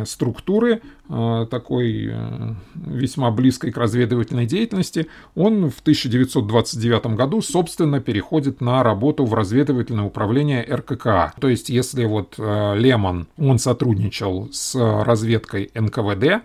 структуры, 0.05 0.83
э, 1.09 1.47
такой 1.51 2.09
э, 2.11 2.55
весьма 2.75 3.31
близкой 3.31 3.73
к 3.73 3.77
разведывательной 3.77 4.47
деятельности, 4.47 5.07
он 5.35 5.71
в 5.71 5.81
1929 5.81 7.07
году, 7.17 7.43
собственно, 7.43 8.01
переходит 8.01 8.61
на 8.61 8.83
работу 8.83 9.25
в 9.25 9.35
разведывательное 9.35 10.05
управление 10.05 10.63
РККА. 10.63 11.35
То 11.41 11.49
есть, 11.49 11.69
если 11.69 12.05
вот 12.05 12.35
Лемон, 12.39 13.29
он 13.39 13.59
сотрудничал 13.59 14.49
с 14.53 14.75
разведкой 14.75 15.71
НКВД, 15.75 16.43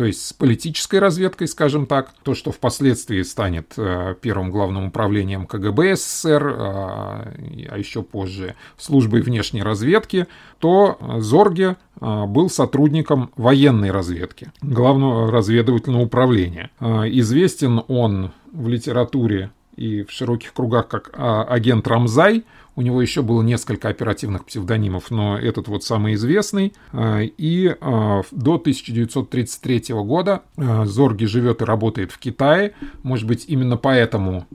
то 0.00 0.06
есть 0.06 0.26
с 0.26 0.32
политической 0.32 0.98
разведкой, 0.98 1.46
скажем 1.46 1.84
так, 1.84 2.14
то, 2.22 2.34
что 2.34 2.52
впоследствии 2.52 3.20
станет 3.20 3.74
э, 3.76 4.14
первым 4.22 4.50
главным 4.50 4.86
управлением 4.86 5.46
КГБ 5.46 5.94
СССР, 5.96 6.46
э, 6.46 6.54
а 6.56 7.74
еще 7.76 8.02
позже 8.02 8.54
службой 8.78 9.20
внешней 9.20 9.62
разведки, 9.62 10.26
то 10.58 10.96
Зорге 11.18 11.76
э, 12.00 12.24
был 12.24 12.48
сотрудником 12.48 13.30
военной 13.36 13.90
разведки, 13.90 14.50
главного 14.62 15.30
разведывательного 15.30 16.00
управления. 16.00 16.70
Известен 16.80 17.82
он 17.86 18.30
в 18.54 18.68
литературе 18.68 19.50
и 19.76 20.02
в 20.02 20.10
широких 20.10 20.52
кругах 20.52 20.88
как 20.88 21.10
а, 21.12 21.44
агент 21.44 21.86
Рамзай. 21.86 22.44
У 22.76 22.82
него 22.82 23.02
еще 23.02 23.22
было 23.22 23.42
несколько 23.42 23.88
оперативных 23.88 24.44
псевдонимов, 24.44 25.10
но 25.10 25.38
этот 25.38 25.68
вот 25.68 25.84
самый 25.84 26.14
известный. 26.14 26.72
А, 26.92 27.20
и 27.20 27.76
а, 27.80 28.22
до 28.30 28.54
1933 28.54 29.94
года 29.94 30.42
Зорги 30.56 31.24
живет 31.24 31.62
и 31.62 31.64
работает 31.64 32.12
в 32.12 32.18
Китае. 32.18 32.74
Может 33.02 33.26
быть, 33.26 33.44
именно 33.48 33.76
поэтому 33.76 34.46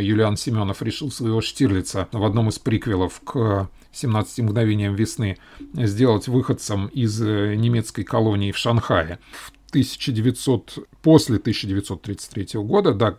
Юлиан 0.00 0.36
Семенов 0.36 0.82
решил 0.82 1.10
своего 1.10 1.40
Штирлица 1.40 2.08
в 2.12 2.24
одном 2.24 2.48
из 2.48 2.58
приквелов 2.58 3.20
к 3.24 3.68
17 3.94 4.40
мгновениям 4.40 4.94
весны 4.94 5.38
сделать 5.72 6.28
выходцем 6.28 6.88
из 6.88 7.20
э, 7.22 7.54
немецкой 7.54 8.02
колонии 8.02 8.52
в 8.52 8.58
Шанхае. 8.58 9.18
В 9.32 9.70
1900, 9.70 10.86
после 11.02 11.36
1933 11.36 12.60
года, 12.60 12.92
да, 12.92 13.16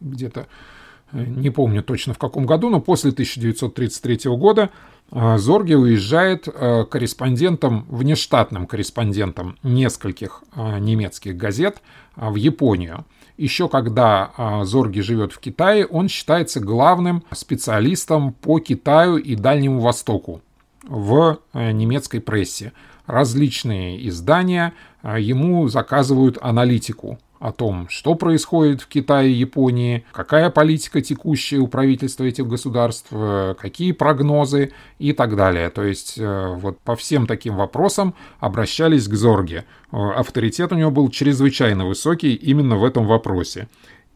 где-то 0.00 0.46
не 1.12 1.50
помню 1.50 1.82
точно 1.82 2.14
в 2.14 2.18
каком 2.18 2.46
году, 2.46 2.68
но 2.68 2.80
после 2.80 3.10
1933 3.10 4.30
года 4.36 4.70
э, 5.10 5.38
Зорге 5.38 5.76
уезжает 5.76 6.48
э, 6.48 6.84
корреспондентом, 6.84 7.86
внештатным 7.88 8.66
корреспондентом 8.66 9.56
нескольких 9.62 10.42
э, 10.54 10.78
немецких 10.78 11.36
газет 11.36 11.80
в 12.16 12.34
Японию. 12.34 13.04
Еще 13.36 13.68
когда 13.68 14.62
Зорги 14.64 15.00
живет 15.00 15.30
в 15.30 15.40
Китае, 15.40 15.84
он 15.84 16.08
считается 16.08 16.58
главным 16.58 17.22
специалистом 17.32 18.32
по 18.32 18.60
Китаю 18.60 19.18
и 19.18 19.34
Дальнему 19.34 19.80
Востоку 19.80 20.40
в 20.88 21.38
немецкой 21.52 22.20
прессе. 22.20 22.72
Различные 23.04 24.08
издания 24.08 24.72
ему 25.02 25.68
заказывают 25.68 26.38
аналитику 26.40 27.18
о 27.38 27.52
том, 27.52 27.88
что 27.88 28.14
происходит 28.14 28.80
в 28.80 28.88
Китае 28.88 29.30
и 29.30 29.34
Японии, 29.34 30.04
какая 30.12 30.50
политика 30.50 31.00
текущая 31.00 31.58
у 31.58 31.66
правительства 31.66 32.24
этих 32.24 32.46
государств, 32.46 33.08
э, 33.10 33.54
какие 33.58 33.92
прогнозы 33.92 34.72
и 34.98 35.12
так 35.12 35.36
далее. 35.36 35.70
То 35.70 35.82
есть 35.84 36.14
э, 36.18 36.54
вот 36.56 36.78
по 36.80 36.96
всем 36.96 37.26
таким 37.26 37.56
вопросам 37.56 38.14
обращались 38.40 39.08
к 39.08 39.14
Зорге. 39.14 39.64
Э, 39.92 39.96
авторитет 39.96 40.72
у 40.72 40.76
него 40.76 40.90
был 40.90 41.10
чрезвычайно 41.10 41.86
высокий 41.86 42.34
именно 42.34 42.76
в 42.76 42.84
этом 42.84 43.06
вопросе. 43.06 43.68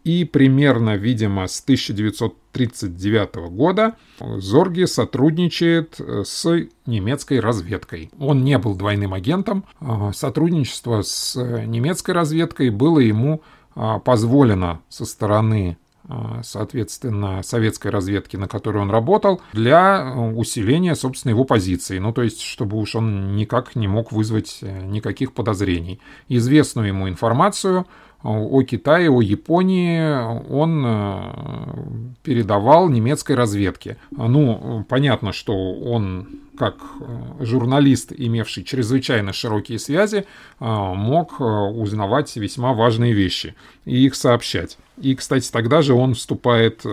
И 0.04 0.24
примерно, 0.24 0.96
видимо, 0.96 1.46
с 1.46 1.60
1939 1.60 3.50
года 3.50 3.96
Зорги 4.18 4.84
сотрудничает 4.84 6.00
э, 6.00 6.22
с 6.24 6.66
немецкой 6.86 7.40
разведкой. 7.40 8.10
Он 8.18 8.42
не 8.44 8.58
был 8.58 8.74
двойным 8.74 9.12
агентом. 9.14 9.64
А 9.80 10.12
сотрудничество 10.12 11.02
с 11.02 11.36
немецкой 11.36 12.12
разведкой 12.12 12.70
было 12.70 12.98
ему 12.98 13.42
позволено 14.04 14.80
со 14.88 15.04
стороны 15.04 15.76
соответственно, 16.42 17.42
советской 17.42 17.88
разведки, 17.88 18.36
на 18.36 18.48
которой 18.48 18.78
он 18.78 18.90
работал, 18.90 19.40
для 19.52 20.00
э, 20.00 20.32
усиления, 20.32 20.94
собственно, 20.94 21.30
его 21.30 21.44
позиции. 21.44 21.98
Ну, 21.98 22.12
то 22.12 22.22
есть, 22.22 22.40
чтобы 22.40 22.78
уж 22.78 22.96
он 22.96 23.36
никак 23.36 23.76
не 23.76 23.88
мог 23.88 24.12
вызвать 24.12 24.58
э, 24.62 24.82
никаких 24.86 25.32
подозрений. 25.32 26.00
Известную 26.28 26.88
ему 26.88 27.08
информацию 27.08 27.86
о 28.22 28.62
Китае, 28.62 29.10
о 29.10 29.22
Японии 29.22 30.50
он 30.50 30.84
э, 30.84 32.14
передавал 32.22 32.90
немецкой 32.90 33.32
разведке. 33.32 33.96
Ну, 34.10 34.84
понятно, 34.88 35.32
что 35.32 35.54
он 35.72 36.28
как 36.58 36.76
э, 37.00 37.44
журналист, 37.44 38.12
имевший 38.14 38.64
чрезвычайно 38.64 39.32
широкие 39.32 39.78
связи, 39.78 40.18
э, 40.18 40.24
мог 40.60 41.40
узнавать 41.40 42.36
весьма 42.36 42.74
важные 42.74 43.14
вещи 43.14 43.54
и 43.86 44.04
их 44.04 44.14
сообщать. 44.14 44.76
И, 45.00 45.14
кстати, 45.14 45.50
тогда 45.50 45.80
же 45.80 45.94
он 45.94 46.12
вступает 46.12 46.84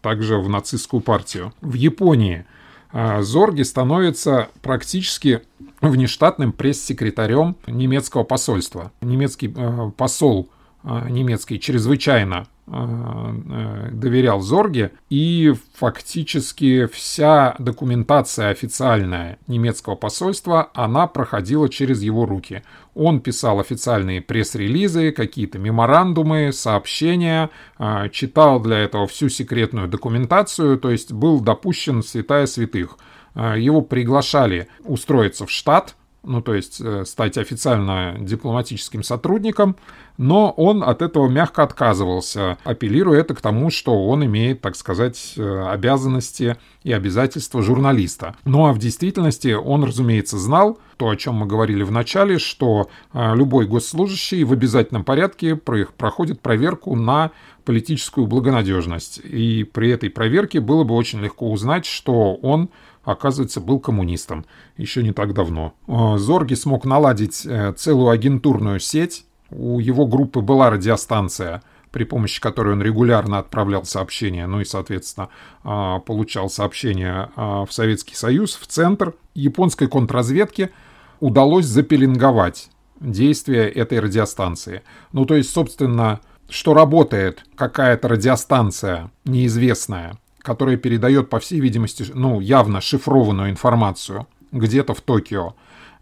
также 0.00 0.38
в 0.38 0.48
нацистскую 0.48 1.00
партию. 1.00 1.52
В 1.60 1.74
Японии 1.74 2.44
Зорги 3.20 3.62
становится 3.62 4.48
практически 4.62 5.42
внештатным 5.80 6.52
пресс-секретарем 6.52 7.54
немецкого 7.68 8.24
посольства. 8.24 8.90
Немецкий 9.00 9.54
посол 9.96 10.50
немецкий 10.84 11.60
чрезвычайно 11.60 12.46
а, 12.66 13.34
э, 13.34 13.90
доверял 13.92 14.40
Зорге, 14.40 14.92
и 15.10 15.52
фактически 15.74 16.86
вся 16.86 17.54
документация 17.58 18.50
официальная 18.50 19.38
немецкого 19.46 19.94
посольства, 19.94 20.70
она 20.74 21.06
проходила 21.06 21.68
через 21.68 22.02
его 22.02 22.24
руки. 22.24 22.62
Он 22.94 23.20
писал 23.20 23.60
официальные 23.60 24.22
пресс-релизы, 24.22 25.12
какие-то 25.12 25.58
меморандумы, 25.58 26.52
сообщения, 26.52 27.50
читал 28.12 28.60
для 28.60 28.78
этого 28.78 29.06
всю 29.06 29.28
секретную 29.28 29.88
документацию, 29.88 30.78
то 30.78 30.90
есть 30.90 31.12
был 31.12 31.40
допущен 31.40 32.02
святая 32.02 32.46
святых. 32.46 32.98
Его 33.34 33.80
приглашали 33.80 34.68
устроиться 34.84 35.46
в 35.46 35.50
штат– 35.50 35.96
ну 36.24 36.40
то 36.40 36.54
есть 36.54 36.80
э, 36.80 37.04
стать 37.04 37.36
официально 37.36 38.16
дипломатическим 38.18 39.02
сотрудником, 39.02 39.76
но 40.16 40.50
он 40.50 40.82
от 40.82 41.02
этого 41.02 41.28
мягко 41.28 41.62
отказывался, 41.62 42.58
апеллируя 42.64 43.20
это 43.20 43.34
к 43.34 43.40
тому, 43.40 43.70
что 43.70 44.06
он 44.06 44.24
имеет, 44.24 44.60
так 44.60 44.76
сказать, 44.76 45.34
э, 45.36 45.66
обязанности 45.68 46.56
и 46.82 46.92
обязательства 46.92 47.62
журналиста. 47.62 48.36
Ну 48.44 48.66
а 48.66 48.72
в 48.72 48.78
действительности 48.78 49.52
он, 49.52 49.84
разумеется, 49.84 50.38
знал 50.38 50.78
то, 50.96 51.08
о 51.08 51.16
чем 51.16 51.34
мы 51.36 51.46
говорили 51.46 51.82
в 51.82 51.90
начале, 51.90 52.38
что 52.38 52.88
э, 53.12 53.34
любой 53.34 53.66
госслужащий 53.66 54.44
в 54.44 54.52
обязательном 54.52 55.04
порядке 55.04 55.56
проходит 55.56 56.40
проверку 56.40 56.94
на 56.94 57.30
политическую 57.64 58.26
благонадежность. 58.26 59.18
И 59.18 59.64
при 59.64 59.90
этой 59.90 60.10
проверке 60.10 60.60
было 60.60 60.84
бы 60.84 60.94
очень 60.94 61.20
легко 61.20 61.50
узнать, 61.50 61.86
что 61.86 62.34
он 62.34 62.70
оказывается, 63.04 63.60
был 63.60 63.80
коммунистом 63.80 64.44
еще 64.76 65.02
не 65.02 65.12
так 65.12 65.34
давно. 65.34 65.74
Э, 65.88 66.18
Зорги 66.18 66.54
смог 66.54 66.84
наладить 66.84 67.46
целую 67.76 68.10
агентурную 68.10 68.78
сеть. 68.78 69.26
У 69.54 69.80
его 69.80 70.06
группы 70.06 70.40
была 70.40 70.70
радиостанция, 70.70 71.62
при 71.90 72.04
помощи 72.04 72.40
которой 72.40 72.72
он 72.72 72.82
регулярно 72.82 73.38
отправлял 73.38 73.84
сообщения, 73.84 74.46
ну 74.46 74.60
и, 74.60 74.64
соответственно, 74.64 75.28
э, 75.64 76.00
получал 76.06 76.48
сообщения 76.48 77.30
в 77.36 77.68
Советский 77.70 78.14
Союз, 78.14 78.56
в 78.56 78.66
центр 78.66 79.14
японской 79.34 79.88
контрразведки 79.88 80.70
удалось 81.20 81.66
запеленговать 81.66 82.70
действия 83.00 83.68
этой 83.68 84.00
радиостанции. 84.00 84.82
Ну, 85.12 85.24
то 85.26 85.36
есть, 85.36 85.50
собственно, 85.50 86.20
что 86.48 86.74
работает 86.74 87.44
какая-то 87.54 88.08
радиостанция 88.08 89.10
неизвестная, 89.24 90.18
которая 90.38 90.76
передает, 90.76 91.30
по 91.30 91.38
всей 91.38 91.60
видимости, 91.60 92.04
ну, 92.12 92.40
явно 92.40 92.80
шифрованную 92.80 93.50
информацию 93.50 94.26
где-то 94.50 94.94
в 94.94 95.00
Токио. 95.00 95.54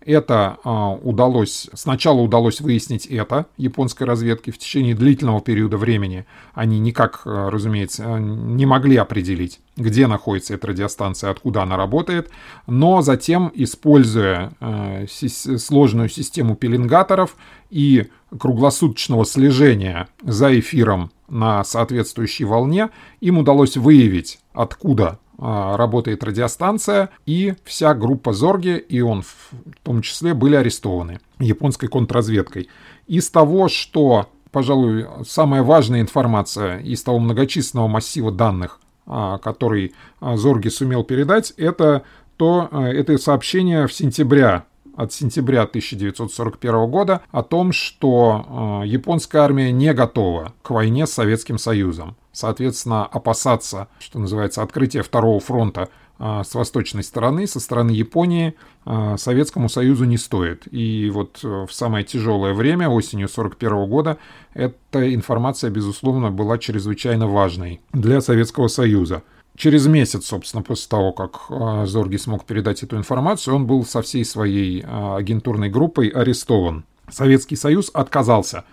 Это 0.05 0.57
э, 0.65 0.71
удалось, 1.03 1.69
сначала 1.75 2.21
удалось 2.21 2.61
выяснить 2.61 3.05
это 3.07 3.47
японской 3.59 4.05
разведке 4.05 4.51
в 4.51 4.57
течение 4.59 4.95
длительного 4.95 5.43
периода 5.43 5.77
времени. 5.77 6.25
Они 6.55 6.79
никак, 6.79 7.23
э, 7.27 7.49
разумеется, 7.51 8.19
не 8.19 8.65
могли 8.65 8.97
определить, 8.97 9.61
где 9.77 10.07
находится 10.07 10.55
эта 10.55 10.69
радиостанция, 10.69 11.31
откуда 11.31 11.63
она 11.63 11.77
работает, 11.77 12.31
но 12.67 13.03
затем, 13.03 13.53
используя 13.55 14.53
э, 14.61 15.07
сложную 15.07 16.09
систему 16.09 16.57
пеленгаторов 16.57 17.37
и 17.69 18.09
круглосуточного 18.39 19.27
слежения 19.27 20.09
за 20.23 20.59
эфиром 20.59 21.11
на 21.29 21.63
соответствующей 21.63 22.45
волне, 22.45 22.89
им 23.21 23.39
удалось 23.39 23.77
выявить, 23.77 24.39
откуда 24.55 25.07
а, 25.09 25.19
работает 25.41 26.23
радиостанция, 26.23 27.09
и 27.25 27.55
вся 27.65 27.95
группа 27.95 28.33
Зорги, 28.33 28.77
и 28.77 29.01
он 29.01 29.23
в 29.23 29.51
том 29.83 30.03
числе, 30.03 30.35
были 30.35 30.55
арестованы 30.55 31.21
японской 31.39 31.87
контрразведкой. 31.87 32.69
Из 33.07 33.31
того, 33.31 33.69
что, 33.69 34.29
пожалуй, 34.53 35.07
самая 35.27 35.63
важная 35.63 36.03
информация 36.03 36.79
из 36.79 37.03
того 37.03 37.19
многочисленного 37.19 37.89
массива 37.89 38.31
данных, 38.31 38.81
а, 39.07 39.39
который 39.39 39.95
а, 40.21 40.37
Зорги 40.37 40.69
сумел 40.69 41.05
передать, 41.05 41.53
это 41.57 42.03
то 42.37 42.71
это 42.73 43.19
сообщение 43.19 43.87
в 43.87 43.93
сентябре 43.93 44.65
от 44.97 45.13
сентября 45.13 45.63
1941 45.63 46.91
года 46.91 47.23
о 47.31 47.43
том, 47.43 47.73
что 47.73 48.83
э, 48.85 48.87
японская 48.89 49.43
армия 49.43 49.73
не 49.73 49.93
готова 49.93 50.53
к 50.63 50.71
войне 50.71 51.07
с 51.07 51.13
Советским 51.13 51.59
Союзом. 51.59 52.17
Соответственно, 52.33 53.07
опасаться, 53.07 53.89
что 53.99 54.19
называется, 54.19 54.63
открытия 54.63 55.03
второго 55.03 55.41
фронта 55.41 55.89
а, 56.23 56.45
с 56.45 56.55
восточной 56.55 57.03
стороны, 57.03 57.47
со 57.47 57.61
стороны 57.61 57.93
Японии, 57.93 58.55
а, 58.85 59.17
Советскому 59.17 59.71
Союзу 59.71 60.05
не 60.05 60.19
стоит. 60.19 60.69
И 60.71 61.11
вот 61.11 61.41
э, 61.43 61.67
в 61.67 61.73
самое 61.73 62.05
тяжелое 62.05 62.53
время, 62.53 62.91
осенью 62.91 63.25
1941 63.25 63.89
года, 63.89 64.19
эта 64.53 65.15
информация, 65.15 65.71
безусловно, 65.71 66.31
была 66.31 66.59
чрезвычайно 66.59 67.27
важной 67.27 67.81
для 67.95 68.21
Советского 68.21 68.69
Союза. 68.69 69.23
Через 69.61 69.87
месяц, 69.87 70.25
собственно, 70.25 70.63
после 70.63 70.89
того, 70.89 71.13
как 71.13 71.43
а, 71.51 71.85
Зорги 71.85 72.17
смог 72.17 72.47
передать 72.47 72.83
эту 72.83 72.97
информацию, 72.97 73.55
он 73.55 73.67
был 73.67 73.85
со 73.85 74.01
всей 74.01 74.25
своей 74.25 74.81
агентурной 74.81 75.69
группой 75.69 76.09
арестован. 76.09 76.87
Советский 77.11 77.57
Союз 77.57 77.91
отказался 77.93 78.65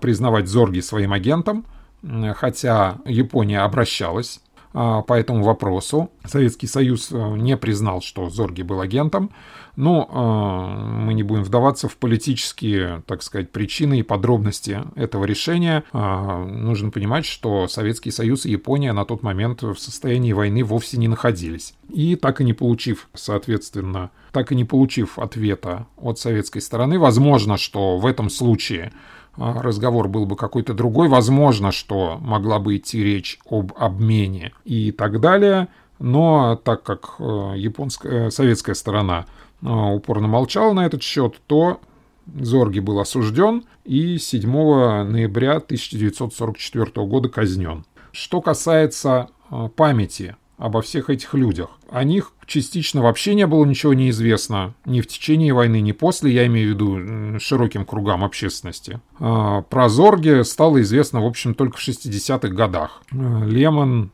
признавать 0.00 0.46
Зорги 0.46 0.78
своим 0.78 1.12
агентом, 1.12 1.64
хотя 2.36 2.98
Япония 3.04 3.62
обращалась 3.62 4.38
а, 4.38 4.51
по 4.72 5.14
этому 5.14 5.44
вопросу. 5.44 6.10
Советский 6.24 6.66
Союз 6.66 7.10
э, 7.10 7.36
не 7.36 7.56
признал, 7.56 8.00
что 8.00 8.30
Зорги 8.30 8.62
был 8.62 8.80
агентом, 8.80 9.30
но 9.76 10.08
э, 10.08 11.02
мы 11.04 11.14
не 11.14 11.22
будем 11.22 11.44
вдаваться 11.44 11.88
в 11.88 11.96
политические, 11.96 13.02
так 13.06 13.22
сказать, 13.22 13.50
причины 13.50 14.00
и 14.00 14.02
подробности 14.02 14.82
этого 14.94 15.24
решения. 15.24 15.84
А, 15.92 16.44
нужно 16.44 16.90
понимать, 16.90 17.24
что 17.24 17.68
Советский 17.68 18.10
Союз 18.10 18.46
и 18.46 18.50
Япония 18.50 18.92
на 18.92 19.04
тот 19.04 19.22
момент 19.22 19.62
в 19.62 19.76
состоянии 19.76 20.32
войны 20.32 20.62
вовсе 20.64 20.98
не 20.98 21.08
находились. 21.08 21.74
И 21.88 22.16
так 22.16 22.40
и 22.40 22.44
не 22.44 22.52
получив, 22.52 23.08
соответственно, 23.14 24.10
так 24.32 24.52
и 24.52 24.54
не 24.54 24.64
получив 24.64 25.18
ответа 25.18 25.86
от 25.96 26.18
советской 26.18 26.60
стороны, 26.60 26.98
возможно, 26.98 27.56
что 27.56 27.98
в 27.98 28.06
этом 28.06 28.30
случае 28.30 28.92
а, 28.92 29.21
разговор 29.36 30.08
был 30.08 30.26
бы 30.26 30.36
какой-то 30.36 30.74
другой, 30.74 31.08
возможно, 31.08 31.72
что 31.72 32.18
могла 32.20 32.58
бы 32.58 32.76
идти 32.76 33.02
речь 33.02 33.38
об 33.48 33.72
обмене 33.76 34.52
и 34.64 34.92
так 34.92 35.20
далее, 35.20 35.68
но 35.98 36.60
так 36.62 36.82
как 36.82 37.14
э, 37.18 37.54
японская, 37.56 38.26
э, 38.26 38.30
советская 38.30 38.74
сторона 38.74 39.26
э, 39.62 39.68
упорно 39.68 40.28
молчала 40.28 40.72
на 40.72 40.84
этот 40.84 41.02
счет, 41.02 41.40
то 41.46 41.80
Зорги 42.26 42.80
был 42.80 43.00
осужден 43.00 43.64
и 43.84 44.18
7 44.18 44.50
ноября 44.50 45.56
1944 45.56 47.06
года 47.06 47.28
казнен. 47.28 47.84
Что 48.12 48.40
касается 48.40 49.30
памяти 49.76 50.36
обо 50.56 50.82
всех 50.82 51.10
этих 51.10 51.34
людях. 51.34 51.70
О 51.90 52.04
них 52.04 52.32
частично 52.52 53.02
вообще 53.02 53.34
не 53.34 53.46
было 53.46 53.64
ничего 53.64 53.94
неизвестно. 53.94 54.74
Ни 54.84 55.00
в 55.00 55.06
течение 55.06 55.54
войны, 55.54 55.80
ни 55.80 55.92
после, 55.92 56.32
я 56.32 56.46
имею 56.46 56.68
в 56.68 56.74
виду 56.74 57.40
широким 57.40 57.86
кругам 57.86 58.22
общественности. 58.24 59.00
А, 59.18 59.62
про 59.62 59.88
Зорге 59.88 60.44
стало 60.44 60.82
известно, 60.82 61.22
в 61.22 61.26
общем, 61.26 61.54
только 61.54 61.78
в 61.78 61.88
60-х 61.88 62.48
годах. 62.48 63.02
А, 63.10 63.44
Лемон 63.44 64.10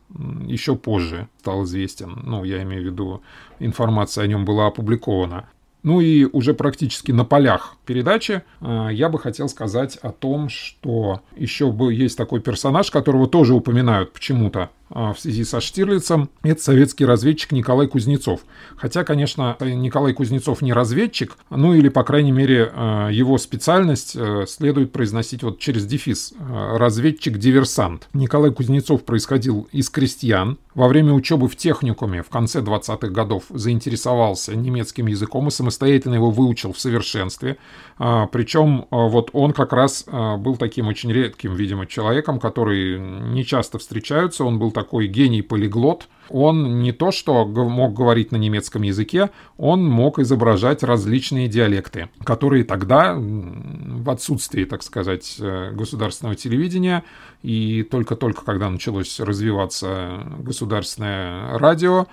еще 0.47 0.77
позже 0.77 1.29
стал 1.41 1.65
известен. 1.65 2.23
Ну, 2.25 2.45
я 2.45 2.63
имею 2.63 2.83
в 2.83 2.87
виду, 2.87 3.23
информация 3.59 4.25
о 4.25 4.27
нем 4.29 4.45
была 4.45 4.69
опубликована. 4.69 5.49
Ну 5.83 6.01
и 6.01 6.25
уже 6.25 6.55
практически 6.55 7.13
на 7.13 7.25
полях 7.25 7.77
передачи 7.87 8.43
а, 8.61 8.89
я 8.89 9.09
бы 9.09 9.19
хотел 9.19 9.49
сказать 9.49 9.97
о 9.97 10.11
том, 10.13 10.49
что 10.49 11.23
еще 11.37 11.75
есть 11.91 12.17
такой 12.17 12.41
персонаж, 12.41 12.91
которого 12.91 13.27
тоже 13.27 13.55
упоминают 13.55 14.13
почему-то 14.13 14.71
в 14.91 15.17
связи 15.19 15.45
со 15.45 15.61
Штирлицем, 15.61 16.31
это 16.43 16.63
советский 16.63 17.05
разведчик 17.05 17.53
Николай 17.53 17.87
Кузнецов. 17.87 18.41
Хотя, 18.77 19.05
конечно, 19.05 19.57
Николай 19.61 20.13
Кузнецов 20.13 20.63
не 20.63 20.73
разведчик, 20.73 21.37
ну 21.51 21.75
или, 21.75 21.89
по 21.89 22.05
крайней 22.05 22.33
мере, 22.33 22.71
а, 22.75 23.09
его 23.09 23.39
специальность 23.39 24.15
э, 24.15 24.47
следует 24.47 24.93
произносить 24.93 25.43
вот 25.43 25.59
через 25.59 25.87
дефис 25.87 26.33
а, 26.39 26.79
«разведчик-диверсант». 26.79 28.09
Николай 28.13 28.53
Кузнецов 28.53 29.05
происходил 29.05 29.69
из 29.73 29.91
крестьян. 29.91 30.59
Во 30.75 30.89
время 30.89 31.13
учебы 31.13 31.49
в 31.49 31.57
техникуме 31.57 32.23
в 32.23 32.29
конце 32.29 32.61
20-х 32.61 33.09
годов 33.09 33.45
заинтересовался 33.51 34.55
немецким 34.55 35.07
языком 35.07 35.49
и 35.49 35.51
самостоятельно 35.51 36.15
его 36.15 36.31
выучил 36.31 36.73
в 36.73 36.79
совершенстве. 36.79 37.57
Причем 37.99 38.87
вот 38.91 39.31
он 39.33 39.53
как 39.53 39.73
раз 39.73 40.05
был 40.07 40.55
таким 40.55 40.87
очень 40.87 41.13
редким, 41.13 41.57
видимо, 41.57 41.87
человеком, 41.87 42.39
который 42.39 43.01
не 43.01 43.45
часто 43.45 43.81
встречаются. 43.81 44.45
Он 44.45 44.61
был 44.61 44.71
такой 44.79 45.09
гений-полиглот, 45.09 46.09
он 46.31 46.81
не 46.81 46.93
то 46.93 47.11
что 47.11 47.45
мог 47.45 47.95
говорить 47.95 48.33
на 48.33 48.37
немецком 48.37 48.83
языке, 48.83 49.31
он 49.57 49.85
мог 49.85 50.19
изображать 50.19 50.83
различные 50.83 51.49
диалекты, 51.49 52.09
которые 52.25 52.65
тогда, 52.65 53.15
в 53.17 54.11
отсутствии, 54.11 54.65
так 54.65 54.83
сказать, 54.83 55.37
э, 55.41 55.73
государственного 55.73 56.37
телевидения, 56.37 57.05
и 57.43 57.83
только-только 57.83 58.45
когда 58.45 58.69
началось 58.69 59.21
развиваться 59.21 60.25
государственное 60.39 61.59
радио, 61.59 62.07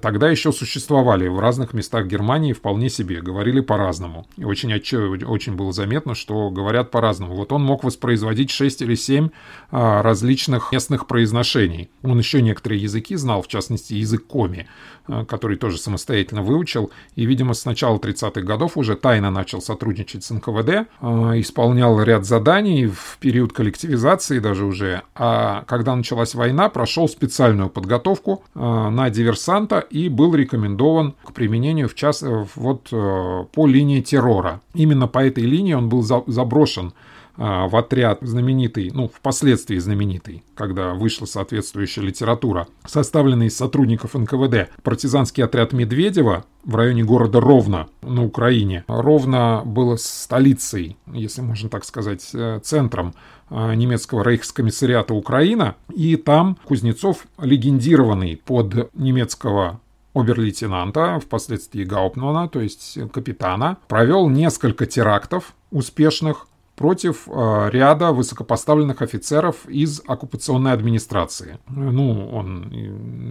тогда 0.00 0.30
еще 0.30 0.52
существовали 0.52 1.28
в 1.28 1.38
разных 1.38 1.74
местах 1.74 2.06
Германии 2.06 2.52
вполне 2.52 2.88
себе, 2.88 3.20
говорили 3.20 3.60
по-разному. 3.60 4.26
И 4.36 4.44
очень, 4.44 4.72
очень 4.72 5.54
было 5.54 5.72
заметно, 5.72 6.14
что 6.14 6.50
говорят 6.50 6.90
по-разному. 6.90 7.34
Вот 7.34 7.52
он 7.52 7.62
мог 7.62 7.84
воспроизводить 7.84 8.50
6 8.50 8.82
или 8.82 8.94
7 8.94 9.28
а, 9.70 10.02
различных 10.02 10.72
местных 10.72 11.06
произношений. 11.06 11.90
Он 12.02 12.18
еще 12.18 12.40
некоторые 12.40 12.80
языки 12.80 13.16
знал, 13.16 13.42
в 13.46 13.48
частности 13.48 13.94
язык 13.94 14.26
коми, 14.26 14.66
а, 15.06 15.24
который 15.24 15.56
тоже 15.56 15.78
самостоятельно 15.78 16.42
выучил. 16.42 16.90
И, 17.16 17.26
видимо, 17.26 17.54
с 17.54 17.64
начала 17.64 17.98
30-х 17.98 18.40
годов 18.40 18.76
уже 18.76 18.96
тайно 18.96 19.30
начал 19.30 19.60
сотрудничать 19.60 20.24
с 20.24 20.30
НКВД, 20.30 20.88
а, 21.00 21.32
исполнял 21.38 22.00
ряд 22.02 22.24
заданий 22.24 22.86
в 22.86 23.18
период 23.20 23.52
коллективизации 23.52 24.38
даже 24.38 24.64
уже. 24.64 25.02
А 25.14 25.64
когда 25.66 25.94
началась 25.94 26.34
война, 26.34 26.68
прошел 26.68 27.08
специальную 27.08 27.68
подготовку 27.68 28.42
а, 28.54 28.90
на 28.90 29.10
диверсант 29.10 29.66
варианта 29.66 29.86
и 29.90 30.08
был 30.08 30.34
рекомендован 30.34 31.14
к 31.24 31.32
применению 31.32 31.88
в 31.88 31.94
час, 31.94 32.24
вот, 32.54 32.88
э, 32.92 33.44
по 33.52 33.66
линии 33.66 34.00
террора. 34.00 34.60
Именно 34.74 35.08
по 35.08 35.24
этой 35.24 35.44
линии 35.44 35.74
он 35.74 35.88
был 35.88 36.02
заброшен 36.02 36.92
э, 37.36 37.42
в 37.68 37.76
отряд 37.76 38.18
знаменитый, 38.22 38.90
ну, 38.92 39.08
впоследствии 39.08 39.78
знаменитый, 39.78 40.44
когда 40.54 40.94
вышла 40.94 41.26
соответствующая 41.26 42.02
литература, 42.02 42.66
составленный 42.86 43.46
из 43.46 43.56
сотрудников 43.56 44.14
НКВД. 44.14 44.70
Партизанский 44.82 45.44
отряд 45.44 45.72
Медведева 45.72 46.44
в 46.64 46.74
районе 46.74 47.04
города 47.04 47.40
Ровно 47.40 47.88
на 48.02 48.24
Украине. 48.24 48.84
Ровно 48.88 49.62
было 49.64 49.96
столицей, 49.96 50.96
если 51.12 51.42
можно 51.42 51.68
так 51.68 51.84
сказать, 51.84 52.30
э, 52.34 52.60
центром 52.62 53.14
немецкого 53.48 54.24
рейхскомиссариата 54.24 55.14
Украина, 55.14 55.76
и 55.94 56.16
там 56.16 56.58
Кузнецов, 56.64 57.28
легендированный 57.38 58.42
под 58.44 58.92
немецкого 58.92 59.80
обер-лейтенанта, 60.16 61.20
впоследствии 61.20 61.84
Гауптмана, 61.84 62.48
то 62.48 62.60
есть 62.60 62.98
капитана, 63.12 63.78
провел 63.86 64.28
несколько 64.28 64.86
терактов 64.86 65.54
успешных 65.70 66.46
против 66.76 67.26
э, 67.26 67.70
ряда 67.72 68.12
высокопоставленных 68.12 69.00
офицеров 69.02 69.66
из 69.66 70.02
оккупационной 70.06 70.72
администрации. 70.72 71.58
Ну, 71.68 72.28
он 72.30 72.68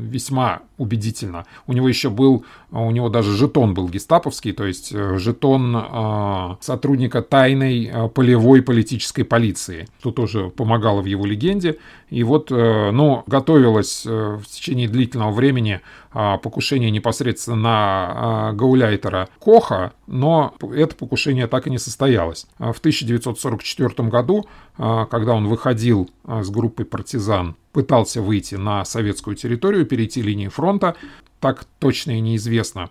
весьма 0.10 0.64
убедительно. 0.78 1.46
У 1.68 1.74
него 1.74 1.88
еще 1.88 2.10
был, 2.10 2.44
у 2.72 2.92
него 2.92 3.10
даже 3.10 3.36
жетон 3.36 3.74
был 3.74 3.88
гестаповский, 3.88 4.52
то 4.52 4.66
есть 4.66 4.92
э, 4.92 5.18
жетон 5.18 5.78
э, 5.78 6.56
сотрудника 6.60 7.22
тайной 7.22 7.86
э, 7.86 8.10
полевой 8.10 8.64
политической 8.64 9.24
полиции, 9.24 9.88
что 10.00 10.12
тоже 10.12 10.50
помогало 10.50 11.02
в 11.02 11.06
его 11.06 11.26
легенде. 11.26 11.78
И 12.10 12.24
вот, 12.24 12.52
э, 12.52 12.92
ну, 12.92 13.24
готовилось 13.28 14.06
э, 14.08 14.40
в 14.42 14.46
течение 14.48 14.88
длительного 14.88 15.32
времени 15.32 15.82
покушение 16.44 16.92
непосредственно 16.92 17.58
на 17.58 18.54
гауляйтера 18.54 19.28
Коха, 19.38 19.92
но 20.08 20.54
это 20.74 20.96
покушение 20.96 21.48
так 21.48 21.68
и 21.68 21.70
не 21.70 21.78
состоялось. 21.78 22.48
В 22.58 22.80
1944 23.38 24.10
году, 24.10 24.46
когда 24.78 25.34
он 25.34 25.48
выходил 25.48 26.10
с 26.26 26.50
группой 26.50 26.86
партизан, 26.86 27.56
пытался 27.72 28.22
выйти 28.22 28.56
на 28.56 28.86
советскую 28.86 29.36
территорию, 29.36 29.86
перейти 29.86 30.22
линии 30.22 30.48
фронта, 30.48 30.96
так 31.40 31.66
точно 31.80 32.12
и 32.12 32.22
неизвестно, 32.22 32.90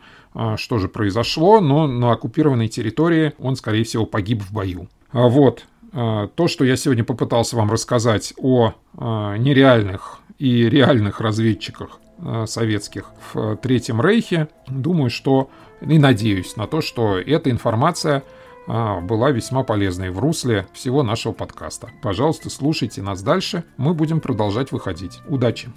что 0.57 0.79
же 0.79 0.89
произошло, 0.89 1.61
но 1.61 1.87
на 1.87 2.13
оккупированной 2.13 2.69
территории 2.69 3.33
он, 3.39 3.57
скорее 3.57 3.85
всего, 3.85 4.07
погиб 4.07 4.43
в 4.43 4.53
бою. 4.53 4.89
Вот, 5.13 5.65
то, 5.93 6.49
что 6.49 6.65
я 6.65 6.77
сегодня 6.77 7.05
попытался 7.05 7.57
вам 7.57 7.71
рассказать 7.71 8.35
о 8.37 8.75
нереальных 8.95 10.19
и 10.39 10.69
реальных 10.69 11.21
разведчиках 11.21 12.01
советских 12.47 13.11
в 13.33 13.57
Третьем 13.57 14.01
Рейхе. 14.01 14.49
Думаю, 14.69 15.11
что 15.11 15.51
и 15.81 15.99
надеюсь 15.99 16.57
на 16.57 16.67
то, 16.67 16.81
что 16.81 17.19
эта 17.19 17.51
информация 17.51 18.23
была 18.67 19.31
весьма 19.31 19.63
полезной 19.63 20.11
в 20.11 20.19
русле 20.19 20.67
всего 20.73 21.03
нашего 21.03 21.33
подкаста. 21.33 21.91
Пожалуйста, 22.03 22.51
слушайте 22.51 23.03
нас 23.03 23.23
дальше. 23.23 23.65
Мы 23.77 23.95
будем 23.95 24.21
продолжать 24.21 24.73
выходить. 24.73 25.21
Удачи! 25.29 25.71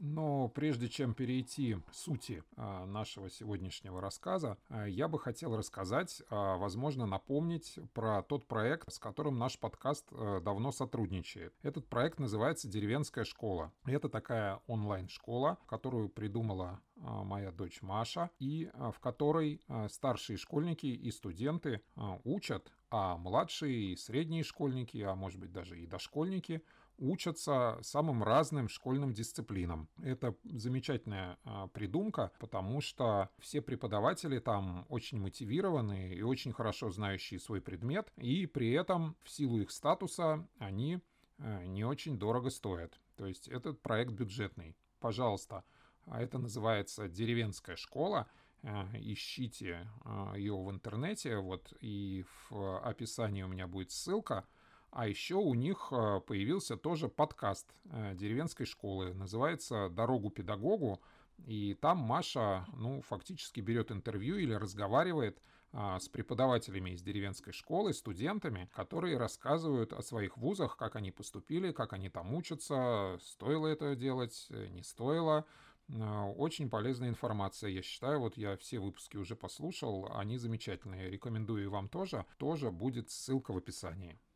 Но 0.00 0.48
прежде 0.48 0.88
чем 0.88 1.12
перейти 1.12 1.74
к 1.74 1.94
сути 1.94 2.42
а, 2.56 2.86
нашего 2.86 3.28
сегодняшнего 3.28 4.00
рассказа, 4.00 4.56
а, 4.70 4.86
я 4.86 5.08
бы 5.08 5.18
хотел 5.18 5.54
рассказать, 5.54 6.22
а, 6.30 6.56
возможно, 6.56 7.04
напомнить 7.04 7.78
про 7.92 8.22
тот 8.22 8.46
проект, 8.46 8.90
с 8.90 8.98
которым 8.98 9.38
наш 9.38 9.58
подкаст 9.58 10.10
давно 10.10 10.72
сотрудничает. 10.72 11.54
Этот 11.62 11.86
проект 11.86 12.18
называется 12.18 12.66
«Деревенская 12.66 13.24
школа». 13.24 13.72
Это 13.84 14.08
такая 14.08 14.60
онлайн-школа, 14.66 15.58
которую 15.66 16.08
придумала 16.08 16.80
моя 16.96 17.52
дочь 17.52 17.82
Маша, 17.82 18.30
и 18.38 18.70
в 18.74 18.98
которой 19.00 19.60
старшие 19.88 20.38
школьники 20.38 20.86
и 20.86 21.10
студенты 21.10 21.82
учат 22.24 22.72
а 22.90 23.16
младшие 23.16 23.92
и 23.92 23.96
средние 23.96 24.42
школьники, 24.42 24.98
а 24.98 25.14
может 25.14 25.38
быть 25.38 25.52
даже 25.52 25.78
и 25.78 25.86
дошкольники, 25.86 26.64
учатся 27.00 27.78
самым 27.82 28.22
разным 28.22 28.68
школьным 28.68 29.12
дисциплинам. 29.12 29.88
Это 30.02 30.36
замечательная 30.44 31.38
а, 31.44 31.66
придумка, 31.68 32.30
потому 32.38 32.80
что 32.80 33.30
все 33.38 33.60
преподаватели 33.60 34.38
там 34.38 34.86
очень 34.88 35.18
мотивированные 35.18 36.14
и 36.14 36.22
очень 36.22 36.52
хорошо 36.52 36.90
знающие 36.90 37.40
свой 37.40 37.60
предмет, 37.60 38.12
и 38.16 38.46
при 38.46 38.70
этом 38.70 39.16
в 39.22 39.30
силу 39.30 39.60
их 39.60 39.70
статуса 39.70 40.46
они 40.58 41.00
а, 41.38 41.64
не 41.64 41.84
очень 41.84 42.18
дорого 42.18 42.50
стоят. 42.50 43.00
То 43.16 43.26
есть 43.26 43.48
этот 43.48 43.80
проект 43.80 44.12
бюджетный. 44.12 44.76
Пожалуйста, 45.00 45.64
а 46.06 46.22
это 46.22 46.38
называется 46.38 47.08
«Деревенская 47.08 47.76
школа», 47.76 48.28
Э, 48.62 48.86
ищите 48.94 49.88
э, 50.04 50.32
ее 50.36 50.54
в 50.54 50.70
интернете, 50.70 51.38
вот 51.38 51.72
и 51.80 52.24
в 52.48 52.78
описании 52.80 53.42
у 53.42 53.48
меня 53.48 53.66
будет 53.66 53.90
ссылка. 53.90 54.46
А 54.90 55.06
еще 55.06 55.36
у 55.36 55.54
них 55.54 55.88
э, 55.92 56.20
появился 56.26 56.76
тоже 56.76 57.08
подкаст 57.08 57.72
деревенской 57.84 58.66
школы, 58.66 59.14
называется 59.14 59.88
«Дорогу 59.88 60.30
педагогу», 60.30 61.00
и 61.46 61.74
там 61.80 61.98
Маша, 61.98 62.66
ну, 62.74 63.00
фактически 63.00 63.60
берет 63.60 63.90
интервью 63.90 64.36
или 64.36 64.52
разговаривает 64.52 65.40
а, 65.72 65.98
с 65.98 66.06
преподавателями 66.06 66.90
из 66.90 67.00
деревенской 67.00 67.54
школы, 67.54 67.94
студентами, 67.94 68.68
которые 68.74 69.16
рассказывают 69.16 69.94
о 69.94 70.02
своих 70.02 70.36
вузах, 70.36 70.76
как 70.76 70.96
они 70.96 71.12
поступили, 71.12 71.72
как 71.72 71.94
они 71.94 72.10
там 72.10 72.34
учатся, 72.34 73.18
стоило 73.22 73.68
это 73.68 73.96
делать, 73.96 74.48
не 74.50 74.82
стоило, 74.82 75.46
Э, 75.92 76.32
очень 76.36 76.70
полезная 76.70 77.08
информация, 77.08 77.70
я 77.70 77.82
считаю. 77.82 78.20
Вот 78.20 78.36
я 78.36 78.56
все 78.56 78.78
выпуски 78.78 79.16
уже 79.16 79.36
послушал, 79.36 80.08
они 80.12 80.38
замечательные. 80.38 81.10
Рекомендую 81.10 81.64
и 81.64 81.68
вам 81.68 81.88
тоже. 81.88 82.24
Тоже 82.38 82.70
будет 82.70 83.10
ссылка 83.10 83.52
в 83.52 83.56
описании. 83.56 84.18